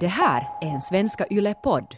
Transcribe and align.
Det 0.00 0.06
här 0.06 0.48
är 0.60 0.66
en 0.66 0.80
Svenska 0.80 1.26
Yle-podd. 1.30 1.96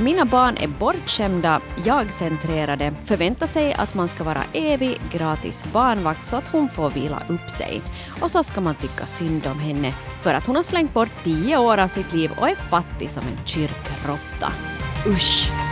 Mina 0.00 0.24
barn 0.24 0.56
är 0.60 0.68
bortskämda, 0.68 1.60
jag-centrerade, 1.84 2.92
förväntar 3.04 3.46
sig 3.46 3.74
att 3.74 3.94
man 3.94 4.08
ska 4.08 4.24
vara 4.24 4.42
evig 4.52 5.00
gratis 5.12 5.64
barnvakt 5.72 6.26
så 6.26 6.36
att 6.36 6.48
hon 6.48 6.68
får 6.68 6.90
vila 6.90 7.22
upp 7.28 7.50
sig. 7.50 7.82
Och 8.20 8.30
så 8.30 8.42
ska 8.42 8.60
man 8.60 8.74
tycka 8.74 9.06
synd 9.06 9.46
om 9.46 9.60
henne 9.60 9.94
för 10.22 10.34
att 10.34 10.46
hon 10.46 10.56
har 10.56 10.62
slängt 10.62 10.94
bort 10.94 11.24
tio 11.24 11.56
år 11.56 11.78
av 11.78 11.88
sitt 11.88 12.12
liv 12.12 12.30
och 12.40 12.48
är 12.48 12.54
fattig 12.56 13.10
som 13.10 13.22
en 13.22 13.46
kyrkråtta. 13.46 14.52
Usch! 15.06 15.63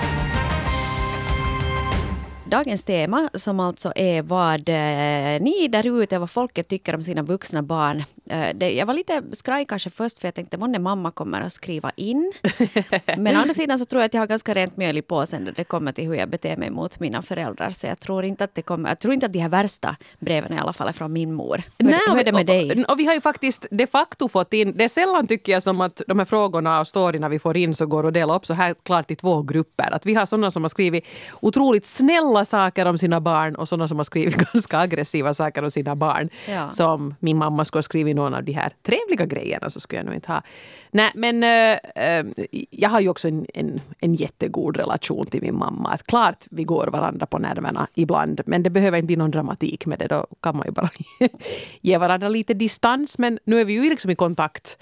Dagens 2.53 2.84
tema 2.84 3.30
som 3.34 3.61
alltså 3.61 3.93
är 3.96 4.23
vad 4.23 4.68
eh, 4.68 5.43
ni 5.43 5.68
där 5.68 6.03
ute, 6.03 6.18
vad 6.18 6.30
folket 6.30 6.68
tycker 6.68 6.95
om 6.95 7.03
sina 7.03 7.23
vuxna 7.23 7.62
barn. 7.62 8.05
Eh, 8.30 8.68
jag 8.68 8.86
var 8.86 8.95
lite 8.95 9.23
skraj 9.32 9.64
kanske 9.64 9.91
först 9.91 10.21
för 10.21 10.29
jag 10.29 10.35
tänkte 10.35 10.57
månne 10.57 10.79
mamma 10.79 11.11
kommer 11.11 11.40
att 11.40 11.53
skriva 11.53 11.93
in. 11.96 12.32
Men 13.18 13.36
å 13.36 13.40
andra 13.40 13.54
sidan 13.54 13.79
så 13.79 13.85
tror 13.85 14.03
jag 14.03 14.07
att 14.07 14.14
jag 14.14 14.21
har 14.21 14.26
ganska 14.26 14.54
rent 14.54 14.76
mjöl 14.76 14.99
i 14.99 15.03
påsen 15.03 15.45
när 15.45 15.53
det 15.53 15.64
kommer 15.64 15.93
till 15.93 16.07
hur 16.07 16.14
jag 16.14 16.29
beter 16.29 16.57
mig 16.57 16.71
mot 16.71 17.00
mina 17.00 17.23
föräldrar. 17.23 17.71
Så 17.71 17.86
jag 17.86 18.00
tror 18.00 18.25
inte 18.25 18.45
att 18.45 18.54
det 18.54 18.62
kommer, 18.62 18.89
jag 18.89 18.98
tror 18.98 19.14
inte 19.14 19.26
att 19.26 19.32
de 19.32 19.39
här 19.39 19.48
värsta 19.48 19.96
breven 20.18 20.53
i 20.53 20.59
alla 20.59 20.73
fall 20.73 20.89
är 20.89 20.93
från 20.93 21.12
min 21.12 21.32
mor. 21.32 21.62
Hur, 21.79 21.90
Nej, 21.90 22.00
hur 22.07 22.18
är 22.18 22.25
det 22.25 22.32
med 22.32 22.46
dig? 22.46 22.84
Och, 22.84 22.90
och 22.90 22.98
vi 22.98 23.07
har 23.07 23.14
ju 23.14 23.21
faktiskt 23.21 23.67
de 23.71 23.87
facto 23.87 24.29
fått 24.29 24.53
in, 24.53 24.76
det 24.76 24.84
är 24.84 24.89
sällan 24.89 25.26
tycker 25.26 25.53
jag 25.53 25.62
som 25.62 25.81
att 25.81 26.03
de 26.07 26.18
här 26.18 26.26
frågorna 26.26 26.81
och 26.81 26.89
storyna 26.89 27.29
vi 27.29 27.39
får 27.39 27.57
in 27.57 27.75
så 27.75 27.87
går 27.87 28.07
att 28.07 28.14
dela 28.14 28.37
upp 28.37 28.46
så 28.46 28.54
här 28.54 28.75
klart 28.82 29.11
i 29.11 29.17
två 29.17 29.43
grupper. 29.43 29.95
Att 29.95 30.07
vi 30.07 30.14
har 30.14 30.26
sådana 30.26 30.50
som 30.50 30.62
har 30.62 30.68
skrivit 30.68 31.04
otroligt 31.40 31.87
snälla 31.87 32.42
saker 32.45 32.87
om 32.87 32.98
sina 32.98 33.20
barn 33.20 33.55
och 33.55 33.69
sådana 33.69 33.89
som 33.89 33.97
har 33.97 34.05
skrivit 34.05 34.37
ganska 34.53 34.78
aggressiva 34.78 35.34
saker 35.34 35.62
om 35.62 35.70
sina 35.70 35.97
barn. 35.97 36.28
Ja. 36.48 36.70
Som 36.70 37.15
min 37.20 37.39
mamma 37.39 37.65
skulle 37.65 37.78
ha 37.78 37.83
skrivit 37.83 38.17
någon 38.17 38.34
av 38.34 38.45
de 38.45 38.53
här 38.53 38.73
trevliga 38.83 39.27
grejerna 39.27 39.70
så 39.70 39.81
skulle 39.81 39.98
jag 39.98 40.06
nog 40.06 40.15
inte 40.15 40.33
ha. 40.33 40.42
Nej 40.91 41.11
men 41.15 41.42
äh, 41.42 41.78
äh, 41.95 42.27
jag 42.70 42.91
har 42.91 43.01
ju 43.01 43.09
också 43.09 43.29
en, 43.29 43.47
en, 43.55 43.81
en 44.01 44.15
jättegod 44.15 44.77
relation 44.77 45.27
till 45.27 45.43
min 45.43 45.59
mamma. 45.59 45.91
Att 45.91 46.03
klart 46.03 46.47
vi 46.51 46.65
går 46.65 46.87
varandra 46.87 47.27
på 47.27 47.39
nerverna 47.39 47.87
ibland 47.95 48.41
men 48.47 48.62
det 48.62 48.71
behöver 48.71 48.99
inte 48.99 49.06
bli 49.06 49.17
någon 49.17 49.31
dramatik 49.31 49.87
med 49.87 49.99
det. 49.99 50.06
Då 50.06 50.27
kan 50.41 50.56
man 50.56 50.67
ju 50.67 50.73
bara 50.73 50.91
ge 51.81 51.99
varandra 51.99 52.29
lite 52.29 52.55
distans. 52.55 53.19
Men 53.19 53.39
nu 53.45 53.61
är 53.61 53.65
vi 53.65 53.73
ju 53.73 53.91
liksom 53.91 54.11
i 54.11 54.15
kontakt 54.15 54.79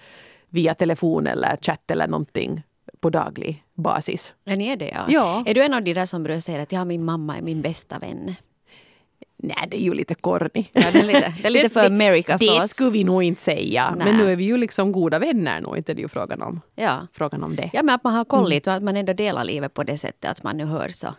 via 0.49 0.75
telefon 0.75 1.27
eller 1.27 1.57
chatt 1.57 1.91
eller 1.91 2.09
någonting 2.09 2.63
på 3.01 3.11
daglig 3.11 3.65
basis. 3.81 4.35
Ja, 4.45 4.57
ni 4.57 4.67
är 4.69 4.77
det 4.77 4.89
ja. 4.95 5.05
Ja. 5.09 5.43
Är 5.47 5.55
du 5.55 5.63
en 5.65 5.75
av 5.75 5.83
de 5.83 5.95
där 5.95 6.07
som 6.07 6.23
brukar 6.23 6.41
säga 6.41 6.63
att 6.63 6.73
ja, 6.73 6.85
min 6.85 7.05
mamma 7.05 7.37
är 7.39 7.43
min 7.43 7.63
bästa 7.63 7.99
vän? 7.99 8.35
Nej, 9.43 9.69
det 9.71 9.77
är 9.77 9.85
ju 9.85 9.95
lite 9.95 10.15
corny. 10.15 10.65
Ja, 10.73 10.83
det 10.93 10.99
är 10.99 11.05
lite, 11.05 11.35
det 11.43 11.47
är 11.47 11.51
lite 11.51 11.69
för 11.69 11.87
America 11.87 12.39
för 12.39 12.47
Det 12.47 12.53
oss. 12.65 12.71
skulle 12.71 12.91
vi 12.91 13.05
nog 13.05 13.23
inte 13.23 13.43
säga. 13.43 13.95
Nej. 13.97 14.07
Men 14.07 14.17
nu 14.17 14.33
är 14.33 14.37
vi 14.37 14.45
ju 14.45 14.57
liksom 14.57 14.93
goda 14.93 15.19
vänner 15.19 15.61
nu, 15.61 15.77
inte 15.79 15.95
det 15.95 16.01
är 16.01 16.03
ju 16.03 16.09
frågan 16.09 16.43
om, 16.43 16.61
Ja. 16.75 17.07
frågan 17.13 17.43
om 17.43 17.57
det. 17.57 17.71
Ja, 17.73 17.83
men 17.83 17.95
att 17.95 18.05
man 18.05 18.15
har 18.15 18.25
koll 18.25 18.49
lite 18.49 18.71
och 18.71 18.77
att 18.77 18.83
man 18.83 18.97
ändå 18.97 19.13
delar 19.13 19.45
livet 19.45 19.75
på 19.75 19.83
det 19.85 19.99
sättet 19.99 20.31
att 20.31 20.43
man 20.43 20.57
nu 20.57 20.65
hörs 20.65 21.05
och, 21.05 21.15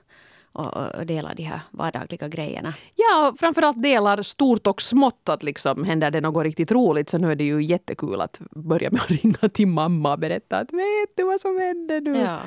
och, 0.54 0.96
och 0.96 1.06
delar 1.06 1.36
de 1.36 1.44
här 1.44 1.60
vardagliga 1.72 2.28
grejerna. 2.28 2.74
Ja, 2.96 3.30
och 3.30 3.40
framförallt 3.40 3.84
delar 3.84 4.22
stort 4.22 4.68
och 4.68 4.82
smått. 4.82 5.30
Att 5.30 5.44
liksom, 5.44 5.84
händer 5.84 6.12
det 6.12 6.22
något 6.22 6.44
riktigt 6.44 6.72
roligt 6.72 7.10
så 7.10 7.18
nu 7.18 7.32
är 7.32 7.36
det 7.36 7.44
ju 7.44 7.64
jättekul 7.64 8.22
att 8.22 8.40
börja 8.52 8.92
med 8.92 9.02
att 9.02 9.12
ringa 9.12 9.50
till 9.54 9.68
mamma 9.68 10.14
och 10.14 10.20
berätta 10.20 10.58
att 10.58 10.74
vet 10.74 11.10
du 11.18 11.24
vad 11.24 11.42
som 11.42 11.60
hände 11.60 12.00
nu? 12.00 12.18
Ja. 12.18 12.40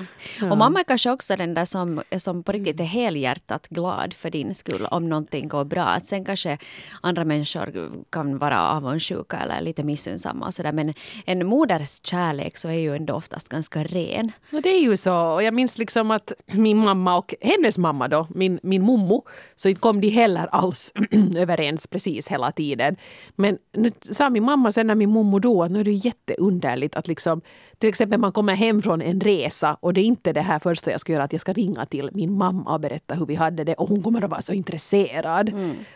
Och 0.51 0.59
mamma 0.59 0.81
är 0.81 0.85
kanske 0.85 1.11
också 1.11 1.37
den 1.37 1.55
där 1.55 1.65
som, 1.65 2.03
som 2.17 2.43
på 2.43 2.53
riktigt 2.53 2.81
är 2.81 2.85
helhjärtat 2.85 3.69
glad 3.69 4.15
för 4.15 4.31
din 4.31 4.55
skull 4.55 4.87
om 4.91 5.09
någonting 5.09 5.49
går 5.49 5.65
bra. 5.65 5.85
Att 5.85 6.07
sen 6.07 6.25
kanske 6.25 6.59
andra 7.01 7.25
människor 7.25 7.91
kan 8.11 8.39
vara 8.39 8.71
avundsjuka 8.71 9.37
eller 9.37 9.61
lite 9.61 9.83
missunnsamma 9.83 10.47
och 10.47 10.55
sådär. 10.55 10.73
Men 10.73 10.95
en 11.27 11.47
moders 11.47 12.01
kärlek 12.07 12.57
så 12.57 12.69
är 12.69 12.79
ju 12.79 12.97
ändå 12.97 13.15
oftast 13.15 13.49
ganska 13.49 13.85
ren. 13.85 14.33
Och 14.53 14.63
det 14.63 14.69
är 14.69 14.81
ju 14.81 14.97
så. 14.97 15.15
Och 15.15 15.43
jag 15.43 15.55
minns 15.55 15.79
liksom 15.79 16.11
att 16.11 16.33
min 16.53 16.79
mamma 16.79 17.17
och 17.17 17.35
hennes 17.41 17.79
mamma 17.79 17.94
då, 17.99 18.27
min, 18.31 18.61
min 18.63 18.83
mommo, 18.83 19.25
så 19.57 19.69
inte 19.69 19.81
kom 19.81 20.01
de 20.01 20.09
heller 20.09 20.49
alls 20.53 20.93
överens 21.37 21.87
precis 21.87 22.29
hela 22.29 22.53
tiden. 22.53 22.97
Men 23.37 23.59
nu 23.73 23.93
sa 24.01 24.31
min 24.31 24.45
mamma 24.45 24.73
sen 24.73 24.87
när 24.87 24.95
min 24.95 25.11
mommo 25.11 25.39
dog 25.39 25.65
att 25.65 25.71
nu 25.71 25.81
är 25.81 25.85
det 25.85 25.93
jätteunderligt 25.93 26.95
att 26.95 27.09
liksom 27.09 27.41
till 27.79 27.89
exempel 27.89 28.21
man 28.21 28.33
kommer 28.33 28.55
hem 28.55 28.83
från 28.83 29.03
en 29.03 29.21
resa 29.21 29.77
och 29.81 29.95
det 29.95 30.01
är 30.01 30.05
inte 30.05 30.33
det 30.33 30.41
här 30.41 30.59
första 30.59 30.91
jag 30.91 31.01
ska 31.01 31.13
göra 31.13 31.25
att 31.25 31.33
jag 31.33 31.41
ska 31.41 31.53
ringa 31.53 31.85
till 31.85 32.11
min 32.13 32.33
mamma 32.33 32.75
och 32.75 32.81
berätta 32.81 33.15
hur 33.15 33.27
vi 33.27 33.35
hade 33.35 33.65
det 33.65 33.75
och 33.75 33.89
hon 33.89 34.03
kommer 34.03 34.25
att 34.25 34.31
vara 34.31 34.43
så 34.43 34.53
intresserad. 34.53 35.53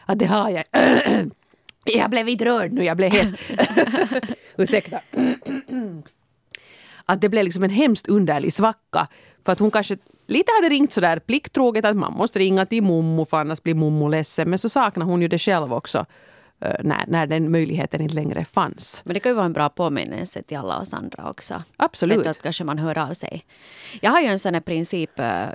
Att 0.06 0.18
det 0.18 0.26
har 0.26 0.50
jag. 0.50 0.64
Jag 1.84 2.10
blev 2.10 2.28
inte 2.28 2.44
rörd 2.44 2.72
nu, 2.72 2.84
jag 2.84 2.96
blev 2.96 3.12
hes. 3.12 3.32
Ursäkta 4.56 5.00
att 7.08 7.20
det 7.20 7.28
blev 7.28 7.44
liksom 7.44 7.62
en 7.62 7.70
hemskt 7.70 8.08
underlig 8.08 8.52
svacka. 8.52 9.08
För 9.44 9.52
att 9.52 9.58
hon 9.58 9.70
kanske 9.70 9.96
lite 10.26 10.52
hade 10.56 10.74
ringt 10.74 10.92
sådär 10.92 11.18
plikttroget 11.18 11.84
att 11.84 11.96
man 11.96 12.12
måste 12.12 12.38
ringa 12.38 12.66
till 12.66 12.82
mommo 12.82 13.24
för 13.24 13.36
annars 13.36 13.62
blir 13.62 13.74
mommo 13.74 14.08
ledsen. 14.08 14.50
Men 14.50 14.58
så 14.58 14.68
saknar 14.68 15.06
hon 15.06 15.22
ju 15.22 15.28
det 15.28 15.38
själv 15.38 15.72
också 15.72 16.06
när, 16.60 17.04
när 17.06 17.26
den 17.26 17.50
möjligheten 17.50 18.00
inte 18.00 18.14
längre 18.14 18.44
fanns. 18.44 19.02
Men 19.04 19.14
det 19.14 19.20
kan 19.20 19.30
ju 19.30 19.36
vara 19.36 19.46
en 19.46 19.52
bra 19.52 19.68
påminnelse 19.68 20.42
till 20.42 20.56
alla 20.56 20.78
oss 20.78 20.92
andra 20.92 21.30
också. 21.30 21.62
Absolut. 21.76 22.18
Vet 22.18 22.26
att 22.26 22.42
kanske 22.42 22.64
man 22.64 22.78
hör 22.78 22.98
av 22.98 23.12
sig. 23.12 23.44
Jag 24.00 24.10
har 24.10 24.20
ju 24.20 24.26
en 24.26 24.38
sån 24.38 24.54
här 24.54 24.60
princip, 24.60 25.18
eh, 25.18 25.46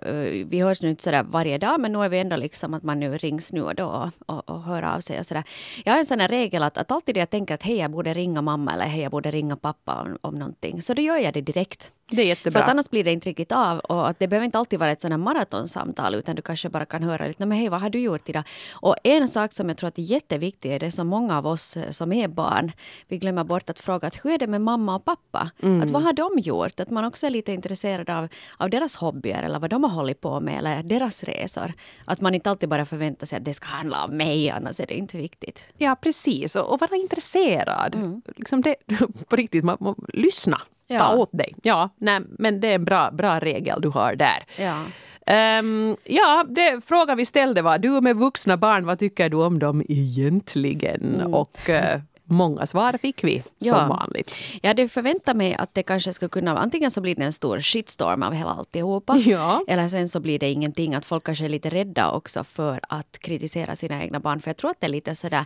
vi 0.46 0.60
hörs 0.60 0.82
nu 0.82 0.90
inte 0.90 1.04
sådär 1.04 1.24
varje 1.24 1.58
dag, 1.58 1.80
men 1.80 1.92
nu 1.92 2.00
är 2.00 2.10
vi 2.10 2.20
ändå 2.20 2.36
liksom 2.36 2.74
att 2.74 2.84
man 2.84 3.00
nu 3.00 3.18
rings 3.18 3.54
nu 3.54 3.62
och 3.62 3.76
då 3.76 4.12
och, 4.26 4.50
och 4.50 4.64
hör 4.64 4.84
av 4.84 5.00
sig 5.00 5.20
och 5.20 5.26
sådär. 5.26 5.44
Jag 5.86 5.94
har 5.94 6.00
en 6.00 6.06
sån 6.06 6.20
här 6.20 6.28
regel 6.28 6.64
att, 6.64 6.78
att 6.78 6.92
alltid 6.92 7.18
jag 7.18 7.30
tänker 7.30 7.54
att 7.54 7.64
hej, 7.64 7.78
jag 7.78 7.92
borde 7.92 8.14
ringa 8.14 8.42
mamma 8.42 8.74
eller 8.74 8.86
hej, 8.86 9.02
jag 9.02 9.12
borde 9.12 9.32
ringa 9.32 9.56
pappa 9.56 10.02
om, 10.02 10.18
om 10.22 10.36
någonting, 10.36 10.82
så 10.82 10.94
då 10.94 11.02
gör 11.02 11.18
jag 11.18 11.34
det 11.34 11.42
direkt. 11.42 11.94
Det 12.12 12.22
är 12.22 12.26
jättebra. 12.26 12.52
För 12.52 12.60
att 12.66 12.70
annars 12.70 12.90
blir 12.90 13.04
det 13.04 13.12
inte 13.12 13.30
riktigt 13.30 13.52
av. 13.52 13.80
Och 13.80 14.10
att 14.10 14.20
det 14.20 14.28
behöver 14.28 14.46
inte 14.46 14.58
alltid 14.58 14.80
vara 14.80 14.92
ett 14.92 15.02
sådant 15.02 15.24
maratonsamtal 15.24 16.16
utan 16.16 16.36
du 16.36 16.42
kanske 16.42 16.70
bara 16.70 16.86
kan 16.86 17.04
höra 17.04 17.28
lite, 17.28 17.44
"Nå, 17.44 17.48
men 17.50 17.58
hej 17.58 17.70
vad 17.70 17.82
har 17.82 17.90
du 17.90 18.00
gjort 18.00 18.30
idag? 18.30 18.44
Och 18.74 18.96
en 19.04 19.28
sak 19.28 19.54
som 19.54 19.70
jag 19.70 19.78
tror 19.78 19.88
att 19.88 19.98
är 19.98 20.02
jätteviktig 20.02 20.72
är 20.72 20.80
det 20.80 20.92
som 20.92 21.08
många 21.08 21.38
av 21.38 21.48
oss 21.48 21.78
eh, 21.78 21.90
som 21.90 22.14
är 22.14 22.28
barn, 22.28 22.72
vi 23.08 23.18
glömmer 23.18 23.44
bort 23.44 23.70
att 23.70 23.80
fråga 23.80 24.08
att 24.08 24.26
hur 24.26 24.32
är 24.32 24.38
det 24.38 24.48
med 24.48 24.62
mamma 24.62 24.96
och 24.96 25.06
pappa? 25.06 25.52
Att 25.84 25.92
vad 25.92 26.04
har 26.04 26.14
de 26.14 26.40
gjort? 26.40 26.80
Att 26.80 26.90
man 26.90 27.06
också 27.06 27.26
är 27.26 27.30
lite 27.30 27.52
intresserad 27.52 28.10
av, 28.10 28.28
av 28.58 28.70
deras 28.70 28.96
hobbyer 28.96 29.44
eller 29.44 29.60
vad 29.60 29.70
de 29.70 29.84
har 29.84 29.92
hållit 29.92 30.22
på 30.22 30.40
med 30.40 30.58
eller 30.58 30.84
deras 30.84 31.24
resor. 31.24 31.74
Att 32.06 32.22
man 32.22 32.36
inte 32.36 32.50
alltid 32.50 32.70
bara 32.70 32.86
förväntar 32.86 33.26
sig 33.28 33.38
att 33.38 33.46
det 33.46 33.54
ska 33.54 33.68
handla 33.68 34.04
om 34.06 34.18
mig 34.18 34.50
annars 34.50 34.80
är 34.80 34.86
det 34.88 34.94
inte 34.98 35.18
viktigt. 35.18 35.74
Ja, 35.78 35.96
precis. 35.96 36.56
Och, 36.56 36.74
och 36.74 36.82
vara 36.82 36.96
intresserad. 36.96 38.22
Liksom 38.36 38.62
det, 38.62 38.76
på 39.30 39.36
riktigt, 39.36 39.64
man, 39.64 39.78
man, 39.80 39.96
lyssna. 40.14 40.62
Ta 41.00 41.16
åt 41.16 41.30
dig. 41.32 41.56
Ja, 41.64 41.90
nej, 41.98 42.20
men 42.40 42.60
det 42.60 42.68
är 42.68 42.76
en 42.76 42.86
bra, 42.86 43.12
bra 43.12 43.40
regel 43.40 43.82
du 43.82 43.90
har 43.90 44.16
där. 44.16 44.44
Ja. 44.58 44.84
Ehm, 45.26 45.96
ja, 46.04 46.46
det 46.50 46.82
frågan 46.86 47.18
vi 47.18 47.26
ställde 47.26 47.62
var 47.62 47.78
du 47.78 48.02
med 48.02 48.16
vuxna 48.16 48.58
barn, 48.58 48.86
vad 48.86 49.00
tycker 49.00 49.30
du 49.30 49.38
om 49.38 49.60
dem 49.60 49.84
egentligen? 49.90 51.22
Och 51.34 51.70
eh, 51.70 52.02
många 52.34 52.66
svar 52.66 52.98
fick 53.02 53.24
vi 53.24 53.44
Ja. 53.60 53.80
som 53.80 53.90
vanligt. 53.90 54.36
Jag 54.62 54.68
hade 54.70 54.88
förväntat 54.88 55.36
mig 55.38 55.56
att 55.56 55.74
det 55.74 55.84
kanske 55.84 56.14
skulle 56.14 56.30
kunna 56.30 56.58
antingen 56.58 56.92
så 56.92 57.02
blir 57.02 57.16
det 57.16 57.24
en 57.24 57.34
stor 57.34 57.60
shitstorm 57.60 58.24
av 58.24 58.34
hela 58.34 58.52
alltihopa. 58.52 59.18
Ja. 59.26 59.62
Eller 59.68 59.88
sen 59.88 60.10
så 60.10 60.20
blir 60.20 60.40
det 60.40 60.52
ingenting. 60.52 60.96
Att 60.96 61.06
folk 61.06 61.24
kanske 61.24 61.46
är 61.46 61.50
lite 61.50 61.70
rädda 61.70 62.12
också 62.12 62.44
för 62.44 62.80
att 62.90 63.20
kritisera 63.20 63.76
sina 63.76 64.04
egna 64.04 64.20
barn. 64.20 64.40
För 64.42 64.50
jag 64.50 64.58
tror 64.58 64.72
att 64.72 64.80
det 64.80 64.88
är 64.88 64.90
lite 64.92 65.16
sådär 65.16 65.46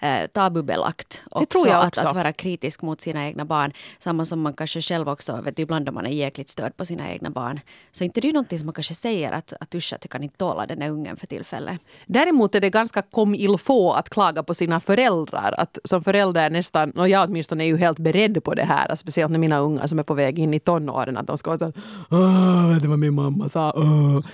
eh, 0.00 0.26
tabubelagt 0.26 1.24
också, 1.30 1.46
tror 1.46 1.68
jag 1.68 1.76
Att, 1.82 1.86
också. 1.98 2.06
att 2.06 2.14
vara 2.14 2.32
kritisk 2.32 2.82
mot 2.82 3.00
sina 3.00 3.26
egna 3.26 3.44
barn. 3.44 3.72
Samma 3.98 4.24
som 4.24 4.40
man 4.40 4.52
kanske 4.54 4.80
själv 4.82 5.08
också, 5.08 5.40
vet 5.40 5.56
du, 5.56 5.62
ibland 5.62 5.88
om 5.88 5.94
man 5.94 6.06
är 6.06 6.10
jäkligt 6.10 6.48
störd 6.48 6.76
på 6.76 6.84
sina 6.84 7.10
egna 7.12 7.30
barn. 7.30 7.60
Så 7.92 8.04
inte 8.04 8.20
det 8.20 8.28
är 8.28 8.32
någonting 8.32 8.58
som 8.58 8.66
man 8.66 8.74
kanske 8.74 8.94
säger 8.94 9.32
att, 9.32 9.52
att 9.60 9.74
usch, 9.74 9.92
att 9.92 10.04
jag 10.04 10.10
kan 10.10 10.22
inte 10.22 10.36
tåla 10.36 10.66
den 10.66 10.82
här 10.82 10.90
ungen 10.90 11.16
för 11.16 11.26
tillfället. 11.26 11.80
Däremot 12.06 12.54
är 12.54 12.60
det 12.60 12.70
ganska 12.70 13.02
comme 13.02 13.36
il 13.36 13.58
faut 13.58 13.96
att 13.96 14.08
klaga 14.10 14.42
på 14.42 14.54
sina 14.54 14.80
föräldrar. 14.80 15.54
Att 15.58 15.78
som 15.84 16.04
förälder 16.04 16.27
nästan, 16.32 16.90
och 16.90 17.08
jag 17.08 17.28
åtminstone 17.28 17.64
är 17.64 17.66
ju 17.66 17.76
helt 17.76 17.98
beredd 17.98 18.44
på 18.44 18.54
det 18.54 18.64
här. 18.64 18.96
Speciellt 18.96 19.32
när 19.32 19.38
mina 19.38 19.58
ungar 19.58 19.86
som 19.86 19.98
är 19.98 20.02
på 20.02 20.14
väg 20.14 20.38
in 20.38 20.54
i 20.54 20.60
tonåren. 20.60 21.16
Att 21.16 21.26
de 21.26 21.38
ska 21.38 21.50
vara 21.50 21.58
så 21.58 21.72
Åh, 22.10 22.68
vet 22.72 22.82
du 22.82 22.88
vad 22.88 22.98
min 22.98 23.14
mamma 23.14 23.48
sa? 23.48 23.72
Åh." 23.76 24.16
Och- 24.16 24.24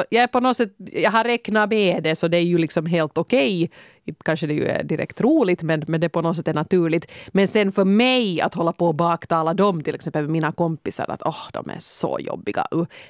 och 0.00 0.04
Jag 0.10 0.22
är 0.22 0.26
på 0.26 0.40
något 0.40 0.56
sätt, 0.56 0.74
jag 0.92 1.10
har 1.10 1.24
räknat 1.24 1.70
med 1.70 2.02
det 2.02 2.16
så 2.16 2.28
det 2.28 2.36
är 2.36 2.42
ju 2.42 2.58
liksom 2.58 2.86
helt 2.86 3.18
okej. 3.18 3.70
Inte 4.04 4.20
Kanske 4.24 4.46
det 4.46 4.54
ju 4.54 4.64
är 4.64 4.82
direkt 4.84 5.20
roligt 5.20 5.62
men, 5.62 5.84
men 5.88 6.00
det 6.00 6.08
på 6.08 6.22
något 6.22 6.36
sätt 6.36 6.48
är 6.48 6.54
naturligt. 6.54 7.10
Men 7.28 7.48
sen 7.48 7.72
för 7.72 7.84
mig 7.84 8.40
att 8.40 8.54
hålla 8.54 8.72
på 8.72 8.86
och 8.86 8.94
baktala 8.94 9.54
dem, 9.54 9.82
till 9.82 9.94
exempel 9.94 10.28
mina 10.28 10.52
kompisar, 10.52 11.06
att 11.10 11.22
åh, 11.24 11.44
de 11.52 11.70
är 11.70 11.76
så 11.78 12.18
jobbiga. 12.20 12.66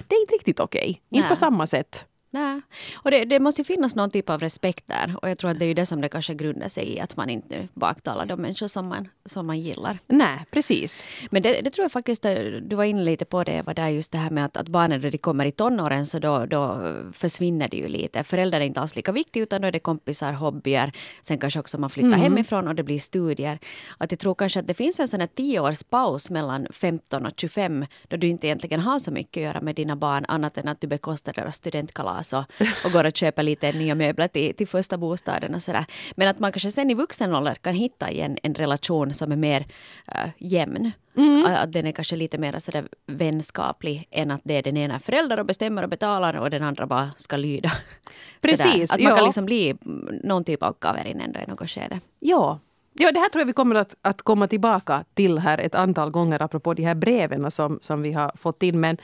Det 0.07 0.15
är 0.15 0.21
inte 0.21 0.33
riktigt 0.33 0.59
okej. 0.59 0.87
Inte 0.87 1.01
Nej. 1.23 1.29
på 1.29 1.35
samma 1.35 1.67
sätt. 1.67 2.05
Nej. 2.33 2.61
Och 2.95 3.11
det, 3.11 3.25
det, 3.25 3.39
måste 3.39 3.61
ju 3.61 3.65
finnas 3.65 3.95
någon 3.95 4.11
typ 4.11 4.29
av 4.29 4.39
respekt 4.39 4.87
där. 4.87 5.15
Och 5.21 5.29
jag 5.29 5.37
tror 5.37 5.51
att 5.51 5.59
det 5.59 5.65
är 5.65 5.67
ju 5.67 5.73
det 5.73 5.85
som 5.85 6.01
det 6.01 6.09
kanske 6.09 6.33
grundar 6.33 6.67
sig 6.67 6.93
i. 6.93 6.99
Att 6.99 7.17
man 7.17 7.29
inte 7.29 7.67
baktalar 7.73 8.25
de 8.25 8.41
människor 8.41 8.67
som 8.67 8.87
man, 8.87 9.07
som 9.25 9.47
man 9.47 9.59
gillar. 9.59 9.99
Nej, 10.07 10.45
precis. 10.51 11.05
Men 11.31 11.41
det, 11.41 11.61
det 11.61 11.69
tror 11.69 11.83
jag 11.83 11.91
faktiskt, 11.91 12.23
du 12.61 12.75
var 12.75 12.83
inne 12.83 13.03
lite 13.03 13.25
på 13.25 13.43
det 13.43 13.51
Eva, 13.51 13.73
där 13.73 13.89
just 13.89 14.11
det 14.11 14.17
här 14.17 14.29
med 14.29 14.45
att, 14.45 14.57
att 14.57 14.67
barnen 14.67 15.01
när 15.01 15.11
de 15.11 15.17
kommer 15.17 15.45
i 15.45 15.51
tonåren 15.51 16.05
så 16.05 16.19
då, 16.19 16.45
då 16.45 16.93
försvinner 17.13 17.67
det 17.67 17.77
ju 17.77 17.87
lite. 17.87 18.23
Föräldrar 18.23 18.61
är 18.61 18.65
inte 18.65 18.79
alls 18.79 18.95
lika 18.95 19.11
viktiga 19.11 19.43
utan 19.43 19.61
då 19.61 19.67
är 19.67 19.71
det 19.71 19.79
kompisar, 19.79 20.33
hobbyer. 20.33 20.91
Sen 21.21 21.37
kanske 21.37 21.59
också 21.59 21.77
man 21.77 21.89
flyttar 21.89 22.07
mm. 22.07 22.21
hemifrån 22.21 22.67
och 22.67 22.75
det 22.75 22.83
blir 22.83 22.99
studier. 22.99 23.59
Att 23.97 24.11
jag 24.11 24.19
tror 24.19 24.35
kanske 24.35 24.59
att 24.59 24.67
det 24.67 24.73
finns 24.73 24.99
en 24.99 25.07
sån 25.07 25.19
här 25.19 25.27
tioårspaus 25.27 26.29
mellan 26.29 26.67
15 26.71 27.25
och 27.25 27.33
25 27.37 27.85
då 28.07 28.17
du 28.17 28.27
inte 28.27 28.47
egentligen 28.47 28.79
har 28.79 28.99
så 28.99 29.11
mycket 29.11 29.41
att 29.41 29.43
göra 29.43 29.61
med 29.61 29.75
dina 29.75 29.95
barn 29.95 30.25
annat 30.27 30.57
än 30.57 30.67
att 30.67 30.81
du 30.81 30.87
bekostar 30.87 31.33
deras 31.33 31.55
studentkalas 31.55 32.22
och, 32.33 32.43
och 32.85 32.91
går 32.91 33.03
och 33.03 33.15
köper 33.15 33.43
lite 33.43 33.71
nya 33.71 33.95
möbler 33.95 34.27
till, 34.27 34.55
till 34.55 34.67
första 34.67 34.97
bostaden 34.97 35.55
och 35.55 35.61
sådär. 35.61 35.85
Men 36.15 36.27
att 36.27 36.39
man 36.39 36.51
kanske 36.51 36.71
sen 36.71 36.89
i 36.89 36.93
vuxen 36.93 37.35
ålder 37.35 37.55
kan 37.55 37.73
hitta 37.73 38.11
igen 38.11 38.37
en 38.43 38.53
relation 38.53 39.13
som 39.13 39.31
är 39.31 39.35
mer 39.35 39.59
uh, 39.59 40.29
jämn. 40.37 40.91
Mm. 41.17 41.45
Att 41.45 41.71
den 41.71 41.85
är 41.85 41.91
kanske 41.91 42.15
lite 42.15 42.37
mer 42.37 42.59
sådär 42.59 42.87
vänskaplig 43.05 44.07
än 44.11 44.31
att 44.31 44.41
det 44.43 44.53
är 44.53 44.63
den 44.63 44.77
ena 44.77 44.99
förälder 44.99 45.39
och 45.39 45.45
bestämmer 45.45 45.83
och 45.83 45.89
betalar 45.89 46.33
och 46.33 46.49
den 46.49 46.63
andra 46.63 46.85
bara 46.85 47.11
ska 47.17 47.37
lyda. 47.37 47.71
Precis. 48.41 48.91
Att 48.91 49.01
man 49.01 49.09
ja. 49.09 49.15
kan 49.15 49.25
liksom 49.25 49.45
bli 49.45 49.75
någon 50.23 50.43
typ 50.43 50.63
av 50.63 50.73
kaverin 50.73 51.21
ändå 51.21 51.39
i 51.39 51.45
något 51.47 51.69
skede. 51.69 51.99
Ja, 52.19 52.59
Ja, 52.95 53.11
det 53.11 53.19
här 53.19 53.29
tror 53.29 53.41
jag 53.41 53.45
vi 53.45 53.53
kommer 53.53 53.75
att, 53.75 53.95
att 54.01 54.21
komma 54.21 54.47
tillbaka 54.47 55.03
till 55.13 55.39
här 55.39 55.57
ett 55.57 55.75
antal 55.75 56.11
gånger 56.11 56.41
apropå 56.41 56.73
de 56.73 56.83
här 56.83 56.95
breven 56.95 57.51
som, 57.51 57.79
som 57.81 58.01
vi 58.01 58.13
har 58.13 58.31
fått 58.35 58.63
in. 58.63 58.79
Men 58.79 58.97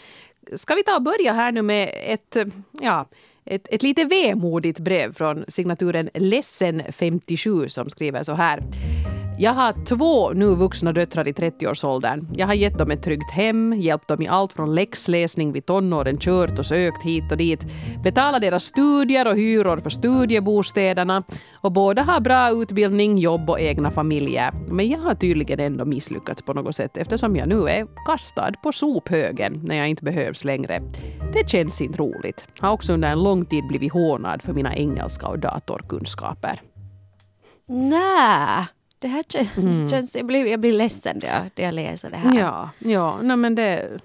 ska 0.56 0.76
vi 0.76 0.84
ta 0.84 0.96
och 0.96 1.02
börja 1.02 1.34
här 1.34 1.52
nu 1.52 1.62
med 1.62 1.92
ett, 1.94 2.38
ja, 2.82 3.06
ett, 3.46 3.68
ett 3.70 3.84
lite 3.84 4.04
vemodigt 4.04 4.80
brev 4.80 5.14
från 5.14 5.46
signaturen 5.48 6.10
Ledsen 6.14 6.84
57 6.90 7.70
som 7.70 7.90
skriver 7.90 8.24
så 8.24 8.34
här. 8.34 8.64
Jag 9.42 9.54
har 9.54 9.86
två 9.86 10.34
nu 10.34 10.56
vuxna 10.56 10.94
döttrar 10.94 11.28
i 11.28 11.32
30-årsåldern. 11.32 12.28
Jag 12.36 12.48
har 12.48 12.54
gett 12.54 12.78
dem 12.78 12.92
ett 12.92 13.04
tryggt 13.04 13.32
hem, 13.32 13.74
hjälpt 13.74 14.08
dem 14.08 14.22
i 14.22 14.28
allt 14.28 14.54
från 14.54 14.76
läxläsning 14.76 15.52
vid 15.52 15.66
tonåren, 15.66 16.18
kört 16.18 16.60
och 16.60 16.66
sökt 16.66 17.04
hit 17.04 17.32
och 17.32 17.38
dit, 17.38 17.60
betalat 18.04 18.42
deras 18.42 18.64
studier 18.64 19.28
och 19.28 19.36
hyror 19.36 19.78
för 19.78 19.90
studiebostäderna 19.90 21.24
och 21.62 21.72
båda 21.72 22.04
har 22.04 22.20
bra 22.20 22.50
utbildning, 22.52 23.18
jobb 23.18 23.50
och 23.50 23.60
egna 23.60 23.92
familjer. 23.92 24.54
Men 24.68 24.90
jag 24.90 25.00
har 25.00 25.16
tydligen 25.16 25.60
ändå 25.60 25.86
misslyckats 25.86 26.42
på 26.42 26.54
något 26.54 26.76
sätt 26.76 26.98
eftersom 26.98 27.36
jag 27.36 27.50
nu 27.50 27.70
är 27.70 27.88
kastad 28.06 28.52
på 28.64 28.72
sophögen 28.72 29.62
när 29.64 29.76
jag 29.76 29.88
inte 29.88 30.04
behövs 30.04 30.44
längre. 30.44 30.82
Det 31.34 31.50
känns 31.50 31.82
inte 31.82 31.98
roligt. 31.98 32.48
Har 32.60 32.72
också 32.72 32.94
under 32.94 33.12
en 33.12 33.24
lång 33.24 33.46
tid 33.46 33.68
blivit 33.68 33.94
hånad 33.94 34.42
för 34.42 34.54
mina 34.54 34.76
engelska 34.76 35.28
och 35.28 35.40
datorkunskaper. 35.40 36.62
Nej. 37.68 38.68
Det 39.00 39.08
här 39.08 39.24
känns, 39.30 39.58
mm. 39.58 39.90
känns 39.90 40.16
jag, 40.16 40.26
blir, 40.26 40.46
jag 40.46 40.60
blir 40.60 40.74
ledsen 40.74 41.20
när 41.22 41.28
jag, 41.28 41.44
när 41.56 41.66
jag 41.66 41.74
läser 41.74 42.10
det 42.10 42.18
här. 42.18 42.40
Ja, 42.40 42.70
ja 42.80 43.20
nej 43.22 43.38
men 43.38 43.56
det, 43.56 44.00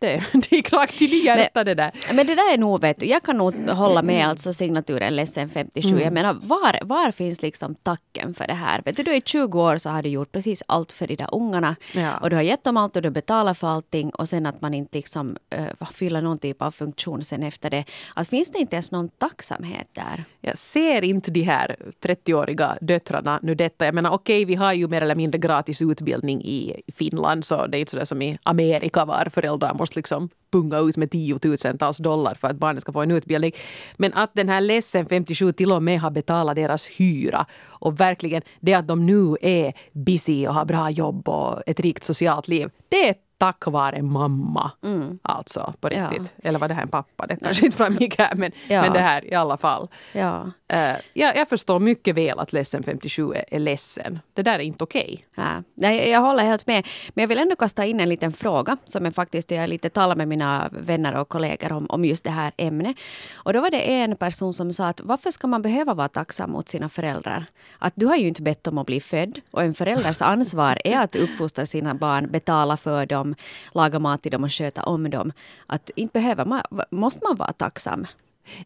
det, 0.00 0.24
det 0.32 0.52
gick 0.52 0.72
rakt 0.72 0.98
till 0.98 1.24
hjärtat 1.24 1.66
det 1.66 1.74
där. 1.74 1.90
Men 2.12 2.26
det 2.26 2.34
där 2.34 2.52
är 2.52 2.58
nog, 2.58 2.80
vet 2.80 3.00
du, 3.00 3.06
jag 3.06 3.22
kan 3.22 3.36
nog 3.36 3.68
hålla 3.68 4.02
med 4.02 4.26
alltså 4.26 4.52
signaturen 4.52 5.16
ledsen 5.16 5.48
57. 5.48 5.88
Mm. 5.88 6.02
Jag 6.04 6.12
menar, 6.12 6.34
var, 6.42 6.78
var 6.82 7.10
finns 7.10 7.42
liksom 7.42 7.74
tacken 7.74 8.34
för 8.34 8.46
det 8.46 8.54
här? 8.54 8.82
Vet 8.84 8.96
du, 8.96 9.02
du 9.02 9.14
är 9.14 9.20
20 9.20 9.62
år 9.62 9.76
så 9.76 9.90
har 9.90 10.02
du 10.02 10.08
gjort 10.08 10.32
precis 10.32 10.62
allt 10.66 10.92
för 10.92 11.06
de 11.06 11.16
där 11.16 11.28
ungarna. 11.32 11.76
Ja. 11.92 12.16
Och 12.18 12.30
du 12.30 12.36
har 12.36 12.42
gett 12.42 12.64
dem 12.64 12.76
allt 12.76 12.96
och 12.96 13.02
du 13.02 13.10
betalar 13.10 13.54
för 13.54 13.66
allting. 13.66 14.10
Och 14.10 14.28
sen 14.28 14.46
att 14.46 14.60
man 14.60 14.74
inte 14.74 14.98
liksom 14.98 15.36
uh, 15.58 15.90
fyller 15.92 16.22
någon 16.22 16.38
typ 16.38 16.62
av 16.62 16.70
funktion 16.70 17.22
sen 17.22 17.42
efter 17.42 17.70
det. 17.70 17.84
Att 18.14 18.28
finns 18.28 18.50
det 18.50 18.58
inte 18.58 18.76
ens 18.76 18.92
någon 18.92 19.08
tacksamhet 19.08 19.88
där? 19.92 20.24
Jag 20.40 20.58
ser 20.58 21.04
inte 21.04 21.30
de 21.30 21.42
här 21.42 21.76
30-åriga 22.02 22.78
döttrarna 22.80 23.40
nu 23.42 23.54
detta. 23.54 23.84
Jag 23.84 23.94
menar 23.94 24.10
okej, 24.10 24.36
okay, 24.36 24.44
vi 24.44 24.54
har 24.54 24.72
ju 24.72 24.88
mer 24.88 25.02
eller 25.02 25.14
mindre 25.14 25.38
gratis 25.38 25.82
utbildning 25.82 26.44
i 26.44 26.82
Finland. 26.94 27.44
Så 27.44 27.66
det 27.66 27.78
är 27.78 27.80
inte 27.80 27.90
sådär 27.90 28.04
som 28.04 28.22
i 28.22 28.38
Amerika 28.42 29.04
var 29.04 29.28
föräldrar 29.34 29.74
måste 29.74 29.89
måste 29.90 29.98
liksom 29.98 30.28
punga 30.52 30.78
ut 30.78 30.96
med 30.96 31.10
tiotusentals 31.10 31.98
dollar 31.98 32.34
för 32.34 32.48
att 32.48 32.56
barnen 32.56 32.80
ska 32.80 32.92
få 32.92 33.02
en 33.02 33.10
utbildning. 33.10 33.52
Men 33.98 34.12
att 34.14 34.34
den 34.34 34.48
här 34.48 34.60
ledsen 34.60 35.06
57 35.06 35.52
till 35.52 35.72
och 35.72 35.82
med 35.82 36.00
har 36.00 36.10
betalat 36.10 36.56
deras 36.56 36.86
hyra 36.86 37.46
och 37.80 38.00
verkligen 38.00 38.42
det 38.60 38.74
att 38.74 38.88
de 38.88 39.06
nu 39.06 39.36
är 39.42 39.72
busy 39.92 40.46
och 40.46 40.54
har 40.54 40.64
bra 40.64 40.90
jobb 40.90 41.28
och 41.28 41.62
ett 41.66 41.80
rikt 41.80 42.04
socialt 42.04 42.48
liv. 42.48 42.70
Det 42.88 43.08
är 43.08 43.14
tack 43.40 43.66
vare 43.66 44.02
mamma. 44.02 44.70
Mm. 44.82 45.18
Alltså 45.22 45.74
på 45.80 45.88
riktigt. 45.88 46.32
Ja. 46.36 46.48
Eller 46.48 46.58
var 46.58 46.68
det 46.68 46.74
här 46.74 46.82
en 46.82 46.88
pappa? 46.88 47.26
Det 47.26 47.36
kanske 47.36 47.64
inte 47.66 47.76
framgick 47.76 48.18
här 48.18 48.34
men, 48.34 48.52
ja. 48.68 48.82
men 48.82 48.92
det 48.92 49.00
här 49.00 49.24
i 49.24 49.34
alla 49.34 49.56
fall. 49.56 49.88
Ja. 50.12 50.50
Uh, 50.72 50.96
jag, 51.12 51.36
jag 51.36 51.48
förstår 51.48 51.78
mycket 51.78 52.14
väl 52.14 52.38
att 52.38 52.52
ledsen 52.52 52.82
57 52.82 53.32
är, 53.32 53.44
är 53.48 53.58
ledsen. 53.58 54.18
Det 54.34 54.42
där 54.42 54.54
är 54.54 54.58
inte 54.58 54.84
okej. 54.84 55.24
Okay. 55.32 55.44
Ja. 55.44 55.62
Nej, 55.74 56.10
jag 56.10 56.20
håller 56.20 56.44
helt 56.44 56.66
med. 56.66 56.86
Men 57.08 57.22
jag 57.22 57.28
vill 57.28 57.38
ändå 57.38 57.56
kasta 57.56 57.86
in 57.86 58.00
en 58.00 58.08
liten 58.08 58.32
fråga 58.32 58.76
som 58.84 59.04
jag 59.04 59.14
faktiskt 59.14 59.50
jag 59.50 59.68
lite 59.68 59.90
talar 59.90 60.16
med 60.16 60.28
mina 60.28 60.68
vänner 60.72 61.14
och 61.14 61.28
kollegor 61.28 61.72
om, 61.72 61.86
om 61.88 62.04
just 62.04 62.24
det 62.24 62.30
här 62.30 62.52
ämnet. 62.56 62.96
Och 63.34 63.52
då 63.52 63.60
var 63.60 63.70
det 63.70 63.80
en 63.80 64.16
person 64.16 64.52
som 64.52 64.72
sa 64.72 64.86
att 64.86 65.00
varför 65.00 65.30
ska 65.30 65.46
man 65.46 65.62
behöva 65.62 65.94
vara 65.94 66.08
tacksam 66.08 66.50
mot 66.50 66.68
sina 66.68 66.88
föräldrar? 66.88 67.44
Att 67.78 67.92
du 67.96 68.06
har 68.06 68.16
ju 68.16 68.28
inte 68.28 68.42
bett 68.42 68.66
om 68.66 68.78
att 68.78 68.86
bli 68.86 69.00
född 69.00 69.40
och 69.50 69.62
en 69.62 69.74
förälders 69.74 70.22
ansvar 70.22 70.78
är 70.84 71.00
att 71.00 71.16
uppfostra 71.16 71.66
sina 71.66 71.94
barn, 71.94 72.30
betala 72.30 72.76
för 72.76 73.06
dem 73.06 73.29
laga 73.72 73.98
mat 73.98 74.22
till 74.22 74.32
dem 74.32 74.44
och 74.44 74.52
sköta 74.52 74.82
om 74.82 75.10
dem. 75.10 75.32
Att 75.66 75.90
inte 75.96 76.12
behöver 76.12 76.44
man, 76.44 76.62
måste 76.90 77.24
man 77.24 77.36
vara 77.36 77.52
tacksam. 77.52 78.06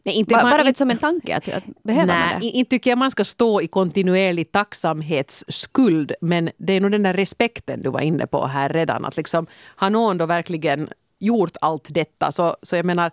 Nej, 0.03 0.15
inte 0.15 0.33
bara, 0.33 0.43
man, 0.43 0.51
bara 0.51 0.63
vet, 0.63 0.77
som 0.77 0.91
en 0.91 0.97
tanke, 0.97 1.35
att, 1.35 1.49
att 1.49 1.63
behöver 1.83 2.13
nej, 2.13 2.33
man 2.33 2.41
det? 2.41 2.47
Inte 2.47 2.69
tycker 2.69 2.91
jag 2.91 2.97
man 2.97 3.11
ska 3.11 3.23
stå 3.23 3.61
i 3.61 3.67
kontinuerlig 3.67 4.51
tacksamhetsskuld. 4.51 6.11
Men 6.21 6.49
det 6.57 6.73
är 6.73 6.81
nog 6.81 6.91
den 6.91 7.03
där 7.03 7.13
respekten 7.13 7.81
du 7.81 7.89
var 7.89 8.01
inne 8.01 8.27
på 8.27 8.47
här 8.47 8.69
redan. 8.69 9.05
Att 9.05 9.17
liksom, 9.17 9.47
har 9.75 9.89
någon 9.89 10.17
då 10.17 10.25
verkligen 10.25 10.89
gjort 11.19 11.57
allt 11.61 11.87
detta 11.89 12.31
så, 12.31 12.57
så 12.61 12.75
jag 12.75 12.85
menar 12.85 13.11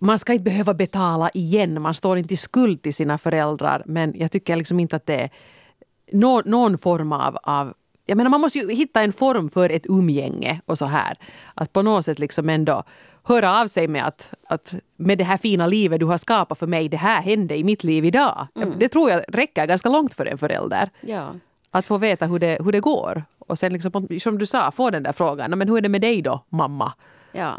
man 0.00 0.18
ska 0.18 0.32
inte 0.32 0.42
behöva 0.42 0.74
betala 0.74 1.30
igen. 1.34 1.82
Man 1.82 1.94
står 1.94 2.18
inte 2.18 2.34
i 2.34 2.36
skuld 2.36 2.82
till 2.82 2.94
sina 2.94 3.18
föräldrar. 3.18 3.82
Men 3.86 4.12
jag 4.16 4.32
tycker 4.32 4.56
liksom 4.56 4.80
inte 4.80 4.96
att 4.96 5.06
det 5.06 5.20
är 5.20 5.30
någon, 6.12 6.42
någon 6.46 6.78
form 6.78 7.12
av, 7.12 7.36
av 7.42 7.74
jag 8.08 8.16
menar 8.16 8.30
man 8.30 8.40
måste 8.40 8.58
ju 8.58 8.70
hitta 8.70 9.00
en 9.02 9.12
form 9.12 9.48
för 9.48 9.70
ett 9.70 9.86
umgänge 9.86 10.60
och 10.66 10.78
så 10.78 10.86
här. 10.86 11.16
Att 11.54 11.72
på 11.72 11.82
något 11.82 12.04
sätt 12.04 12.18
liksom 12.18 12.48
ändå 12.48 12.82
höra 13.22 13.60
av 13.60 13.66
sig 13.66 13.88
med 13.88 14.06
att, 14.06 14.32
att 14.48 14.74
med 14.96 15.18
det 15.18 15.24
här 15.24 15.36
fina 15.36 15.66
livet 15.66 16.00
du 16.00 16.06
har 16.06 16.18
skapat 16.18 16.58
för 16.58 16.66
mig, 16.66 16.88
det 16.88 16.96
här 16.96 17.22
hände 17.22 17.56
i 17.56 17.64
mitt 17.64 17.84
liv 17.84 18.04
idag. 18.04 18.46
Mm. 18.56 18.72
Det 18.78 18.88
tror 18.88 19.10
jag 19.10 19.24
räcker 19.28 19.66
ganska 19.66 19.88
långt 19.88 20.14
för 20.14 20.26
en 20.26 20.38
förälder. 20.38 20.90
Ja. 21.00 21.34
Att 21.70 21.86
få 21.86 21.98
veta 21.98 22.26
hur 22.26 22.38
det, 22.38 22.58
hur 22.64 22.72
det 22.72 22.80
går. 22.80 23.24
Och 23.38 23.58
sen 23.58 23.72
liksom, 23.72 24.08
som 24.20 24.38
du 24.38 24.46
sa, 24.46 24.70
få 24.70 24.90
den 24.90 25.02
där 25.02 25.12
frågan, 25.12 25.58
men 25.58 25.68
hur 25.68 25.76
är 25.76 25.80
det 25.80 25.88
med 25.88 26.00
dig 26.00 26.22
då, 26.22 26.44
mamma? 26.48 26.92
Ja. 27.32 27.54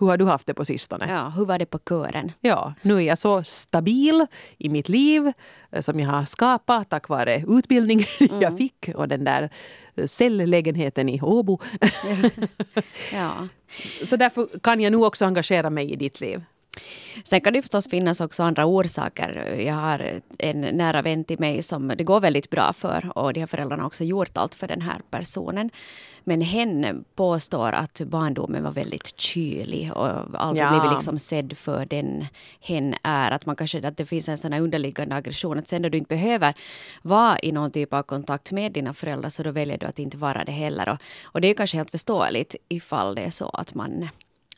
Hur 0.00 0.06
har 0.06 0.16
du 0.16 0.24
haft 0.24 0.46
det 0.46 0.54
på 0.54 0.64
sistone? 0.64 1.06
Ja, 1.08 1.28
hur 1.28 1.44
var 1.44 1.58
det 1.58 1.66
på 1.66 1.78
kören? 1.88 2.32
Ja, 2.40 2.74
nu 2.82 2.96
är 2.96 3.00
jag 3.00 3.18
så 3.18 3.44
stabil 3.44 4.26
i 4.58 4.68
mitt 4.68 4.88
liv 4.88 5.32
eh, 5.70 5.80
som 5.80 6.00
jag 6.00 6.08
har 6.08 6.24
skapat 6.24 6.90
tack 6.90 7.08
vare 7.08 7.44
utbildningen 7.48 8.06
mm. 8.20 8.40
jag 8.40 8.58
fick 8.58 8.90
och 8.94 9.08
den 9.08 9.24
där 9.24 9.50
eh, 9.96 10.06
celllägenheten 10.06 11.08
i 11.08 11.20
Åbo. 11.20 11.58
ja. 13.12 13.48
Så 14.04 14.16
därför 14.16 14.48
kan 14.62 14.80
jag 14.80 14.92
nu 14.92 14.96
också 14.96 15.24
engagera 15.24 15.70
mig 15.70 15.92
i 15.92 15.96
ditt 15.96 16.20
liv. 16.20 16.44
Sen 17.24 17.40
kan 17.40 17.52
det 17.52 17.62
förstås 17.62 17.88
finnas 17.88 18.20
också 18.20 18.42
andra 18.42 18.66
orsaker. 18.66 19.54
Jag 19.58 19.74
har 19.74 20.20
en 20.38 20.60
nära 20.60 21.02
vän 21.02 21.24
till 21.24 21.40
mig 21.40 21.62
som 21.62 21.88
det 21.88 22.04
går 22.04 22.20
väldigt 22.20 22.50
bra 22.50 22.72
för 22.72 23.18
och 23.18 23.32
de 23.32 23.40
här 23.40 23.46
föräldrarna 23.46 23.82
har 23.82 23.86
också 23.86 24.04
gjort 24.04 24.36
allt 24.36 24.54
för 24.54 24.68
den 24.68 24.80
här 24.80 25.00
personen. 25.10 25.70
Men 26.24 26.40
hen 26.40 27.04
påstår 27.14 27.72
att 27.72 28.00
barndomen 28.00 28.62
var 28.62 28.72
väldigt 28.72 29.20
kylig 29.20 29.92
och 29.92 30.08
aldrig 30.34 30.64
ja. 30.64 30.70
blivit 30.70 30.92
liksom 30.92 31.18
sedd 31.18 31.56
för 31.56 31.86
den 31.86 32.26
hen 32.60 32.94
är. 33.02 33.30
Att, 33.30 33.46
man 33.46 33.56
kanske, 33.56 33.88
att 33.88 33.96
det 33.96 34.06
finns 34.06 34.28
en 34.28 34.38
sån 34.38 34.52
underliggande 34.52 35.14
aggression. 35.14 35.58
Att 35.58 35.68
sen 35.68 35.82
när 35.82 35.90
du 35.90 35.98
inte 35.98 36.08
behöver 36.08 36.54
vara 37.02 37.38
i 37.42 37.52
någon 37.52 37.70
typ 37.70 37.94
av 37.94 38.02
kontakt 38.02 38.52
med 38.52 38.72
dina 38.72 38.92
föräldrar 38.92 39.28
så 39.28 39.42
då 39.42 39.50
väljer 39.50 39.78
du 39.78 39.86
att 39.86 39.98
inte 39.98 40.16
vara 40.16 40.44
det 40.44 40.52
heller. 40.52 40.88
Och, 40.88 40.98
och 41.22 41.40
det 41.40 41.48
är 41.48 41.54
kanske 41.54 41.76
helt 41.76 41.90
förståeligt 41.90 42.56
ifall 42.68 43.14
det 43.14 43.22
är 43.22 43.30
så 43.30 43.48
att 43.48 43.74
man 43.74 44.08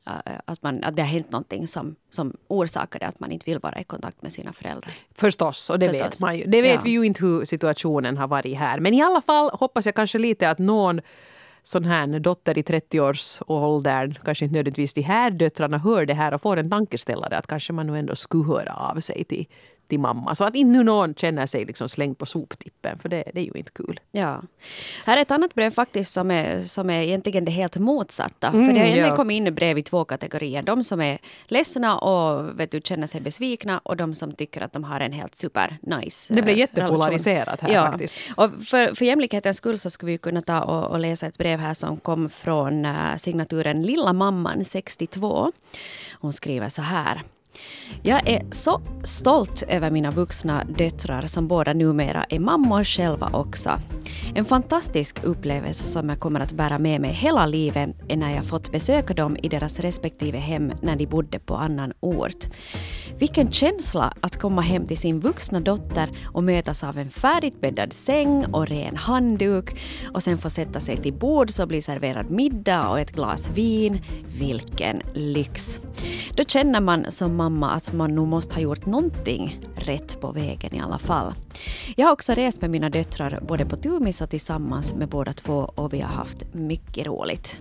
Eh, 0.07 0.33
att, 0.45 0.63
man, 0.63 0.85
att 0.85 0.97
det 0.97 1.03
har 1.03 1.09
hänt 1.09 1.31
någonting 1.31 1.67
som, 1.67 1.97
som 2.11 2.37
orsakade 2.49 3.07
att 3.07 3.21
man 3.21 3.33
inte 3.33 3.51
vill 3.51 3.59
vara 3.59 3.81
i 3.81 3.85
kontakt 3.85 4.23
med 4.23 4.33
sina 4.33 4.53
föräldrar. 4.53 4.93
Förstås, 5.15 5.71
och 5.71 5.79
det 5.79 5.89
Förstås. 5.89 6.07
vet 6.07 6.21
man 6.21 6.39
ju. 6.39 6.45
Det 6.47 6.63
vet 6.63 6.75
ja. 6.75 6.81
vi 6.85 6.91
ju 6.91 7.03
inte 7.03 7.25
hur 7.25 7.45
situationen 7.45 8.17
har 8.17 8.29
varit 8.29 8.59
här. 8.59 8.81
Men 8.81 8.95
i 8.95 9.03
alla 9.03 9.21
fall 9.21 9.51
hoppas 9.51 9.87
jag 9.87 9.95
kanske 9.95 10.19
lite 10.19 10.51
att 10.51 10.59
någon 10.59 11.01
sån 11.63 11.85
här 11.85 12.21
dotter 12.21 12.59
i 12.59 12.63
30-årsåldern, 12.63 14.15
kanske 14.25 14.45
inte 14.45 14.57
nödvändigtvis 14.57 14.95
de 14.95 15.03
här 15.03 15.31
döttrarna, 15.31 15.79
hör 15.79 16.07
det 16.07 16.15
här 16.15 16.35
och 16.35 16.43
får 16.43 16.57
en 16.57 16.71
tankeställare 16.71 17.37
att 17.37 17.47
kanske 17.47 17.73
man 17.73 17.87
nu 17.87 17.99
ändå 17.99 18.17
skulle 18.17 18.45
höra 18.45 18.75
av 18.75 19.01
sig 19.01 19.25
till, 19.25 19.47
till 19.93 20.01
mamma. 20.01 20.35
Så 20.35 20.45
att 20.45 20.55
inte 20.55 20.79
nu 20.79 20.85
någon 20.85 21.15
känner 21.15 21.47
sig 21.47 21.65
liksom 21.65 21.89
slängd 21.89 22.19
på 22.19 22.27
soptippen, 22.27 22.99
för 22.99 23.09
det, 23.09 23.25
det 23.35 23.41
är 23.41 23.45
ju 23.45 23.53
inte 23.55 23.71
kul. 23.71 24.01
Ja. 24.13 24.43
Här 25.05 25.17
är 25.17 25.23
ett 25.23 25.31
annat 25.31 25.55
brev 25.55 25.71
faktiskt 25.71 26.13
som 26.13 26.31
är, 26.31 26.63
som 26.63 26.91
är 26.91 27.03
egentligen 27.03 27.45
det 27.45 27.51
helt 27.51 27.77
motsatta. 27.77 28.49
Mm, 28.49 28.67
för 28.67 28.73
det 28.73 28.79
har 28.79 28.87
egentligen 28.87 29.09
ja. 29.09 29.17
kommit 29.17 29.35
in 29.35 29.55
brev 29.55 29.79
i 29.79 29.83
två 29.83 30.05
kategorier. 30.05 30.63
De 30.63 30.85
som 30.85 31.01
är 31.01 31.19
ledsna 31.47 31.99
och 31.99 32.61
vet 32.61 32.71
du, 32.71 32.81
känner 32.81 33.07
sig 33.07 33.21
besvikna 33.21 33.79
och 33.79 33.97
de 33.97 34.15
som 34.15 34.33
tycker 34.33 34.61
att 34.61 34.73
de 34.73 34.85
har 34.85 35.01
en 35.01 35.13
helt 35.13 35.35
super 35.35 35.77
nice 35.83 36.35
Det 36.35 36.43
blir 36.43 36.55
eh, 36.55 36.59
jättepolariserat 36.59 37.61
här 37.61 37.73
ja. 37.75 37.91
faktiskt. 37.91 38.17
Och 38.37 38.51
för, 38.65 38.95
för 38.95 39.05
jämlikhetens 39.05 39.57
skull 39.57 39.79
så 39.79 39.91
skulle 39.91 40.13
vi 40.13 40.19
kunna 40.19 40.41
ta 40.41 40.61
och, 40.61 40.91
och 40.91 41.01
läsa 41.01 41.27
ett 41.27 41.39
brev 41.39 41.59
här 41.59 41.75
som 41.75 41.97
kom 41.97 42.29
från 42.29 42.85
uh, 42.85 43.17
signaturen 43.17 43.83
Lilla 43.83 44.13
mamman 44.13 44.65
62. 44.65 45.53
Hon 46.21 46.33
skriver 46.33 46.69
så 46.69 46.83
här. 46.83 47.23
Jag 48.03 48.29
är 48.29 48.43
så 48.51 48.81
stolt 49.05 49.63
över 49.69 49.91
mina 49.91 50.11
vuxna 50.11 50.65
döttrar 50.65 51.27
som 51.27 51.49
båda 51.49 51.73
numera 51.73 52.25
är 52.29 52.39
mammor 52.39 52.85
själva 52.85 53.31
också. 53.33 53.71
En 54.35 54.45
fantastisk 54.45 55.25
upplevelse 55.25 55.83
som 55.85 56.09
jag 56.09 56.21
kommer 56.21 56.41
att 56.41 56.53
bära 56.53 56.79
med 56.79 57.01
mig 57.01 57.13
hela 57.13 57.47
livet 57.47 57.91
är 58.09 58.17
när 58.17 58.35
jag 58.35 58.45
fått 58.45 58.73
besöka 58.73 59.15
dem 59.15 59.37
i 59.43 59.49
deras 59.49 59.81
respektive 59.81 60.39
hem 60.39 60.73
när 60.83 60.97
de 60.97 61.07
bodde 61.07 61.39
på 61.39 61.57
annan 61.57 61.93
ort. 62.01 62.47
Vilken 63.19 63.53
känsla 63.53 64.15
att 64.21 64.37
komma 64.37 64.63
hem 64.63 64.87
till 64.87 64.99
sin 64.99 65.21
vuxna 65.21 65.61
dotter 65.61 66.09
och 66.25 66.45
mötas 66.45 66.85
av 66.85 66.99
en 66.99 67.11
färdigt 67.11 67.61
bäddad 67.61 67.93
säng 67.93 68.45
och 68.45 68.69
ren 68.69 68.97
handduk 68.97 69.81
och 70.15 70.23
sen 70.23 70.39
få 70.39 70.51
sätta 70.51 70.81
sig 70.81 70.97
till 70.97 71.13
bords 71.13 71.59
och 71.59 71.69
bli 71.69 71.83
serverad 71.83 72.31
middag 72.31 72.89
och 72.89 73.01
ett 73.01 73.13
glas 73.13 73.51
vin. 73.51 74.01
Vilken 74.39 75.03
lyx! 75.15 75.81
Då 76.37 76.45
känner 76.45 76.81
man 76.81 77.11
som 77.11 77.37
mamma 77.37 77.71
att 77.71 77.93
man 77.93 78.15
nog 78.15 78.29
måste 78.29 78.55
ha 78.55 78.61
gjort 78.61 78.87
någonting 78.87 79.61
rätt 79.77 80.21
på 80.21 80.33
vägen 80.33 80.75
i 80.75 80.81
alla 80.81 80.99
fall. 80.99 81.35
Jag 81.97 82.07
har 82.07 82.13
också 82.13 82.33
rest 82.33 82.61
med 82.61 82.71
mina 82.71 82.91
döttrar 82.91 83.41
både 83.49 83.65
på 83.67 83.77
Tumis 83.77 84.21
och 84.21 84.31
tillsammans 84.31 84.95
med 84.95 85.09
båda 85.09 85.33
två 85.33 85.73
och 85.75 85.93
vi 85.93 86.01
har 86.01 86.13
haft 86.13 86.55
mycket 86.55 87.07
roligt. 87.07 87.59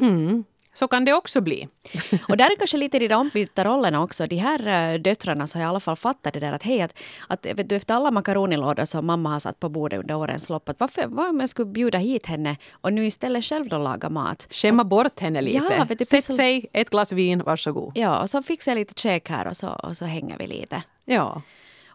Mm. 0.00 0.44
Så 0.74 0.88
kan 0.88 1.04
det 1.04 1.12
också 1.12 1.40
bli. 1.40 1.68
Och 2.28 2.36
där 2.36 2.44
är 2.44 2.56
kanske 2.56 2.76
lite 2.76 2.98
de 2.98 3.08
där 3.08 3.16
ombytta 3.16 3.64
rollerna 3.64 4.02
också. 4.02 4.26
De 4.26 4.36
här 4.36 4.92
äh, 4.94 5.00
döttrarna 5.00 5.46
så 5.46 5.58
har 5.58 5.62
i 5.64 5.68
alla 5.68 5.80
fall 5.80 5.96
fattat 5.96 6.34
det 6.34 6.40
där 6.40 6.52
att 6.52 6.62
hej, 6.62 6.82
att, 6.82 6.98
att 7.28 7.46
vet 7.46 7.68
du, 7.68 7.76
efter 7.76 7.94
alla 7.94 8.10
makaronilådor 8.10 8.84
som 8.84 9.06
mamma 9.06 9.30
har 9.32 9.38
satt 9.38 9.60
på 9.60 9.68
bordet 9.68 10.00
under 10.00 10.16
årens 10.16 10.48
lopp, 10.48 10.68
att 10.68 10.80
varför, 10.80 11.06
vad 11.06 11.28
om 11.28 11.40
jag 11.40 11.48
skulle 11.48 11.66
bjuda 11.66 11.98
hit 11.98 12.26
henne 12.26 12.56
och 12.72 12.92
nu 12.92 13.06
istället 13.06 13.44
själv 13.44 13.68
då 13.68 13.78
laga 13.78 14.08
mat? 14.08 14.48
Skämma 14.50 14.84
bort 14.84 15.20
henne 15.20 15.42
lite. 15.42 15.56
Ja, 15.56 15.84
vet 15.84 15.98
du, 15.98 16.04
Sätt 16.04 16.24
sig, 16.24 16.66
ett 16.72 16.90
glas 16.90 17.12
vin, 17.12 17.42
varsågod. 17.42 17.92
Ja, 17.94 18.20
och 18.20 18.30
så 18.30 18.42
fixar 18.42 18.72
jag 18.72 18.78
lite 18.78 19.00
käk 19.00 19.28
här 19.28 19.46
och 19.46 19.56
så, 19.56 19.68
och 19.68 19.96
så 19.96 20.04
hänger 20.04 20.38
vi 20.38 20.46
lite. 20.46 20.82
Ja. 21.04 21.42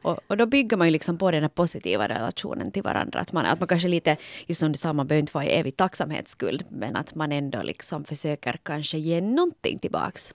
Och, 0.02 0.20
och 0.28 0.38
då 0.38 0.46
bygger 0.46 0.78
man 0.78 0.88
ju 0.88 0.92
liksom 0.92 1.18
på 1.18 1.32
den 1.32 1.42
här 1.42 1.50
positiva 1.50 2.08
relationen 2.08 2.72
till 2.72 2.84
varandra. 2.84 3.20
Att 3.20 3.34
man, 3.34 3.46
att 3.46 3.60
man 3.60 3.68
kanske 3.68 3.88
lite, 3.88 4.18
just 4.48 4.60
som 4.60 4.72
du 4.72 4.78
sa, 4.78 4.94
man 4.94 5.08
behöver 5.08 5.20
inte 5.20 5.34
vara 5.34 5.46
i 5.46 5.50
evig 5.50 5.78
tacksamhetsskuld. 5.78 6.66
Men 6.70 6.96
att 6.96 7.16
man 7.16 7.32
ändå 7.32 7.62
liksom 7.62 8.06
försöker 8.06 8.60
kanske 8.64 8.98
ge 8.98 9.22
någonting 9.22 9.80
tillbaks. 9.80 10.34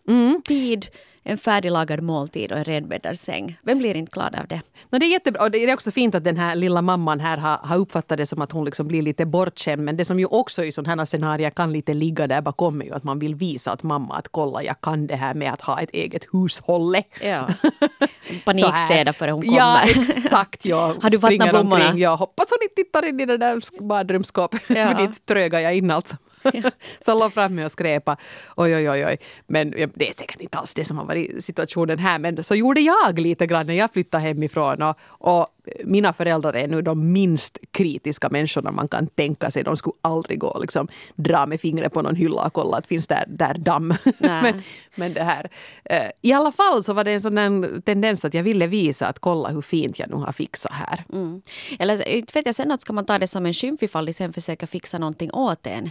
Tid, 0.48 0.86
en 1.26 1.38
färdiglagad 1.38 2.02
måltid 2.02 2.52
och 2.52 2.58
en 2.58 2.64
renbäddad 2.64 3.18
säng. 3.18 3.58
Vem 3.62 3.78
blir 3.78 3.96
inte 3.96 4.10
glad 4.10 4.34
av 4.34 4.46
det? 4.46 4.60
No, 4.90 4.98
det 4.98 5.06
är 5.06 5.10
jättebra. 5.10 5.42
Och 5.42 5.50
det 5.50 5.58
är 5.58 5.74
också 5.74 5.90
fint 5.90 6.14
att 6.14 6.24
den 6.24 6.36
här 6.36 6.54
lilla 6.54 6.82
mamman 6.82 7.20
här 7.20 7.36
har, 7.36 7.56
har 7.56 7.76
uppfattat 7.76 8.18
det 8.18 8.26
som 8.26 8.42
att 8.42 8.52
hon 8.52 8.64
liksom 8.64 8.88
blir 8.88 9.02
lite 9.02 9.26
bortskämd. 9.26 9.82
Men 9.84 9.96
det 9.96 10.04
som 10.04 10.18
ju 10.18 10.26
också 10.26 10.64
i 10.64 10.72
sådana 10.72 11.00
här 11.00 11.06
scenarier 11.06 11.50
kan 11.50 11.72
lite 11.72 11.94
ligga 11.94 12.26
där 12.26 12.40
bakom 12.40 12.80
är 12.80 12.84
ju 12.84 12.94
att 12.94 13.04
man 13.04 13.18
vill 13.18 13.34
visa 13.34 13.72
att 13.72 13.82
mamma 13.82 14.14
att 14.14 14.28
kolla 14.28 14.62
jag 14.62 14.80
kan 14.80 15.06
det 15.06 15.16
här 15.16 15.34
med 15.34 15.52
att 15.52 15.60
ha 15.60 15.80
ett 15.80 15.90
eget 15.90 16.26
hushåll. 16.32 16.96
Ja. 17.22 17.48
Panikstäda 18.44 19.12
före 19.12 19.30
hon 19.30 19.42
kommer. 19.42 19.56
Ja, 19.58 19.80
exakt. 19.82 20.64
Jag 20.64 20.94
Har 21.02 21.10
du 21.10 21.18
vattnat 21.18 21.50
blommorna? 21.50 21.84
omkring. 21.84 22.02
Jag 22.02 22.16
hoppas 22.16 22.46
hon 22.50 22.58
inte 22.62 22.74
tittar 22.74 23.04
in 23.08 23.20
i 23.20 23.26
det 23.26 23.36
där 23.38 23.82
badrumsskåpet. 23.82 24.62
Ja. 24.68 24.74
För 24.88 25.06
dit 25.06 25.26
trögar 25.26 25.60
jag 25.60 25.76
in 25.76 25.90
alltså. 25.90 26.16
Så 27.00 27.14
låg 27.18 27.32
framme 27.32 27.64
och 27.64 27.72
skräpa. 27.72 28.16
Oj, 28.56 28.76
oj, 28.76 28.90
oj, 28.90 29.06
oj. 29.06 29.18
Men 29.46 29.74
ja, 29.76 29.88
det 29.94 30.08
är 30.08 30.14
säkert 30.14 30.40
inte 30.40 30.58
alls 30.58 30.74
det 30.74 30.84
som 30.84 30.98
har 30.98 31.04
varit 31.04 31.44
situationen 31.44 31.98
här. 31.98 32.18
Men 32.18 32.44
så 32.44 32.54
gjorde 32.54 32.80
jag 32.80 33.18
lite 33.18 33.46
grann 33.46 33.66
när 33.66 33.74
jag 33.74 33.92
flyttade 33.92 34.22
hemifrån. 34.22 34.82
Och, 34.82 34.96
och 35.08 35.46
mina 35.84 36.12
föräldrar 36.12 36.56
är 36.56 36.68
nu 36.68 36.82
de 36.82 37.12
minst 37.12 37.58
kritiska 37.70 38.28
människorna 38.28 38.70
man 38.70 38.88
kan 38.88 39.06
tänka 39.06 39.50
sig. 39.50 39.64
De 39.64 39.76
skulle 39.76 39.94
aldrig 40.02 40.38
gå 40.38 40.46
och 40.46 40.60
liksom 40.60 40.88
dra 41.14 41.46
med 41.46 41.60
fingret 41.60 41.92
på 41.92 42.02
någon 42.02 42.16
hylla 42.16 42.46
och 42.46 42.52
kolla 42.52 42.76
att 42.76 42.86
finns 42.86 43.06
där, 43.06 43.24
där 43.28 43.54
damm. 43.54 43.94
Men, 44.18 44.62
men 44.94 45.12
det 45.12 45.22
här. 45.22 45.50
eh, 45.84 46.10
I 46.22 46.32
alla 46.32 46.52
fall 46.52 46.84
så 46.84 46.92
var 46.92 47.04
det 47.04 47.12
en 47.12 47.20
sån 47.20 47.82
tendens 47.84 48.24
att 48.24 48.34
jag 48.34 48.42
ville 48.42 48.66
visa 48.66 49.06
att 49.06 49.18
kolla 49.18 49.48
hur 49.48 49.62
fint 49.62 49.98
jag 49.98 50.10
nu 50.10 50.16
har 50.16 50.32
fixat 50.32 50.72
här. 50.72 51.04
Mm. 51.12 51.42
Eller 51.78 52.08
inte 52.08 52.38
vet 52.38 52.46
jag 52.46 52.54
sen 52.54 52.70
att 52.70 52.82
ska 52.82 52.92
man 52.92 53.06
ta 53.06 53.18
det 53.18 53.26
som 53.26 53.46
en 53.46 53.54
skymf 53.54 53.82
ifall 53.82 54.06
de 54.06 54.12
sen 54.12 54.32
försöker 54.32 54.66
fixa 54.66 54.98
någonting 54.98 55.32
åt 55.32 55.66
en. 55.66 55.90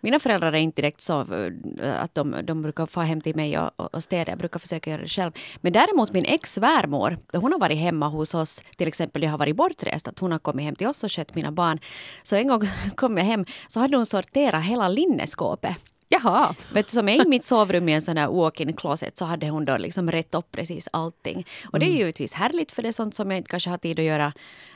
Mina 0.00 0.18
föräldrar 0.18 0.52
är 0.52 0.58
inte 0.58 0.82
direkt 0.82 1.00
så 1.00 1.20
eh, 1.20 2.02
att 2.02 2.14
de, 2.14 2.36
de 2.44 2.62
brukar 2.62 2.86
få 2.86 3.00
hem 3.00 3.20
till 3.20 3.36
mig 3.36 3.58
och, 3.58 3.70
och 3.76 3.92
och 3.94 4.02
städa. 4.02 4.32
Jag 4.32 4.38
brukar 4.38 4.58
försöka 4.58 4.90
göra 4.90 5.02
det 5.02 5.08
själv. 5.08 5.32
Men 5.60 5.72
däremot 5.72 6.12
min 6.12 6.24
ex-svärmor, 6.24 7.18
hon 7.32 7.52
har 7.52 7.58
varit 7.58 7.78
hemma 7.78 8.08
hos 8.08 8.34
oss, 8.34 8.62
till 8.76 8.88
exempel 8.88 9.11
jag 9.20 9.30
har 9.30 9.38
varit 9.38 9.56
bortrest, 9.56 10.08
att 10.08 10.18
hon 10.18 10.32
har 10.32 10.38
kommit 10.38 10.64
hem 10.64 10.74
till 10.74 10.86
oss 10.86 11.04
och 11.04 11.12
skött 11.12 11.34
mina 11.34 11.52
barn. 11.52 11.78
Så 12.22 12.36
en 12.36 12.48
gång 12.48 12.62
kom 12.94 13.18
jag 13.18 13.24
hem 13.24 13.44
så 13.68 13.80
hade 13.80 13.96
hon 13.96 14.06
sorterat 14.06 14.64
hela 14.64 14.88
linneskåpet. 14.88 15.76
Jaha. 16.08 16.54
Vet 16.72 16.86
du, 16.86 16.90
som 16.90 17.08
är 17.08 17.26
i 17.26 17.28
mitt 17.28 17.44
sovrum 17.44 17.88
i 17.88 17.92
en 17.92 18.02
sån 18.02 18.16
där 18.16 18.26
walk-in 18.26 18.72
closet 18.72 19.18
så 19.18 19.24
hade 19.24 19.48
hon 19.48 19.64
då 19.64 19.76
liksom 19.76 20.10
rätt 20.10 20.34
upp 20.34 20.52
precis 20.52 20.88
allting. 20.92 21.46
Och 21.64 21.78
det 21.78 21.86
är 21.86 21.90
ju 21.90 21.96
givetvis 21.96 22.34
härligt 22.34 22.72
för 22.72 22.82
det 22.82 22.88
är 22.88 22.92
sånt 22.92 23.14
som 23.14 23.30
jag 23.30 23.38
inte 23.38 23.50
kanske 23.50 23.70
har 23.70 23.78
tid 23.78 23.98
att 23.98 24.04
göra. 24.04 24.32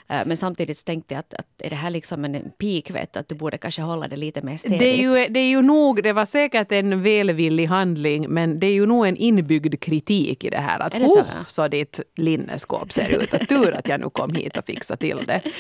Eh, 0.08 0.22
Men 0.26 0.36
samtidigt 0.36 0.84
tänkte 0.86 1.14
jag 1.14 1.18
att, 1.18 1.34
att 1.34 1.46
är 1.58 1.70
det 1.70 1.76
här 1.76 1.90
liksom 1.90 2.24
en 2.24 2.32
peak 2.58 2.90
vet 2.90 3.12
du, 3.12 3.20
att 3.20 3.28
du 3.28 3.34
borde 3.34 3.58
kanske 3.58 3.82
hålla 3.82 4.08
det 4.08 4.16
lite 4.16 4.42
mer 4.42 4.54
städigt. 4.56 4.78
Det 4.78 4.86
är, 4.88 4.96
ju, 4.96 5.28
det 5.28 5.40
är 5.40 5.48
ju 5.48 5.62
nog, 5.62 6.02
det 6.02 6.12
var 6.12 6.24
säkert 6.24 6.72
en 6.72 7.02
välvillig 7.02 7.66
handling 7.66 8.26
men 8.28 8.60
det 8.60 8.66
är 8.66 8.72
ju 8.72 8.86
nog 8.86 9.06
en 9.06 9.16
inbyggd 9.16 9.80
kritik 9.80 10.44
i 10.44 10.50
det 10.50 10.58
här. 10.58 10.80
Att 10.80 10.92
det 10.92 11.08
så? 11.08 11.20
"Oh, 11.20 11.24
så 11.48 11.68
ditt 11.68 12.00
linneskåp 12.16 12.92
ser 12.92 13.08
ut. 13.22 13.34
Att 13.34 13.48
tur 13.48 13.72
att 13.74 13.88
jag 13.88 14.00
nu 14.00 14.10
kom 14.10 14.34
hit 14.34 14.56
och 14.56 14.66
fixade 14.66 14.98
till 15.00 15.24
det. 15.26 15.40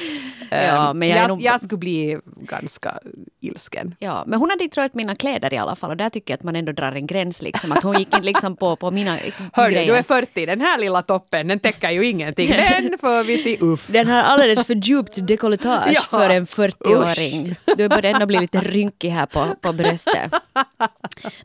Ja, 0.50 0.90
Ehm, 0.90 0.98
men 0.98 1.08
jag 1.08 1.18
jag, 1.18 1.28
nog- 1.28 1.42
jag 1.42 1.60
skulle 1.60 1.78
bli 1.78 2.18
ganska 2.36 2.98
ilsken. 3.40 3.94
Ja, 3.98 4.24
men 4.26 4.38
hon 4.38 4.50
hade 4.50 4.64
inte 4.64 4.80
rört 4.80 4.94
mina 4.94 5.14
kläder 5.14 5.54
i 5.54 5.56
alla 5.56 5.76
fall 5.76 5.90
och 5.90 5.96
där 5.96 6.08
tycker 6.08 6.32
jag 6.32 6.38
att 6.38 6.42
man 6.44 6.56
ändå 6.56 6.72
drar 6.72 6.92
en 6.92 7.06
gräns 7.06 7.42
liksom. 7.42 7.72
Att 7.72 7.82
hon 7.82 7.98
gick 7.98 8.08
inte 8.14 8.26
liksom 8.26 8.56
på, 8.56 8.76
på 8.76 8.90
mina 8.90 9.18
Hörru, 9.52 9.72
grejer. 9.72 9.86
du 9.92 9.96
är 9.98 10.02
40, 10.02 10.46
den 10.46 10.60
här 10.60 10.78
lilla 10.78 11.02
toppen 11.02 11.48
den 11.48 11.58
täcker 11.58 11.90
ju 11.90 12.06
ingenting. 12.06 12.48
Den 12.50 12.98
får 13.00 13.24
vi 13.24 13.42
till 13.42 13.56
uff. 13.60 13.86
Den 13.86 14.06
har 14.08 14.22
alldeles 14.40 14.66
för 14.66 14.74
djupt 14.74 15.26
dekolletage 15.26 15.92
Ja, 15.94 16.00
för 16.00 16.30
en 16.30 16.46
40-åring. 16.46 17.56
Du 17.76 17.88
börjar 17.88 18.14
ändå 18.14 18.26
bli 18.26 18.40
lite 18.40 18.60
rynkig 18.60 19.10
här 19.10 19.26
på, 19.26 19.56
på 19.60 19.72
bröstet. 19.72 20.32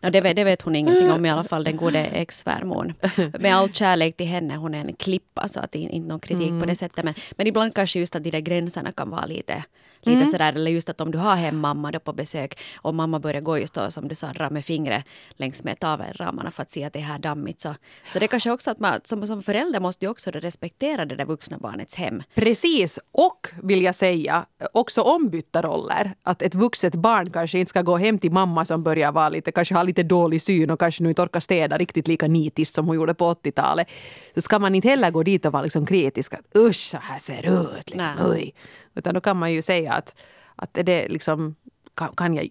No, 0.02 0.10
det, 0.10 0.22
vet, 0.22 0.36
det 0.36 0.44
vet 0.44 0.62
hon 0.62 0.76
ingenting 0.76 1.12
om 1.12 1.26
i 1.26 1.30
alla 1.30 1.44
fall, 1.44 1.64
den 1.64 1.78
gode 1.78 2.00
ex-svärmor. 2.00 2.94
Med 3.40 3.56
all 3.56 3.74
kärlek 3.74 4.18
till 4.18 4.28
henne, 4.28 4.56
hon 4.56 4.74
är 4.74 4.80
en 4.80 4.94
klippa 4.94 5.48
så 5.48 5.60
att 5.60 5.72
det 5.72 5.86
är 5.86 5.90
inte 5.90 6.10
någon 6.10 6.20
kritik 6.20 6.60
på 6.60 6.66
det 6.66 6.76
sättet. 6.76 7.06
Men, 7.06 7.14
men 7.32 7.48
ibland 7.48 7.76
kanske 7.76 8.00
just 8.00 8.16
att 8.16 8.24
de 8.24 8.30
där 8.32 8.40
gränserna 8.40 8.92
kan 8.92 9.10
vara 9.10 9.26
lite 9.26 9.64
Lite 10.02 10.26
sådär, 10.26 10.54
eller 10.54 10.72
just 10.72 10.90
att 10.90 11.02
om 11.02 11.12
du 11.12 11.18
har 11.18 11.36
hemmamma 11.36 11.92
då 11.92 12.00
på 12.00 12.14
besök 12.14 12.60
och 12.82 12.96
mamma 12.96 13.20
börjar 13.20 13.42
gå 13.42 13.58
just 13.58 13.74
då 13.74 13.92
som 13.92 14.08
du 14.08 14.16
sa, 14.16 14.34
dra 14.34 14.50
med 14.50 14.66
fingret 14.66 15.06
längs 15.30 15.64
med 15.64 15.80
tavelramarna 15.80 16.52
för 16.52 16.62
att 16.62 16.72
se 16.72 16.84
att 16.84 16.94
det 16.94 17.00
är 17.00 17.04
här 17.04 17.20
dammigt. 17.20 17.62
Så, 17.62 17.76
så 18.14 18.20
det 18.20 18.26
är 18.26 18.28
kanske 18.28 18.52
också 18.52 18.72
att 18.72 18.80
man 18.80 19.00
som, 19.04 19.28
som 19.28 19.42
förälder 19.42 19.80
måste 19.80 20.06
ju 20.06 20.12
också 20.12 20.32
respektera 20.32 21.06
det 21.06 21.16
där 21.16 21.26
vuxna 21.26 21.58
barnets 21.58 21.96
hem. 21.96 22.24
Precis, 22.36 23.00
och 23.12 23.48
vill 23.64 23.82
jag 23.82 23.96
säga, 23.96 24.46
också 24.74 25.02
ombytta 25.02 25.62
roller. 25.62 26.14
Att 26.24 26.42
ett 26.42 26.56
vuxet 26.56 26.96
barn 26.96 27.30
kanske 27.30 27.60
inte 27.60 27.70
ska 27.70 27.82
gå 27.82 27.98
hem 27.98 28.20
till 28.20 28.32
mamma 28.32 28.66
som 28.66 28.84
börjar 28.84 29.12
vara 29.12 29.30
lite, 29.30 29.52
kanske 29.52 29.76
ha 29.76 29.84
lite 29.84 30.04
dålig 30.04 30.42
syn 30.42 30.70
och 30.72 30.80
kanske 30.80 31.04
nu 31.04 31.10
inte 31.10 31.22
orkar 31.22 31.40
städa 31.40 31.78
riktigt 31.78 32.08
lika 32.08 32.28
nitiskt 32.28 32.76
som 32.76 32.88
hon 32.88 32.96
gjorde 32.96 33.14
på 33.14 33.34
80-talet. 33.34 33.88
Så 34.36 34.42
ska 34.42 34.60
man 34.60 34.76
inte 34.76 34.88
heller 34.88 35.12
gå 35.12 35.24
dit 35.24 35.46
och 35.46 35.52
vara 35.52 35.64
liksom 35.64 35.86
kritisk 35.86 36.34
att 36.34 36.58
usch 36.58 36.90
så 36.90 36.98
här 36.98 37.20
ser 37.20 37.42
det 37.42 37.50
ut. 37.50 37.90
Liksom, 37.90 38.16
oj. 38.20 38.54
Utan 38.96 39.14
då 39.14 39.22
kan 39.22 39.38
man 39.38 39.54
ju 39.54 39.62
säga 39.62 39.94
att, 39.94 40.16
att 40.56 40.78
är 40.78 40.84
det 40.84 41.08
liksom, 41.08 41.56
kan, 41.96 42.16
kan 42.16 42.36
jag 42.36 42.48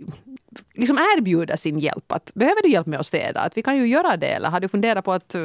liksom 0.75 0.99
erbjuda 0.99 1.56
sin 1.56 1.78
hjälp. 1.78 2.12
Att, 2.12 2.30
behöver 2.34 2.62
du 2.62 2.68
hjälp 2.70 2.87
med 2.87 3.00
att 3.00 3.06
städa? 3.06 3.40
Att 3.40 3.56
vi 3.56 3.62
kan 3.62 3.76
ju 3.76 3.87
göra 3.87 4.16
det. 4.16 4.26
Eller 4.28 4.50
har 4.50 4.60
du 4.60 4.68
funderat 4.68 5.04
på 5.04 5.12
att 5.12 5.37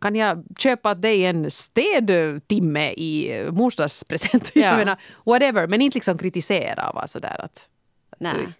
kan 0.00 0.16
jag 0.16 0.44
köpa 0.58 0.94
dig 0.94 1.24
en 1.24 1.50
städtimme 1.50 2.92
i 2.92 3.42
morsdagspresent? 3.50 4.50
Ja. 4.54 4.76
Menar, 4.76 4.96
whatever. 5.24 5.66
Men 5.66 5.80
inte 5.80 5.96
liksom 5.96 6.18
kritisera 6.18 6.88
och 6.88 6.94
vara 6.94 7.06
sådär 7.06 7.40
att... 7.44 7.68
Nej. 8.18 8.52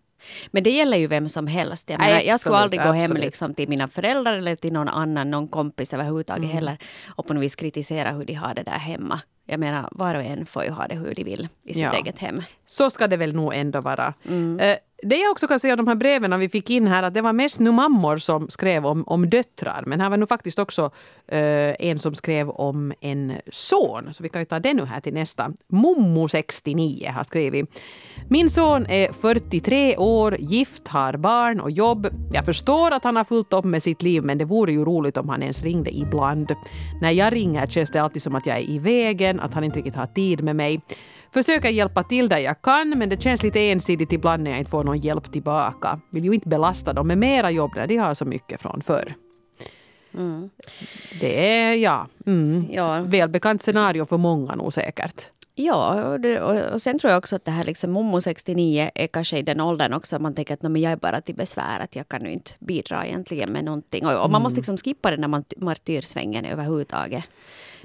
Men 0.50 0.62
det 0.62 0.70
gäller 0.70 0.96
ju 0.98 1.06
vem 1.06 1.28
som 1.28 1.46
helst. 1.46 1.90
Jag, 1.90 1.98
Nej, 1.98 2.08
menar, 2.08 2.22
jag 2.22 2.40
skulle 2.40 2.56
absolut, 2.56 2.62
aldrig 2.80 2.80
gå 2.80 2.92
hem 2.92 3.04
absolut. 3.04 3.24
liksom 3.24 3.54
till 3.54 3.68
mina 3.68 3.88
föräldrar 3.88 4.34
eller 4.34 4.56
till 4.56 4.72
någon 4.72 4.88
annan, 4.88 5.30
någon 5.30 5.48
kompis 5.48 5.94
överhuvudtaget 5.94 6.44
Mm. 6.44 6.54
heller 6.54 6.78
och 7.16 7.26
på 7.26 7.34
något 7.34 7.42
vis 7.42 7.56
kritisera 7.56 8.12
hur 8.12 8.24
de 8.24 8.34
har 8.34 8.54
det 8.54 8.62
där 8.62 8.78
hemma. 8.78 9.20
Jag 9.50 9.60
menar, 9.60 9.88
var 9.92 10.14
och 10.14 10.22
en 10.22 10.46
får 10.46 10.64
ju 10.64 10.70
ha 10.70 10.86
det 10.86 10.94
hur 10.94 11.14
de 11.14 11.24
vill 11.24 11.48
i 11.64 11.74
sitt 11.74 11.82
Ja. 11.82 11.92
eget 11.92 12.18
hem. 12.18 12.42
Så 12.66 12.90
ska 12.90 13.06
det 13.08 13.16
väl 13.16 13.34
nog 13.34 13.54
ändå 13.54 13.80
vara. 13.80 14.14
Mm. 14.28 14.60
Eh, 14.60 14.76
Det 15.02 15.16
jag 15.16 15.30
också 15.30 15.48
kan 15.48 15.60
säga 15.60 15.74
om 15.74 15.76
de 15.76 15.88
här 15.88 15.94
breven 15.94 16.40
vi 16.40 16.48
fick 16.48 16.70
in 16.70 16.86
här, 16.86 17.02
att 17.02 17.14
det 17.14 17.20
var 17.22 17.32
mest 17.32 17.60
nu 17.60 17.72
mammor 17.72 18.16
som 18.16 18.48
skrev 18.50 18.86
om, 18.86 19.04
om 19.06 19.30
döttrar. 19.30 19.82
Men 19.86 20.00
här 20.00 20.10
var 20.10 20.16
nu 20.16 20.26
faktiskt 20.26 20.58
också 20.58 20.90
eh, 21.28 21.74
en 21.78 21.98
som 21.98 22.14
skrev 22.14 22.50
om 22.50 22.92
en 23.00 23.32
son. 23.52 24.08
Så 24.12 24.22
vi 24.22 24.28
kan 24.28 24.40
ju 24.40 24.44
ta 24.44 24.58
det 24.58 24.74
nu 24.74 24.84
här 24.84 25.00
till 25.00 25.14
nästa. 25.14 25.50
Mommo69 25.72 27.10
har 27.12 27.24
skrivit. 27.24 27.82
Min 28.28 28.50
son 28.50 28.86
är 28.86 29.12
43 29.12 29.96
år, 29.96 30.36
gift, 30.40 30.88
har 30.88 31.16
barn 31.16 31.60
och 31.60 31.70
jobb. 31.70 32.08
Jag 32.32 32.44
förstår 32.44 32.90
att 32.90 33.04
han 33.04 33.16
har 33.16 33.24
fullt 33.24 33.52
upp 33.52 33.64
med 33.64 33.82
sitt 33.82 34.02
liv 34.02 34.22
men 34.24 34.38
det 34.38 34.44
vore 34.44 34.72
ju 34.72 34.84
roligt 34.84 35.16
om 35.16 35.28
han 35.28 35.42
ens 35.42 35.62
ringde 35.62 35.90
ibland. 35.96 36.52
När 37.00 37.10
jag 37.10 37.32
ringer 37.32 37.66
känns 37.66 37.90
det 37.90 37.98
alltid 38.02 38.22
som 38.22 38.34
att 38.34 38.46
jag 38.46 38.56
är 38.56 38.70
i 38.70 38.78
vägen, 38.78 39.37
att 39.40 39.54
han 39.54 39.64
inte 39.64 39.78
riktigt 39.78 39.94
har 39.94 40.06
tid 40.06 40.44
med 40.44 40.56
mig. 40.56 40.80
Försöker 41.32 41.68
hjälpa 41.68 42.02
till 42.02 42.28
där 42.28 42.38
jag 42.38 42.62
kan, 42.62 42.88
men 42.96 43.08
det 43.08 43.22
känns 43.22 43.42
lite 43.42 43.60
ensidigt 43.60 44.12
ibland 44.12 44.42
när 44.42 44.50
jag 44.50 44.58
inte 44.58 44.70
får 44.70 44.84
någon 44.84 44.98
hjälp 44.98 45.32
tillbaka. 45.32 46.00
Vill 46.10 46.24
ju 46.24 46.32
inte 46.32 46.48
belasta 46.48 46.92
dem 46.92 47.06
med 47.06 47.18
mera 47.18 47.50
jobb 47.50 47.72
när 47.76 47.86
de 47.86 47.96
har 47.96 48.14
så 48.14 48.24
mycket 48.24 48.60
från 48.60 48.82
förr. 48.82 49.14
Mm. 50.14 50.50
Det 51.20 51.48
är, 51.50 51.74
ja, 51.74 52.06
mm, 52.26 52.66
ja. 52.70 53.00
välbekant 53.00 53.62
scenario 53.62 54.04
för 54.06 54.16
många 54.16 54.54
nog 54.54 54.72
säkert. 54.72 55.30
Ja, 55.60 56.04
och, 56.04 56.20
det, 56.20 56.40
och, 56.40 56.82
sen 56.82 56.98
tror 56.98 57.10
jag 57.10 57.18
också 57.18 57.36
att 57.36 57.44
det 57.44 57.50
här 57.50 57.64
liksom 57.64 57.90
Momo 57.90 58.20
69 58.20 58.90
är 58.94 59.06
kanske 59.06 59.38
i 59.38 59.42
den 59.42 59.60
åldern 59.60 59.92
också 59.92 60.18
man 60.18 60.34
tänker 60.34 60.54
att 60.54 60.62
men 60.62 60.76
jag 60.76 60.92
är 60.92 60.96
bara 60.96 61.20
till 61.20 61.34
besvär, 61.34 61.80
att 61.80 61.96
jag 61.96 62.08
kan 62.08 62.24
ju 62.24 62.32
inte 62.32 62.50
bidra 62.58 63.06
egentligen 63.06 63.52
med 63.52 63.64
någonting. 63.64 64.06
Och, 64.06 64.12
och 64.12 64.18
man 64.18 64.30
mm. 64.30 64.42
måste 64.42 64.56
liksom 64.56 64.76
skippa 64.76 65.10
den 65.10 65.20
där 65.20 65.42
martyrsvängen 65.56 66.44
överhuvudtaget. 66.44 67.24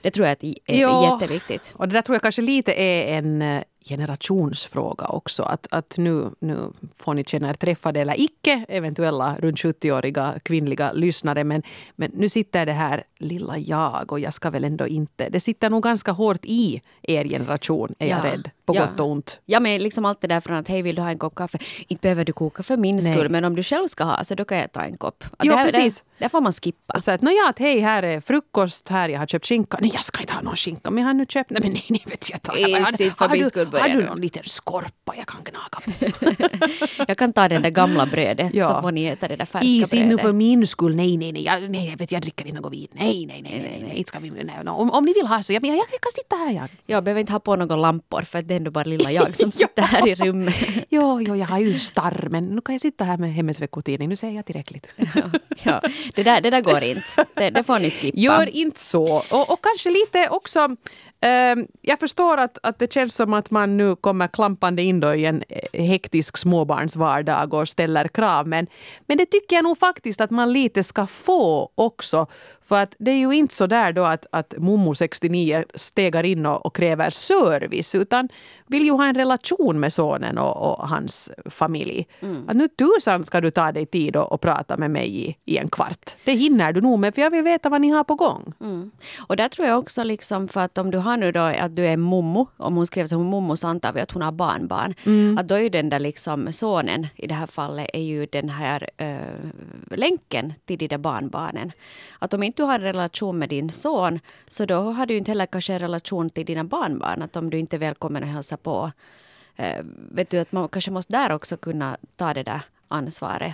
Det 0.01 0.11
tror 0.11 0.27
jag 0.27 0.43
är 0.43 0.81
ja, 0.81 1.13
jätteviktigt. 1.13 1.73
Och 1.77 1.87
det 1.87 1.93
där 1.93 2.01
tror 2.01 2.15
jag 2.15 2.21
kanske 2.21 2.41
lite 2.41 2.73
är 2.73 3.17
en 3.17 3.41
eh, 3.41 3.63
generationsfråga 3.85 5.05
också. 5.07 5.43
Att, 5.43 5.67
att 5.71 5.97
nu, 5.97 6.29
nu 6.39 6.71
får 6.97 7.13
ni 7.13 7.23
känna 7.23 7.49
er 7.49 7.53
träffade 7.53 8.01
eller 8.01 8.19
icke, 8.19 8.65
eventuella 8.69 9.35
runt 9.39 9.57
70-åriga 9.57 10.39
kvinnliga 10.43 10.91
lyssnare. 10.91 11.43
Men, 11.43 11.63
men 11.95 12.11
nu 12.13 12.29
sitter 12.29 12.65
det 12.65 12.71
här 12.71 13.03
lilla 13.17 13.57
jag 13.57 14.11
och 14.11 14.19
jag 14.19 14.33
ska 14.33 14.49
väl 14.49 14.63
ändå 14.63 14.87
inte... 14.87 15.29
Det 15.29 15.39
sitter 15.39 15.69
nog 15.69 15.83
ganska 15.83 16.11
hårt 16.11 16.45
i 16.45 16.81
er 17.01 17.25
generation, 17.25 17.95
är 17.99 18.07
ja. 18.07 18.17
jag 18.17 18.33
rädd. 18.33 18.49
På 18.65 18.75
ja. 18.75 18.85
gott 18.85 18.99
och 18.99 19.07
ont. 19.07 19.39
Ja, 19.45 19.59
men 19.59 19.83
liksom 19.83 20.05
allt 20.05 20.21
det 20.21 20.27
där 20.27 20.39
från 20.39 20.55
att 20.55 20.67
hej, 20.67 20.81
vill 20.81 20.95
du 20.95 21.01
ha 21.01 21.09
en 21.09 21.17
kopp 21.17 21.35
kaffe? 21.35 21.57
Inte 21.87 22.01
behöver 22.01 22.25
du 22.25 22.33
koka 22.33 22.63
för 22.63 22.77
min 22.77 22.95
Nej. 22.95 23.13
skull, 23.13 23.29
men 23.29 23.45
om 23.45 23.55
du 23.55 23.63
själv 23.63 23.87
ska 23.87 24.03
ha 24.03 24.23
så 24.23 24.35
då 24.35 24.45
kan 24.45 24.57
jag 24.57 24.71
ta 24.71 24.81
en 24.81 24.97
kopp. 24.97 25.23
Att 25.23 25.45
jo, 25.45 25.51
det 25.51 25.57
här, 25.57 25.71
precis. 25.71 26.03
Det, 26.17 26.25
det 26.25 26.29
får 26.29 26.41
man 26.41 26.51
skippa. 26.51 26.99
Så 26.99 27.11
att, 27.11 27.21
ja, 27.21 27.49
att 27.49 27.59
hej, 27.59 27.79
här 27.79 28.03
är 28.03 28.21
frukost, 28.21 28.89
här 28.89 29.09
jag 29.09 29.19
har 29.19 29.27
köpt 29.27 29.45
skinka. 29.45 29.77
Nej, 29.81 29.91
jag 29.93 30.03
ska 30.03 30.21
inte 30.21 30.33
ha 30.33 30.41
någon 30.41 30.55
skinka, 30.55 30.89
men 30.89 31.01
jag 31.03 31.09
har 31.09 31.13
nu 31.13 31.25
köpt... 31.25 31.49
Nej, 31.49 31.61
men 31.61 31.71
nej, 31.71 31.85
nej, 31.89 32.03
vet 32.05 32.21
du, 32.21 32.31
jag 32.31 32.41
tar... 32.41 32.53
Har, 32.53 33.37
du, 33.37 33.72
har 33.81 33.89
du 33.89 34.05
någon 34.05 34.21
liten 34.21 34.43
skorpa 34.45 35.13
jag 35.17 35.27
kan 35.27 35.43
gnaga 35.43 35.79
på? 35.83 35.91
jag 37.07 37.17
kan 37.17 37.33
ta 37.33 37.47
det 37.47 37.59
där 37.59 37.69
gamla 37.69 38.05
brödet, 38.05 38.51
ja. 38.53 38.67
så 38.67 38.81
får 38.81 38.91
ni 38.91 39.05
äta 39.05 39.27
det 39.27 39.35
där 39.35 39.45
färska 39.45 39.67
Easy 39.67 39.97
brödet. 39.97 40.09
nu 40.09 40.17
för 40.17 40.33
min 40.33 40.67
skull. 40.67 40.95
Nej, 40.95 41.17
nej, 41.17 41.31
nej, 41.31 41.43
jag, 41.43 41.69
nej, 41.69 41.95
vet, 41.95 42.11
jag 42.11 42.21
dricker 42.21 42.47
inte 42.47 42.61
något 42.61 42.73
vin. 42.73 42.87
Nej, 42.91 43.25
nej, 43.25 43.41
nej, 43.41 43.59
nej, 43.59 43.61
nej, 43.61 43.93
nej. 43.93 44.03
Ska 44.07 44.19
vi, 44.19 44.29
nej, 44.29 44.55
Om, 44.67 44.91
om 44.91 45.05
ni 45.05 45.13
vill 45.13 45.27
ha 45.27 45.43
så, 45.43 45.53
jag, 45.53 45.65
jag, 45.65 45.75
jag 45.75 46.01
kan 46.01 46.11
sitta 46.11 46.35
här. 46.35 46.51
Jag. 46.51 46.69
jag 46.85 47.03
behöver 47.03 47.21
inte 47.21 47.31
ha 47.31 47.39
på 47.39 47.55
några 47.55 47.75
lampor, 47.75 48.21
för 48.21 48.41
det 48.41 48.53
är 48.53 48.57
ändå 48.57 48.71
bara 48.71 48.83
lilla 48.83 49.11
jag 49.11 49.35
som 49.35 49.51
sitter 49.61 49.81
här 49.81 50.07
i 50.07 50.15
rummet. 50.15 50.55
jo, 50.89 51.21
jo, 51.21 51.35
jag 51.35 51.47
har 51.47 51.59
ju 51.59 51.79
starr, 51.79 52.27
men 52.29 52.45
nu 52.45 52.61
kan 52.61 52.75
jag 52.75 52.81
sitta 52.81 53.03
här 53.03 53.17
med 53.17 53.33
Hemmets 53.33 53.59
veckotidning. 53.59 54.09
Nu 54.09 54.15
säger 54.15 54.35
jag 54.35 54.45
tillräckligt. 54.45 54.87
ja, 55.15 55.29
ja. 55.63 55.81
Det, 56.15 56.23
där, 56.23 56.41
det 56.41 56.49
där 56.49 56.61
går 56.61 56.83
inte. 56.83 57.25
Det, 57.35 57.49
det 57.49 57.63
får 57.63 57.79
ni 57.79 57.91
skippa. 57.91 58.19
Gör 58.19 58.49
inte 58.49 58.79
så. 58.79 59.23
Och, 59.31 59.51
och 59.51 59.63
kanske 59.63 59.89
lite 59.89 60.29
också 60.29 60.75
Ehm, 61.25 61.67
jag 61.81 61.99
förstår 61.99 62.37
att, 62.37 62.57
att 62.63 62.79
det 62.79 62.93
känns 62.93 63.15
som 63.15 63.33
att 63.33 63.51
man 63.51 63.77
nu 63.77 63.95
kommer 63.95 64.27
klampande 64.27 64.81
in 64.81 64.99
då 64.99 65.13
i 65.15 65.25
en 65.25 65.43
eh, 65.49 65.83
hektisk 65.83 66.37
småbarnsvardag 66.37 67.53
och 67.53 67.69
ställer 67.69 68.07
krav. 68.07 68.47
Men, 68.47 68.67
men 69.07 69.17
det 69.17 69.25
tycker 69.25 69.55
jag 69.55 69.63
nog 69.63 69.77
faktiskt 69.77 70.21
att 70.21 70.31
man 70.31 70.53
lite 70.53 70.83
ska 70.83 71.07
få 71.07 71.71
också. 71.75 72.27
För 72.61 72.75
att 72.83 72.95
det 72.99 73.11
är 73.11 73.15
ju 73.15 73.31
inte 73.31 73.55
så 73.55 73.67
där 73.67 73.93
då 73.93 74.03
att, 74.03 74.25
att 74.31 74.53
Momo 74.57 74.95
69 74.95 75.63
stegar 75.75 76.23
in 76.23 76.45
och, 76.45 76.65
och, 76.65 76.75
kräver 76.75 77.09
service 77.09 77.95
utan 77.95 78.29
vill 78.73 78.85
ju 78.85 78.91
ha 78.91 79.05
en 79.05 79.15
relation 79.15 79.79
med 79.79 79.93
sonen 79.93 80.37
och, 80.37 80.55
och 80.57 80.87
hans 80.89 81.31
familj. 81.45 82.07
Mm. 82.19 82.49
Att 82.49 82.55
nu 82.55 82.67
tusan 82.67 83.25
ska 83.25 83.41
du 83.41 83.51
ta 83.51 83.71
dig 83.71 83.85
tid 83.85 84.15
och, 84.15 84.31
och 84.31 84.41
prata 84.41 84.77
med 84.77 84.91
mig 84.91 85.07
i, 85.23 85.35
i 85.45 85.57
en 85.57 85.69
kvart. 85.69 86.15
Det 86.25 86.33
hinner 86.33 86.73
du 86.73 86.81
nog 86.81 86.99
med 86.99 87.15
för 87.15 87.21
jag 87.21 87.31
vill 87.31 87.43
veta 87.43 87.69
vad 87.69 87.81
ni 87.81 87.89
har 87.89 88.03
på 88.03 88.15
gång. 88.15 88.53
Mm. 88.61 88.91
Och 89.27 89.35
där 89.35 89.47
tror 89.47 89.67
jag 89.67 89.79
också 89.79 90.03
liksom 90.03 90.47
för 90.47 90.61
att 90.61 90.77
om 90.77 90.91
du 90.91 90.97
har 90.97 91.17
nu 91.17 91.31
då 91.31 91.39
att 91.39 91.75
du 91.75 91.85
är 91.85 91.97
mommo, 91.97 92.47
om 92.57 92.75
hon 92.75 92.85
skriver 92.85 93.05
att 93.05 93.11
hon 93.11 93.27
är 93.27 93.31
mommo 93.31 93.55
så 93.55 93.67
antar 93.67 93.93
vi 93.93 94.01
att 94.01 94.11
hon 94.11 94.21
har 94.21 94.31
barnbarn. 94.31 94.93
Mm. 95.05 95.37
Att 95.37 95.47
då 95.47 95.55
är 95.55 95.59
ju 95.59 95.69
den 95.69 95.89
där 95.89 95.99
liksom 95.99 96.53
sonen 96.53 97.07
i 97.15 97.27
det 97.27 97.33
här 97.33 97.47
fallet 97.47 97.89
är 97.93 98.01
ju 98.01 98.25
den 98.25 98.49
här 98.49 98.89
äh, 98.97 99.97
länken 99.97 100.53
till 100.65 100.77
de 100.77 100.87
där 100.87 100.97
barnbarnen. 100.97 101.71
Att 102.19 102.33
om 102.33 102.43
inte 102.43 102.61
du 102.61 102.65
har 102.65 102.75
en 102.75 102.81
relation 102.81 103.39
med 103.39 103.49
din 103.49 103.69
son 103.69 104.19
så 104.47 104.65
då 104.65 104.75
har 104.75 105.05
du 105.05 105.17
inte 105.17 105.31
heller 105.31 105.45
kanske 105.45 105.73
en 105.73 105.79
relation 105.79 106.29
till 106.29 106.45
dina 106.45 106.63
barnbarn. 106.63 107.21
Att 107.21 107.35
om 107.35 107.49
du 107.49 107.59
inte 107.59 107.75
är 107.75 107.79
välkommen 107.79 108.23
att 108.23 108.29
hälsa 108.29 108.57
på. 108.63 108.91
Eh, 109.55 109.83
vet 110.11 110.29
du 110.29 110.37
att 110.39 110.51
man 110.51 110.69
kanske 110.69 110.91
måste 110.91 111.13
där 111.13 111.31
också 111.31 111.57
kunna 111.57 111.97
ta 112.15 112.33
det 112.33 112.43
där 112.43 112.61
ansvaret. 112.87 113.53